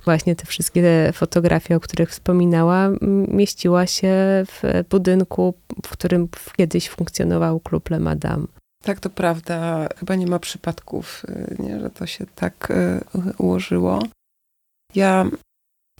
właśnie 0.04 0.36
te 0.36 0.46
wszystkie 0.46 1.10
fotografie, 1.14 1.76
o 1.76 1.80
których 1.80 2.10
wspominała, 2.10 2.90
mieściła 3.28 3.86
się 3.86 4.14
w 4.46 4.84
budynku, 4.90 5.54
w 5.86 5.88
którym 5.88 6.28
kiedyś 6.56 6.88
funkcjonował 6.88 7.60
klub 7.60 7.90
Le 7.90 8.00
Madame. 8.00 8.46
Tak, 8.82 9.00
to 9.00 9.10
prawda. 9.10 9.88
Chyba 9.98 10.14
nie 10.14 10.26
ma 10.26 10.38
przypadków, 10.38 11.24
y, 11.28 11.56
nie, 11.62 11.80
że 11.80 11.90
to 11.90 12.06
się 12.06 12.26
tak 12.34 12.70
y, 12.70 13.00
ułożyło. 13.38 14.02
Ja 14.94 15.26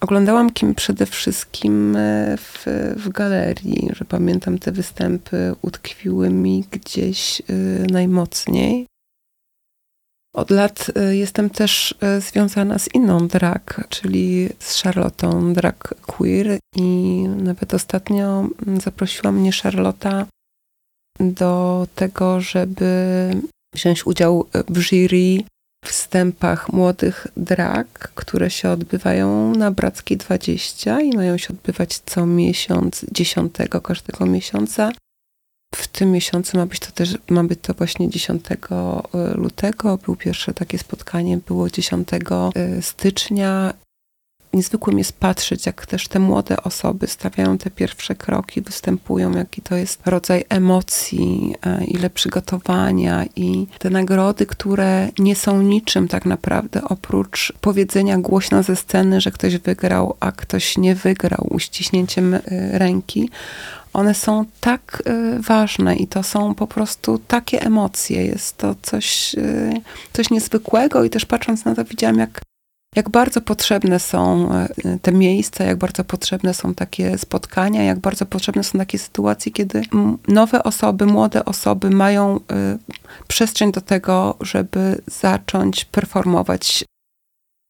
Oglądałam 0.03 0.51
Kim 0.51 0.75
przede 0.75 1.07
wszystkim 1.07 1.97
e, 1.97 2.37
w, 2.37 2.65
w 2.97 3.09
galerii, 3.09 3.89
że 3.93 4.05
pamiętam 4.05 4.59
te 4.59 4.73
występy 4.73 5.55
utkwiły 5.63 6.31
mi 6.31 6.65
gdzieś 6.71 7.41
e, 7.41 7.55
najmocniej. 7.93 8.87
Od 10.35 10.51
lat 10.51 10.87
e, 10.97 11.17
jestem 11.17 11.51
też 11.51 11.95
związana 12.19 12.79
z 12.79 12.95
inną 12.95 13.29
drag, 13.29 13.87
czyli 13.89 14.49
z 14.59 14.83
Charlottą, 14.83 15.53
drag 15.53 15.95
queer 16.07 16.59
i 16.77 17.23
nawet 17.29 17.75
ostatnio 17.75 18.49
zaprosiła 18.83 19.33
mnie 19.33 19.53
Charlotta 19.53 20.27
do 21.21 21.87
tego, 21.95 22.41
żeby 22.41 23.31
wziąć 23.75 24.07
udział 24.07 24.49
w 24.69 24.79
jury 24.81 25.45
wstępach 25.85 26.73
młodych 26.73 27.27
drag, 27.37 27.87
które 28.15 28.51
się 28.51 28.71
odbywają 28.71 29.55
na 29.55 29.71
Brackiej 29.71 30.17
20 30.17 31.01
i 31.01 31.17
mają 31.17 31.39
się 31.39 31.49
odbywać 31.49 32.01
co 32.07 32.27
miesiąc, 32.27 33.05
10 33.13 33.55
każdego 33.83 34.27
miesiąca. 34.27 34.93
W 35.75 35.89
tym 35.89 36.11
miesiącu 36.11 36.57
ma 36.57 36.67
być 36.67 36.81
to 36.81 36.93
też, 36.93 37.19
ma 37.31 37.45
być 37.45 37.59
to 37.63 37.75
właśnie 37.75 38.11
10 38.11 38.45
e, 38.51 38.57
lutego. 39.35 39.99
Był 39.99 40.17
pierwsze 40.17 40.55
takie 40.55 40.79
spotkanie, 40.79 41.39
było 41.47 41.71
10 41.71 42.09
e, 42.13 42.83
stycznia 42.83 43.75
niezwykłym 44.53 44.99
jest 44.99 45.13
patrzeć, 45.13 45.67
jak 45.67 45.87
też 45.87 46.09
te 46.09 46.19
młode 46.19 46.63
osoby 46.63 47.07
stawiają 47.07 47.59
te 47.59 47.71
pierwsze 47.71 48.15
kroki, 48.15 48.61
występują, 48.61 49.33
jaki 49.33 49.63
to 49.63 49.77
jest 49.77 50.01
rodzaj 50.07 50.45
emocji, 50.49 51.55
e, 51.67 51.85
ile 51.85 52.11
przygotowania 52.11 53.25
i 53.37 53.67
te 53.79 53.91
nagrody, 53.91 54.47
które 54.47 55.09
nie 55.19 55.37
są 55.37 55.63
niczym 55.63 56.09
tak 56.09 56.27
naprawdę, 56.27 56.83
oprócz 56.85 57.53
powiedzenia 57.61 58.19
głośno 58.19 58.63
ze 58.63 58.77
sceny, 58.77 59.21
że 59.21 59.31
ktoś 59.31 59.59
wygrał, 59.59 60.17
a 60.21 60.33
ktoś 60.33 60.79
nie 60.79 60.95
wygrał 60.95 61.47
uściśnięciem 61.51 62.35
e, 62.35 62.41
ręki 62.79 63.31
one 63.93 64.15
są 64.15 64.45
tak 64.61 65.03
y, 65.07 65.43
ważne 65.43 65.97
i 65.97 66.07
to 66.07 66.23
są 66.23 66.55
po 66.55 66.67
prostu 66.67 67.19
takie 67.19 67.63
emocje. 67.63 68.27
Jest 68.27 68.57
to 68.57 68.75
coś, 68.83 69.37
coś 70.13 70.31
niezwykłego 70.31 71.05
i 71.05 71.11
też 71.11 71.27
patrząc 71.27 71.65
na 71.65 71.75
to 71.75 71.85
widziałam, 71.85 72.19
jak 72.19 72.41
jak 72.97 73.11
bardzo 73.11 73.41
potrzebne 73.41 74.01
są 74.01 74.53
e, 74.53 74.69
te 75.03 75.13
miejsca, 75.13 75.65
jak 75.65 75.79
bardzo 75.79 76.05
potrzebne 76.05 76.55
są 76.55 76.75
takie 76.75 77.19
spotkania, 77.19 77.83
jak 77.83 77.99
bardzo 77.99 78.27
potrzebne 78.27 78.65
są 78.65 78.79
takie 78.79 78.99
sytuacje, 78.99 79.53
kiedy 79.53 79.83
nowe 80.29 80.63
osoby, 80.63 81.07
młode 81.07 81.45
osoby 81.45 81.91
mają 81.91 82.37
e, 82.37 82.79
przestrzeń 83.29 83.73
do 83.73 83.81
tego, 83.81 84.37
żeby 84.41 85.03
zacząć 85.07 85.85
performować 85.85 86.85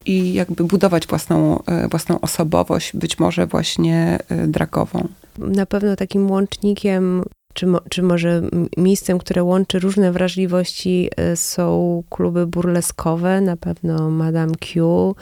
i 0.06 0.32
jakby 0.32 0.64
budować 0.64 1.06
własną, 1.06 1.64
e, 1.64 1.88
własną 1.88 2.20
osobowość, 2.20 2.96
być 2.96 3.18
może 3.18 3.46
właśnie 3.46 4.18
dragową. 4.46 5.08
Na 5.38 5.66
pewno 5.66 5.96
takim 5.96 6.30
łącznikiem 6.30 7.24
czy, 7.54 7.66
mo, 7.66 7.80
czy 7.90 8.02
może 8.02 8.42
miejscem, 8.76 9.18
które 9.18 9.42
łączy 9.44 9.78
różne 9.78 10.12
wrażliwości 10.12 11.10
są 11.34 12.02
kluby 12.10 12.46
burleskowe, 12.46 13.40
na 13.40 13.56
pewno 13.56 14.10
Madame 14.10 14.54
Q, 14.54 15.14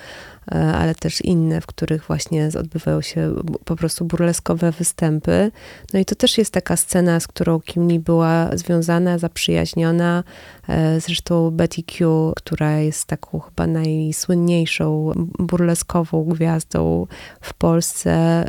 ale 0.50 0.94
też 0.94 1.20
inne, 1.20 1.60
w 1.60 1.66
których 1.66 2.04
właśnie 2.06 2.48
odbywają 2.58 3.00
się 3.00 3.34
po 3.64 3.76
prostu 3.76 4.04
burleskowe 4.04 4.72
występy. 4.72 5.50
No 5.92 6.00
i 6.00 6.04
to 6.04 6.14
też 6.14 6.38
jest 6.38 6.52
taka 6.52 6.76
scena, 6.76 7.20
z 7.20 7.26
którą 7.26 7.60
Kimni 7.60 8.00
była 8.00 8.50
związana, 8.56 9.18
zaprzyjaźniona. 9.18 10.24
E, 10.68 11.00
zresztą 11.00 11.50
Betty 11.50 11.82
Q, 11.82 12.32
która 12.36 12.78
jest 12.78 13.04
taką 13.04 13.40
chyba 13.40 13.66
najsłynniejszą 13.66 15.12
burleskową 15.38 16.24
gwiazdą 16.24 17.06
w 17.40 17.54
Polsce, 17.54 18.44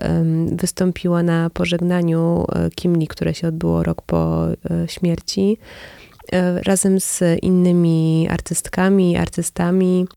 wystąpiła 0.52 1.24
na 1.24 1.50
pożegnaniu 1.50 2.46
e, 2.50 2.70
Kimni, 2.70 3.08
które 3.08 3.34
się 3.34 3.48
odbyło 3.48 3.84
rok 3.84 4.02
po 4.02 4.48
śmierci 4.88 5.58
razem 6.66 7.00
z 7.00 7.24
innymi 7.42 8.28
artystkami, 8.30 9.18
artystami 9.18 10.08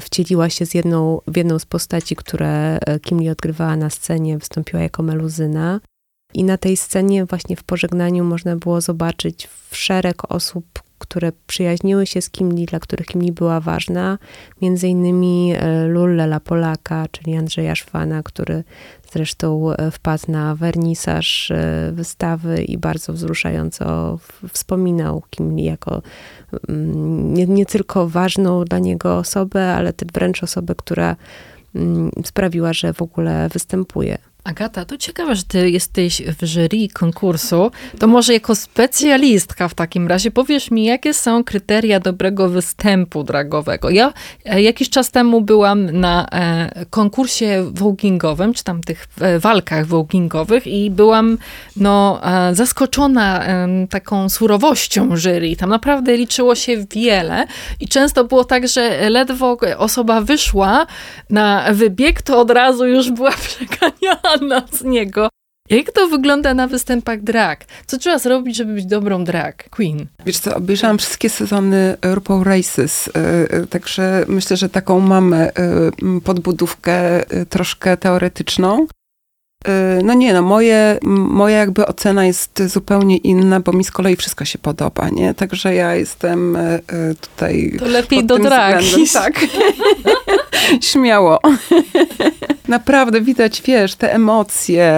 wcieliła 0.00 0.50
się 0.50 0.66
z 0.66 0.74
jedną, 0.74 1.20
w 1.26 1.36
jedną 1.36 1.58
z 1.58 1.66
postaci, 1.66 2.16
które 2.16 2.78
e, 2.78 3.00
Kimli 3.00 3.30
odgrywała 3.30 3.76
na 3.76 3.90
scenie, 3.90 4.38
wystąpiła 4.38 4.82
jako 4.82 5.02
meluzyna. 5.02 5.80
I 6.34 6.44
na 6.44 6.58
tej 6.58 6.76
scenie 6.76 7.24
właśnie 7.24 7.56
w 7.56 7.64
pożegnaniu 7.64 8.24
można 8.24 8.56
było 8.56 8.80
zobaczyć 8.80 9.48
szereg 9.70 10.32
osób, 10.32 10.81
które 11.12 11.32
przyjaźniły 11.46 12.06
się 12.06 12.22
z 12.22 12.30
Kimli, 12.30 12.66
dla 12.66 12.80
których 12.80 13.06
Kimli 13.06 13.32
była 13.32 13.60
ważna. 13.60 14.18
Między 14.62 14.88
innymi 14.88 15.54
e, 15.54 15.84
Lullela 15.84 16.40
Polaka, 16.40 17.06
czyli 17.10 17.36
Andrzeja 17.36 17.74
Szwana, 17.74 18.22
który 18.22 18.64
zresztą 19.12 19.72
e, 19.72 19.90
wpadł 19.90 20.32
na 20.32 20.54
wernisaż 20.54 21.50
e, 21.50 21.90
wystawy 21.92 22.62
i 22.62 22.78
bardzo 22.78 23.12
wzruszająco 23.12 24.18
wspominał 24.52 25.22
Kimli 25.30 25.64
jako 25.64 26.02
mm, 26.68 27.34
nie, 27.34 27.46
nie 27.46 27.66
tylko 27.66 28.08
ważną 28.08 28.64
dla 28.64 28.78
niego 28.78 29.18
osobę, 29.18 29.74
ale 29.74 29.92
wręcz 30.14 30.42
osobę, 30.42 30.74
która 30.74 31.16
mm, 31.74 32.10
sprawiła, 32.24 32.72
że 32.72 32.92
w 32.92 33.02
ogóle 33.02 33.48
występuje. 33.48 34.18
Agata, 34.44 34.84
to 34.84 34.98
ciekawe, 34.98 35.36
że 35.36 35.42
ty 35.42 35.70
jesteś 35.70 36.22
w 36.22 36.46
jury 36.46 36.88
konkursu. 36.92 37.70
To 37.98 38.06
może 38.06 38.32
jako 38.32 38.54
specjalistka 38.54 39.68
w 39.68 39.74
takim 39.74 40.08
razie 40.08 40.30
powiesz 40.30 40.70
mi, 40.70 40.84
jakie 40.84 41.14
są 41.14 41.44
kryteria 41.44 42.00
dobrego 42.00 42.48
występu 42.48 43.24
dragowego. 43.24 43.90
Ja 43.90 44.12
e, 44.44 44.62
jakiś 44.62 44.90
czas 44.90 45.10
temu 45.10 45.40
byłam 45.40 45.90
na 45.90 46.26
e, 46.32 46.84
konkursie 46.90 47.70
wołgingowym, 47.72 48.54
czy 48.54 48.64
tam 48.64 48.80
tych 48.80 49.06
e, 49.20 49.38
walkach 49.38 49.86
wołgingowych 49.86 50.66
i 50.66 50.90
byłam 50.90 51.38
no, 51.76 52.20
zaskoczona 52.52 53.44
taką 53.90 54.28
surowością 54.28 55.16
jury. 55.16 55.56
Tam 55.56 55.70
naprawdę 55.70 56.16
liczyło 56.16 56.54
się 56.54 56.84
wiele 56.90 57.46
i 57.80 57.88
często 57.88 58.24
było 58.24 58.44
tak, 58.44 58.68
że 58.68 59.10
ledwo 59.10 59.56
osoba 59.76 60.20
wyszła 60.20 60.86
na 61.30 61.64
wybieg, 61.72 62.22
to 62.22 62.40
od 62.40 62.50
razu 62.50 62.86
już 62.86 63.10
była 63.10 63.30
przeganiana 63.48 64.31
z 64.78 64.84
niego. 64.84 65.28
Jak 65.70 65.92
to 65.92 66.08
wygląda 66.08 66.54
na 66.54 66.68
występach 66.68 67.22
drag? 67.22 67.64
Co 67.86 67.98
trzeba 67.98 68.18
zrobić, 68.18 68.56
żeby 68.56 68.72
być 68.74 68.86
dobrą 68.86 69.24
drag 69.24 69.68
queen? 69.70 70.06
Wiesz 70.26 70.38
co, 70.38 70.56
obejrzałam 70.56 70.98
wszystkie 70.98 71.30
sezony 71.30 71.96
RuPaul 72.02 72.44
Races, 72.44 73.08
e, 73.08 73.10
e, 73.50 73.66
także 73.66 74.24
myślę, 74.28 74.56
że 74.56 74.68
taką 74.68 75.00
mamy 75.00 75.36
e, 75.36 75.52
podbudówkę 76.24 77.24
troszkę 77.48 77.96
teoretyczną. 77.96 78.86
No 80.04 80.14
nie, 80.14 80.32
no 80.32 80.42
moje, 80.42 80.98
moja 81.02 81.58
jakby 81.58 81.86
ocena 81.86 82.26
jest 82.26 82.62
zupełnie 82.66 83.16
inna, 83.16 83.60
bo 83.60 83.72
mi 83.72 83.84
z 83.84 83.90
kolei 83.90 84.16
wszystko 84.16 84.44
się 84.44 84.58
podoba, 84.58 85.08
nie? 85.08 85.34
Także 85.34 85.74
ja 85.74 85.94
jestem 85.94 86.58
tutaj... 87.20 87.76
To 87.78 87.86
lepiej 87.86 88.26
do 88.26 88.38
dragi. 88.38 89.06
Tak. 89.12 89.40
Śmiało. 90.90 91.40
Naprawdę 92.68 93.20
widać, 93.20 93.62
wiesz, 93.62 93.94
te 93.94 94.14
emocje, 94.14 94.92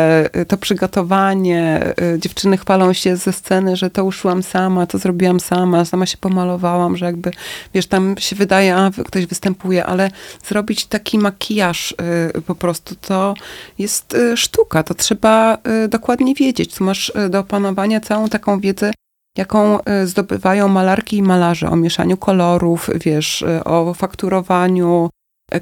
to 0.49 0.57
przygotowanie. 0.57 1.95
Y, 2.15 2.19
dziewczyny 2.19 2.57
chwalą 2.57 2.93
się 2.93 3.17
ze 3.17 3.33
sceny, 3.33 3.77
że 3.77 3.91
to 3.91 4.05
uszyłam 4.05 4.43
sama, 4.43 4.87
to 4.87 4.99
zrobiłam 4.99 5.41
sama, 5.41 5.85
sama 5.85 6.07
się 6.07 6.17
pomalowałam, 6.19 6.97
że 6.97 7.07
jakby, 7.07 7.31
wiesz, 7.75 7.87
tam 7.87 8.15
się 8.19 8.37
wydaje, 8.37 8.77
a 8.77 8.91
ktoś 9.07 9.27
występuje, 9.27 9.87
ale 9.87 10.11
zrobić 10.47 10.87
taki 10.87 11.19
makijaż 11.19 11.95
y, 12.37 12.43
po 12.43 12.55
prostu 12.55 12.95
to 12.95 13.35
jest 13.79 14.15
y, 14.15 14.37
sztuka. 14.37 14.83
To 14.83 14.95
trzeba 14.95 15.59
dokładnie 15.89 16.35
wiedzieć. 16.35 16.75
Tu 16.75 16.85
masz 16.85 17.13
do 17.31 17.39
opanowania 17.39 18.01
całą 18.01 18.29
taką 18.29 18.61
wiedzę 18.61 18.93
jaką 19.39 19.79
zdobywają 20.05 20.69
malarki 20.69 21.17
i 21.17 21.23
malarze 21.23 21.71
o 21.71 21.77
mieszaniu 21.77 22.17
kolorów, 22.17 22.91
wiesz, 23.05 23.45
o 23.65 23.95
fakturowaniu, 23.95 25.11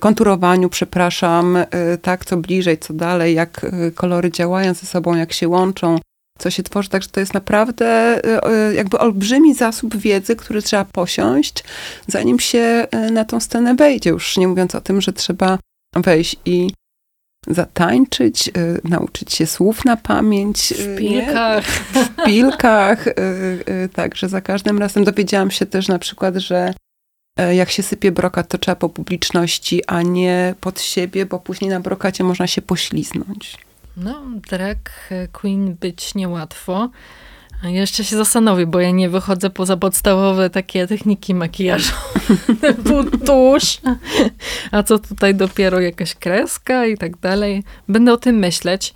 konturowaniu, 0.01 0.69
przepraszam, 0.69 1.57
y, 1.57 1.67
tak, 2.03 2.25
co 2.25 2.37
bliżej, 2.37 2.79
co 2.79 2.95
dalej, 2.95 3.35
jak 3.35 3.65
y, 3.65 3.93
kolory 3.93 4.31
działają 4.31 4.75
ze 4.75 4.87
sobą, 4.87 5.17
jak 5.17 5.33
się 5.33 5.49
łączą, 5.49 5.99
co 6.39 6.51
się 6.51 6.63
tworzy. 6.63 6.89
Także 6.89 7.09
to 7.09 7.21
jest 7.21 7.35
naprawdę 7.35 8.21
y, 8.71 8.75
jakby 8.75 8.99
olbrzymi 8.99 9.55
zasób 9.55 9.97
wiedzy, 9.97 10.37
który 10.37 10.63
trzeba 10.63 10.85
posiąść, 10.85 11.65
zanim 12.07 12.39
się 12.39 12.87
na 13.13 13.25
tą 13.25 13.41
scenę 13.41 13.75
wejdzie. 13.75 14.11
Już 14.11 14.37
nie 14.37 14.49
mówiąc 14.49 14.75
o 14.75 14.81
tym, 14.81 15.01
że 15.01 15.13
trzeba 15.13 15.59
wejść 15.97 16.37
i 16.45 16.71
zatańczyć, 17.49 18.51
nauczyć 18.85 19.35
się 19.35 19.47
słów 19.47 19.85
na 19.85 19.97
pamięć. 19.97 20.75
W 20.79 20.99
pilkach. 20.99 21.95
Nie? 21.95 22.03
W 22.03 22.25
pilkach. 22.25 23.05
Także 23.95 24.29
za 24.29 24.41
każdym 24.41 24.79
razem 24.79 25.05
dowiedziałam 25.05 25.51
się 25.51 25.67
też 25.67 25.89
na 25.89 25.99
przykład, 25.99 26.37
że 26.37 26.75
jak 27.37 27.71
się 27.71 27.83
sypie 27.83 28.13
brokat, 28.13 28.49
to 28.49 28.59
trzeba 28.59 28.77
po 28.77 28.89
publiczności, 28.89 29.87
a 29.87 30.03
nie 30.03 30.55
pod 30.61 30.81
siebie, 30.81 31.27
bo 31.27 31.39
później 31.39 31.71
na 31.71 31.81
brokacie 31.81 32.25
można 32.25 32.47
się 32.47 32.63
pośliznąć. 32.63 33.59
No, 33.97 34.23
drag 34.51 35.11
queen 35.33 35.75
być 35.75 36.15
niełatwo. 36.15 36.91
Jeszcze 37.63 38.05
się 38.05 38.17
zastanowię, 38.17 38.67
bo 38.67 38.81
ja 38.81 38.91
nie 38.91 39.09
wychodzę 39.09 39.51
poza 39.51 39.77
podstawowe 39.77 40.51
takie 40.51 40.87
techniki 40.87 41.35
makijażu. 41.35 41.93
tusz. 43.27 43.81
A 44.71 44.83
co 44.83 44.99
tutaj 44.99 45.35
dopiero 45.35 45.81
jakaś 45.81 46.15
kreska 46.15 46.87
i 46.87 46.99
tak 46.99 47.17
dalej. 47.17 47.65
Będę 47.89 48.13
o 48.13 48.17
tym 48.17 48.37
myśleć. 48.37 48.95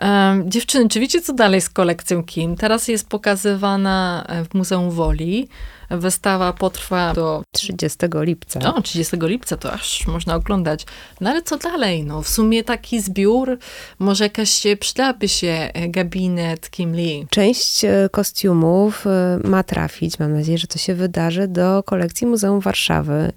Um, 0.00 0.50
dziewczyny, 0.50 0.88
czy 0.88 1.00
wiecie, 1.00 1.20
co 1.20 1.32
dalej 1.32 1.60
z 1.60 1.68
kolekcją 1.68 2.24
Kim? 2.24 2.56
Teraz 2.56 2.88
jest 2.88 3.08
pokazywana 3.08 4.26
w 4.50 4.54
Muzeum 4.54 4.90
Woli. 4.90 5.48
Wystawa 5.90 6.52
potrwa 6.52 7.14
do 7.14 7.42
30 7.52 7.98
lipca. 8.14 8.74
O, 8.74 8.82
30 8.82 9.16
lipca 9.20 9.56
to 9.56 9.72
aż 9.72 10.06
można 10.06 10.34
oglądać. 10.34 10.86
No 11.20 11.30
ale 11.30 11.42
co 11.42 11.56
dalej? 11.56 12.04
No, 12.04 12.22
w 12.22 12.28
sumie 12.28 12.64
taki 12.64 13.00
zbiór, 13.00 13.58
może 13.98 14.24
jakaś 14.24 14.62
przydałaby 14.80 15.28
się 15.28 15.70
e, 15.74 15.88
gabinet 15.88 16.70
Kim 16.70 16.96
Lee. 16.96 17.26
Część 17.30 17.84
e, 17.84 18.08
kostiumów 18.12 19.06
e, 19.06 19.38
ma 19.44 19.62
trafić, 19.62 20.18
mam 20.18 20.32
nadzieję, 20.32 20.58
że 20.58 20.66
to 20.66 20.78
się 20.78 20.94
wydarzy, 20.94 21.48
do 21.48 21.82
kolekcji 21.82 22.26
Muzeum 22.26 22.60
Warszawy. 22.60 23.32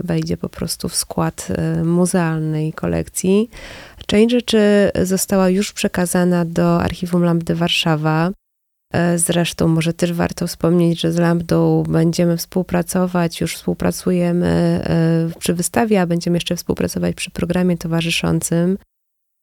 Wejdzie 0.00 0.36
po 0.36 0.48
prostu 0.48 0.88
w 0.88 0.96
skład 0.96 1.48
muzealnej 1.84 2.72
kolekcji. 2.72 3.50
Część 4.06 4.30
rzeczy 4.30 4.90
została 5.02 5.48
już 5.48 5.72
przekazana 5.72 6.44
do 6.44 6.82
Archiwum 6.82 7.24
Lambdy 7.24 7.54
Warszawa. 7.54 8.30
E, 8.92 9.18
zresztą 9.18 9.68
może 9.68 9.92
też 9.92 10.12
warto 10.12 10.46
wspomnieć, 10.46 11.00
że 11.00 11.12
z 11.12 11.18
Lambdą 11.18 11.82
będziemy 11.82 12.36
współpracować, 12.36 13.40
już 13.40 13.56
współpracujemy 13.56 14.46
e, 14.46 15.38
przy 15.38 15.54
wystawie, 15.54 16.00
a 16.00 16.06
będziemy 16.06 16.36
jeszcze 16.36 16.56
współpracować 16.56 17.14
przy 17.14 17.30
programie 17.30 17.76
towarzyszącym. 17.76 18.78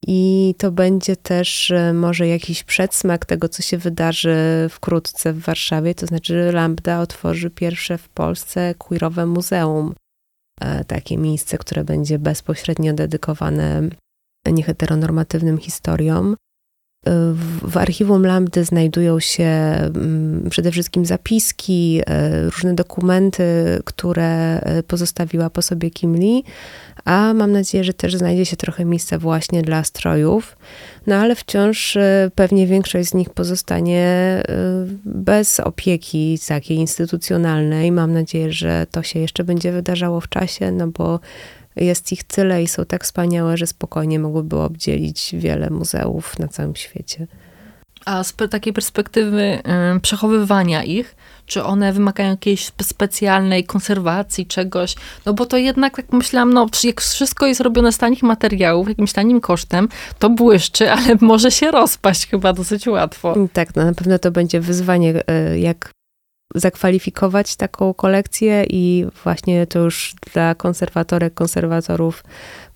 I 0.07 0.55
to 0.57 0.71
będzie 0.71 1.15
też 1.15 1.71
e, 1.71 1.93
może 1.93 2.27
jakiś 2.27 2.63
przedsmak 2.63 3.25
tego, 3.25 3.49
co 3.49 3.61
się 3.61 3.77
wydarzy 3.77 4.37
wkrótce 4.69 5.33
w 5.33 5.39
Warszawie. 5.39 5.95
To 5.95 6.05
znaczy, 6.05 6.51
Lambda 6.53 6.99
otworzy 6.99 7.49
pierwsze 7.49 7.97
w 7.97 8.09
Polsce 8.09 8.75
queerowe 8.77 9.25
muzeum. 9.25 9.93
Takie 10.87 11.17
miejsce, 11.17 11.57
które 11.57 11.83
będzie 11.83 12.19
bezpośrednio 12.19 12.93
dedykowane 12.93 13.81
nieheteronormatywnym 14.51 15.57
historiom. 15.57 16.35
W 17.64 17.78
archiwum 17.78 18.26
Lambdy 18.26 18.66
znajdują 18.66 19.20
się 19.20 19.43
mm, 19.43 20.49
przede 20.49 20.72
wszystkim 20.72 21.06
zapiski, 21.06 22.01
e, 22.08 22.45
różne 22.49 22.74
dokumenty, 22.74 23.43
które 23.86 24.60
e, 24.60 24.84
pozostawiła 24.84 25.49
po 25.49 25.62
sobie 25.62 25.91
Kim 25.91 26.16
Lee, 26.16 26.43
a 27.06 27.34
mam 27.34 27.51
nadzieję, 27.51 27.84
że 27.84 27.93
też 27.93 28.16
znajdzie 28.16 28.45
się 28.45 28.56
trochę 28.56 28.86
miejsca 28.86 29.18
właśnie 29.18 29.62
dla 29.62 29.84
strojów. 29.84 30.58
No 31.08 31.16
ale 31.16 31.36
wciąż 31.36 31.97
e, 31.97 32.32
pewnie 32.36 32.68
większość 32.68 33.10
z 33.10 33.14
nich 33.14 33.30
pozostanie 33.30 34.43
bez 35.06 35.60
opieki 35.60 36.39
takiej 36.47 36.78
instytucjonalnej. 36.78 37.91
Mam 37.91 38.14
nadzieję, 38.14 38.51
że 38.51 38.86
to 38.91 39.04
się 39.04 39.20
jeszcze 39.20 39.43
będzie 39.43 39.72
wydarzało 39.72 40.22
w 40.22 40.30
czasie, 40.30 40.72
no 40.72 40.88
bo 40.88 41.20
jest 41.76 42.11
ich 42.11 42.24
tyle 42.24 42.63
i 42.63 42.67
są 42.67 42.86
tak 42.86 43.03
wspaniałe, 43.03 43.57
że 43.57 43.67
spokojnie 43.67 44.19
mogłyby 44.19 44.59
obdzielić 44.59 45.36
wiele 45.38 45.69
muzeów 45.69 46.39
na 46.39 46.47
całym 46.47 46.76
świecie. 46.76 47.28
A 48.05 48.24
z 48.24 48.34
takiej 48.49 48.74
perspektywy 48.74 49.41
y, 49.95 49.99
przechowywania 49.99 50.84
ich, 50.84 51.15
czy 51.45 51.63
one 51.63 51.93
wymagają 51.93 52.30
jakiejś 52.30 52.71
specjalnej 52.82 53.63
konserwacji 53.63 54.45
czegoś? 54.45 54.95
No 55.26 55.34
bo 55.34 55.45
to 55.45 55.57
jednak, 55.57 55.95
tak 55.95 56.11
myślałam, 56.11 56.53
no 56.53 56.67
jak 56.84 57.01
wszystko 57.01 57.45
jest 57.45 57.61
robione 57.61 57.91
z 57.91 57.97
tanich 57.97 58.24
materiałów, 58.24 58.88
jakimś 58.88 59.13
tanim 59.13 59.41
kosztem, 59.41 59.89
to 60.19 60.30
błyszczy, 60.30 60.91
ale 60.91 61.15
może 61.21 61.51
się 61.51 61.71
rozpaść 61.71 62.28
chyba 62.28 62.53
dosyć 62.53 62.88
łatwo. 62.88 63.36
Tak, 63.53 63.76
no 63.76 63.86
na 63.86 63.93
pewno 63.93 64.19
to 64.19 64.32
będzie 64.32 64.59
wyzwanie, 64.59 65.24
y, 65.53 65.59
jak 65.59 65.91
zakwalifikować 66.56 67.56
taką 67.56 67.93
kolekcję 67.93 68.66
i 68.70 69.06
właśnie 69.24 69.68
to 69.68 69.80
już 69.80 70.16
dla 70.34 70.56
konserwatorek, 70.56 71.34
konserwatorów 71.34 72.24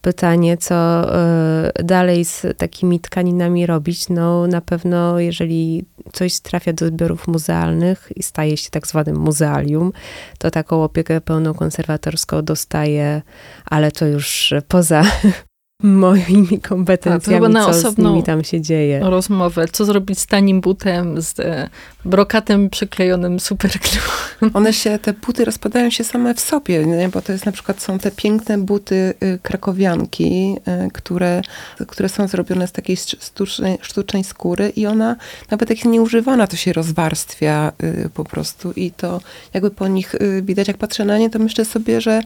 pytanie, 0.02 0.58
co 0.58 0.76
e, 0.76 1.84
dalej 1.84 2.26
z 2.26 2.46
takimi 2.58 3.00
tkaninami 3.00 3.66
robić. 3.66 4.10
No 4.10 4.48
na 4.48 4.62
pewno, 4.62 5.20
jeżeli 5.20 5.86
coś 6.14 6.40
trafia 6.40 6.74
do 6.74 6.88
zbiorów 6.88 7.28
muzealnych 7.28 8.10
i 8.16 8.24
staje 8.24 8.58
się 8.58 8.70
tak 8.70 8.88
zwanym 8.88 9.16
muzealium, 9.16 9.92
to 10.40 10.52
taką 10.52 10.84
opiekę 10.84 11.22
pełną 11.22 11.54
konserwatorską 11.54 12.42
dostaje, 12.42 13.22
ale 13.66 13.92
to 13.92 14.06
już 14.06 14.54
poza 14.68 15.04
moimi 15.84 16.60
kompetencjami, 16.70 17.46
A, 17.46 17.50
na 17.50 17.66
co 17.66 17.92
z 17.92 17.98
nimi 17.98 18.24
tam 18.24 18.44
się 18.44 18.62
dzieje. 18.62 19.00
Rozmowę, 19.00 19.66
co 19.72 19.86
zrobić 19.86 20.20
z 20.20 20.28
tanim 20.28 20.62
butem, 20.62 21.22
z 21.22 21.40
e, 21.40 21.70
brokatem 22.06 22.70
przyklejonym 22.70 23.40
superglue. 23.40 24.02
One 24.54 24.74
się, 24.74 25.00
te 25.00 25.14
buty 25.14 25.46
rozpadają 25.46 25.90
się 25.90 26.04
same 26.04 26.34
w 26.34 26.40
sobie, 26.40 26.86
nie? 26.86 27.10
bo 27.10 27.22
to 27.22 27.32
jest 27.32 27.46
na 27.46 27.52
przykład, 27.52 27.82
są 27.82 28.00
te 28.00 28.12
piękne 28.12 28.58
buty 28.58 29.14
y, 29.24 29.40
krakowianki, 29.44 30.56
y, 30.88 30.92
które, 30.92 31.42
które 31.88 32.10
są 32.10 32.28
zrobione 32.28 32.68
z 32.68 32.72
takiej 32.72 32.98
sztucznej, 32.98 33.78
sztucznej 33.82 34.24
skóry 34.24 34.70
i 34.76 34.86
ona, 34.88 35.16
nawet 35.52 35.70
jak 35.70 35.80
jest 35.80 35.92
nieużywana, 35.92 36.48
to 36.48 36.56
się 36.56 36.74
rozwarstwia 36.74 37.72
y, 37.84 38.10
po 38.14 38.24
prostu 38.24 38.72
i 38.72 38.92
to 38.92 39.22
jakby 39.54 39.72
po 39.72 39.88
nich 39.88 40.16
widać, 40.42 40.68
jak 40.68 40.78
patrzę 40.78 41.06
na 41.06 41.18
nie, 41.18 41.30
to 41.30 41.40
myślę 41.40 41.66
sobie, 41.66 42.02
że 42.02 42.22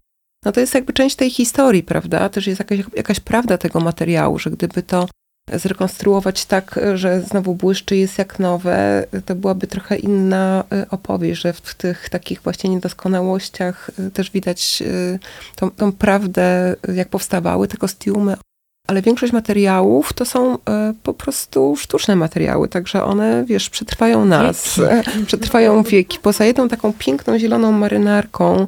no 0.45 0.51
to 0.51 0.59
jest 0.59 0.73
jakby 0.73 0.93
część 0.93 1.15
tej 1.15 1.29
historii, 1.29 1.83
prawda? 1.83 2.29
Też 2.29 2.47
jest 2.47 2.59
jakaś, 2.59 2.79
jakaś 2.95 3.19
prawda 3.19 3.57
tego 3.57 3.79
materiału, 3.79 4.39
że 4.39 4.51
gdyby 4.51 4.83
to 4.83 5.07
zrekonstruować 5.53 6.45
tak, 6.45 6.79
że 6.95 7.21
znowu 7.21 7.55
błyszczy 7.55 7.95
jest 7.95 8.17
jak 8.17 8.39
nowe, 8.39 9.07
to 9.25 9.35
byłaby 9.35 9.67
trochę 9.67 9.97
inna 9.97 10.63
y, 10.73 10.89
opowieść, 10.89 11.41
że 11.41 11.53
w 11.53 11.75
tych 11.75 12.09
takich 12.09 12.41
właśnie 12.41 12.69
niedoskonałościach 12.69 13.91
y, 13.99 14.11
też 14.11 14.31
widać 14.31 14.83
y, 14.85 15.19
tą, 15.55 15.71
tą 15.71 15.91
prawdę, 15.91 16.75
jak 16.95 17.09
powstawały 17.09 17.67
te 17.67 17.77
kostiumy. 17.77 18.37
Ale 18.87 19.01
większość 19.01 19.33
materiałów 19.33 20.13
to 20.13 20.25
są 20.25 20.57
po 21.03 21.13
prostu 21.13 21.75
sztuczne 21.77 22.15
materiały, 22.15 22.67
także 22.67 23.03
one, 23.03 23.45
wiesz, 23.45 23.69
przetrwają 23.69 24.25
nas, 24.25 24.79
wieki. 24.79 25.25
przetrwają 25.27 25.83
wieki. 25.83 26.19
Poza 26.21 26.45
jedną 26.45 26.69
taką 26.69 26.93
piękną 26.93 27.39
zieloną 27.39 27.71
marynarką, 27.71 28.67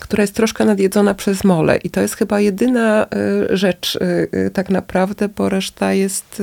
która 0.00 0.22
jest 0.22 0.34
troszkę 0.34 0.64
nadjedzona 0.64 1.14
przez 1.14 1.44
mole. 1.44 1.76
I 1.76 1.90
to 1.90 2.00
jest 2.00 2.14
chyba 2.14 2.40
jedyna 2.40 3.06
y, 3.50 3.56
rzecz 3.56 3.96
y, 3.96 4.28
y, 4.34 4.50
tak 4.50 4.70
naprawdę, 4.70 5.28
bo 5.28 5.48
reszta 5.48 5.92
jest 5.92 6.42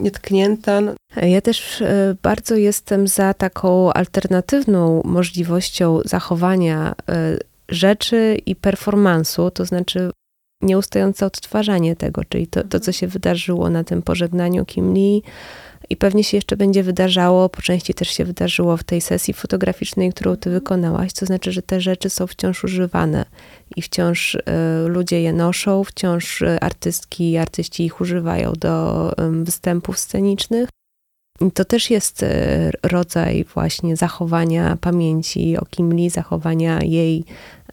nietknięta. 0.00 0.80
Ja 1.16 1.40
też 1.40 1.82
bardzo 2.22 2.54
jestem 2.54 3.08
za 3.08 3.34
taką 3.34 3.92
alternatywną 3.92 5.02
możliwością 5.04 6.00
zachowania 6.04 6.94
rzeczy 7.68 8.38
i 8.46 8.56
performansu, 8.56 9.50
to 9.50 9.64
znaczy 9.64 10.10
nieustające 10.62 11.26
odtwarzanie 11.26 11.96
tego, 11.96 12.22
czyli 12.28 12.46
to, 12.46 12.64
to 12.64 12.80
co 12.80 12.92
się 12.92 13.06
wydarzyło 13.06 13.70
na 13.70 13.84
tym 13.84 14.02
pożegnaniu 14.02 14.64
Kim 14.64 14.94
Lee, 14.94 15.22
i 15.90 15.96
pewnie 15.96 16.24
się 16.24 16.36
jeszcze 16.36 16.56
będzie 16.56 16.82
wydarzało, 16.82 17.48
po 17.48 17.62
części 17.62 17.94
też 17.94 18.08
się 18.08 18.24
wydarzyło 18.24 18.76
w 18.76 18.84
tej 18.84 19.00
sesji 19.00 19.34
fotograficznej, 19.34 20.12
którą 20.12 20.36
ty 20.36 20.50
wykonałaś, 20.50 21.12
to 21.12 21.26
znaczy, 21.26 21.52
że 21.52 21.62
te 21.62 21.80
rzeczy 21.80 22.10
są 22.10 22.26
wciąż 22.26 22.64
używane 22.64 23.24
i 23.76 23.82
wciąż 23.82 24.34
y, 24.34 24.40
ludzie 24.86 25.22
je 25.22 25.32
noszą, 25.32 25.84
wciąż 25.84 26.42
y, 26.42 26.60
artystki 26.60 27.30
i 27.30 27.38
artyści 27.38 27.84
ich 27.84 28.00
używają 28.00 28.52
do 28.52 29.12
y, 29.12 29.44
występów 29.44 29.98
scenicznych. 29.98 30.68
To 31.54 31.64
też 31.64 31.90
jest 31.90 32.24
rodzaj 32.82 33.44
właśnie 33.54 33.96
zachowania 33.96 34.76
pamięci 34.80 35.56
o 35.56 35.64
Kim 35.64 35.94
Lee, 35.94 36.10
zachowania 36.10 36.78
jej 36.82 37.24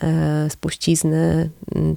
E, 0.01 0.49
spuścizny 0.49 1.49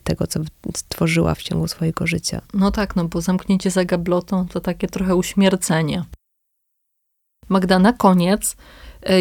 tego, 0.04 0.26
co 0.26 0.40
stworzyła 0.76 1.34
w 1.34 1.42
ciągu 1.42 1.68
swojego 1.68 2.06
życia. 2.06 2.40
No 2.54 2.70
tak, 2.70 2.96
no 2.96 3.04
bo 3.04 3.20
zamknięcie 3.20 3.70
za 3.70 3.84
gablotą 3.84 4.48
to 4.48 4.60
takie 4.60 4.88
trochę 4.88 5.16
uśmiercenie. 5.16 6.04
Magda, 7.48 7.78
na 7.78 7.92
koniec, 7.92 8.52
e, 8.52 8.56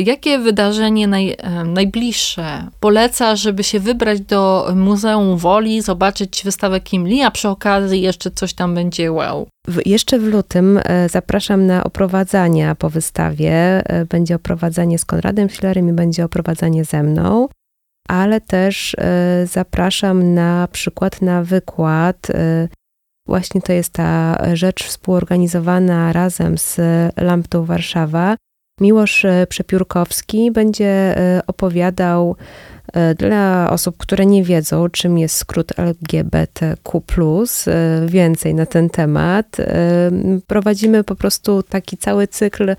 jakie 0.05 0.39
wydarzenie 0.39 1.07
naj, 1.07 1.35
e, 1.37 1.63
najbliższe 1.63 2.67
poleca, 2.79 3.35
żeby 3.35 3.63
się 3.63 3.79
wybrać 3.79 4.21
do 4.21 4.71
Muzeum 4.75 5.37
Woli, 5.37 5.81
zobaczyć 5.81 6.41
wystawę 6.43 6.79
Kim 6.79 7.07
Lee, 7.07 7.21
a 7.21 7.31
przy 7.31 7.49
okazji 7.49 8.01
jeszcze 8.01 8.31
coś 8.31 8.53
tam 8.53 8.75
będzie 8.75 9.11
wow? 9.11 9.47
W, 9.67 9.87
jeszcze 9.87 10.19
w 10.19 10.23
lutym 10.23 10.79
zapraszam 11.09 11.65
na 11.65 11.83
oprowadzania 11.83 12.75
po 12.75 12.89
wystawie. 12.89 13.83
Będzie 14.09 14.35
oprowadzanie 14.35 14.99
z 14.99 15.05
Konradem 15.05 15.49
Schillerem 15.49 15.89
i 15.89 15.93
będzie 15.93 16.25
oprowadzanie 16.25 16.85
ze 16.85 17.03
mną 17.03 17.47
ale 18.07 18.41
też 18.41 18.95
e, 18.99 19.47
zapraszam 19.47 20.33
na 20.33 20.67
przykład 20.71 21.21
na 21.21 21.43
wykład. 21.43 22.29
E, 22.29 22.67
właśnie 23.25 23.61
to 23.61 23.73
jest 23.73 23.93
ta 23.93 24.37
rzecz 24.53 24.83
współorganizowana 24.83 26.13
razem 26.13 26.57
z 26.57 26.79
Lamptą 27.17 27.65
Warszawa. 27.65 28.35
Miłosz 28.81 29.25
e, 29.25 29.47
Przepiórkowski 29.49 30.51
będzie 30.51 31.15
opowiadał 31.47 32.35
dla 33.17 33.69
osób, 33.71 33.97
które 33.97 34.25
nie 34.25 34.43
wiedzą, 34.43 34.89
czym 34.89 35.17
jest 35.17 35.35
skrót 35.35 35.73
LGBTQ, 35.79 37.01
więcej 38.05 38.53
na 38.53 38.65
ten 38.65 38.89
temat. 38.89 39.57
Prowadzimy 40.47 41.03
po 41.03 41.15
prostu 41.15 41.63
taki 41.63 41.97
cały 41.97 42.27
cykl 42.27 42.75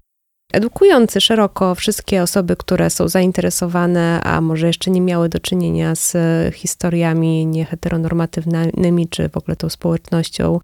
edukujący 0.53 1.21
szeroko 1.21 1.75
wszystkie 1.75 2.23
osoby, 2.23 2.57
które 2.57 2.91
są 2.91 3.09
zainteresowane, 3.09 4.21
a 4.25 4.41
może 4.41 4.67
jeszcze 4.67 4.91
nie 4.91 5.01
miały 5.01 5.29
do 5.29 5.41
czynienia 5.41 5.95
z 5.95 6.17
historiami 6.55 7.47
nieheteronormatywnymi, 7.47 9.09
czy 9.09 9.29
w 9.29 9.37
ogóle 9.37 9.57
tą 9.57 9.69
społecznością. 9.69 10.61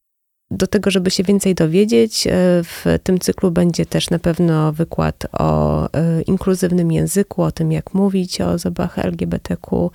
Do 0.55 0.67
tego, 0.67 0.91
żeby 0.91 1.11
się 1.11 1.23
więcej 1.23 1.55
dowiedzieć, 1.55 2.27
e, 2.27 2.31
w 2.63 2.85
tym 3.03 3.19
cyklu 3.19 3.51
będzie 3.51 3.87
też 3.87 4.11
na 4.11 4.19
pewno 4.19 4.73
wykład 4.73 5.27
o 5.33 5.83
e, 5.93 6.23
inkluzywnym 6.23 6.93
języku, 6.93 7.43
o 7.43 7.53
tym, 7.53 7.73
jak 7.73 7.95
mówić 7.95 8.41
o 8.41 8.51
osobach 8.51 8.99
LGBTQ 8.99 9.91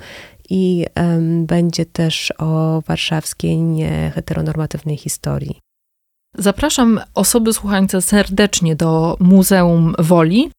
i 0.50 0.86
będzie 1.42 1.86
też 1.86 2.34
o 2.38 2.82
warszawskiej 2.88 3.58
nieheteronormatywnej 3.58 4.98
historii. 4.98 5.60
Zapraszam 6.38 7.00
osoby 7.16 7.54
słuchające 7.54 8.02
serdecznie 8.02 8.76
do 8.76 9.18
Muzeum 9.20 9.94
Woli. 10.00 10.52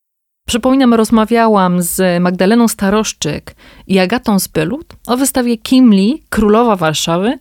Przypominam, 0.48 0.94
rozmawiałam 0.94 1.82
z 1.82 2.22
Magdaleną 2.22 2.68
Staroszczyk 2.68 3.55
i 3.86 3.98
Agatą 3.98 4.38
Zbylut 4.38 4.96
o 5.07 5.16
wystawie 5.16 5.59
Kimli, 5.59 6.22
Królowa 6.30 6.76
Warszawy, 6.76 7.38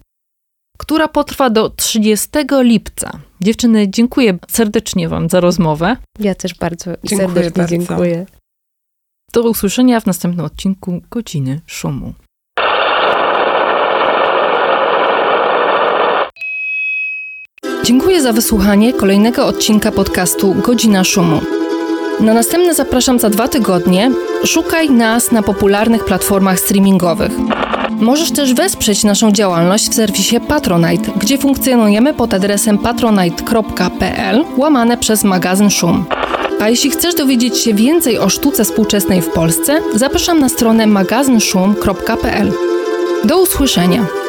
która 0.80 1.08
potrwa 1.08 1.50
do 1.50 1.70
30 1.70 2.30
lipca. 2.62 3.20
Dziewczyny, 3.42 3.90
dziękuję 3.90 4.38
serdecznie 4.48 5.10
Wam 5.10 5.30
za 5.30 5.40
rozmowę. 5.40 5.98
Ja 6.20 6.36
też 6.36 6.56
bardzo 6.56 6.92
dziękuję 7.04 7.28
serdecznie 7.28 7.52
bardzo. 7.52 7.76
dziękuję. 7.76 8.26
Do 9.34 9.50
usłyszenia 9.50 10.00
w 10.00 10.06
następnym 10.06 10.46
odcinku 10.46 11.02
Godziny 11.12 11.62
Szumu. 11.66 12.14
Dziękuję 17.84 18.22
za 18.22 18.34
wysłuchanie 18.34 18.94
kolejnego 18.94 19.46
odcinka 19.46 19.92
podcastu 19.92 20.54
Godzina 20.54 21.04
Szumu. 21.04 21.42
Na 22.20 22.34
następne 22.34 22.74
zapraszam 22.74 23.20
za 23.20 23.30
dwa 23.30 23.48
tygodnie. 23.48 24.12
Szukaj 24.46 24.90
nas 24.90 25.32
na 25.32 25.44
popularnych 25.44 26.06
platformach 26.06 26.60
streamingowych. 26.60 27.32
Możesz 27.90 28.32
też 28.32 28.54
wesprzeć 28.54 29.04
naszą 29.04 29.32
działalność 29.32 29.90
w 29.90 29.94
serwisie 29.94 30.40
Patronite, 30.48 31.12
gdzie 31.18 31.38
funkcjonujemy 31.38 32.14
pod 32.14 32.34
adresem 32.34 32.78
patronite.pl 32.78 34.46
łamane 34.58 34.98
przez 34.98 35.24
magazyn 35.24 35.70
Szum. 35.70 36.06
A 36.60 36.70
jeśli 36.70 36.90
chcesz 36.90 37.16
dowiedzieć 37.16 37.58
się 37.58 37.74
więcej 37.74 38.20
o 38.20 38.30
sztuce 38.30 38.64
współczesnej 38.64 39.22
w 39.22 39.30
Polsce, 39.30 39.82
zapraszam 39.96 40.40
na 40.40 40.50
stronę 40.50 40.88
magazynszum.pl. 40.88 42.52
Do 43.24 43.42
usłyszenia! 43.42 44.29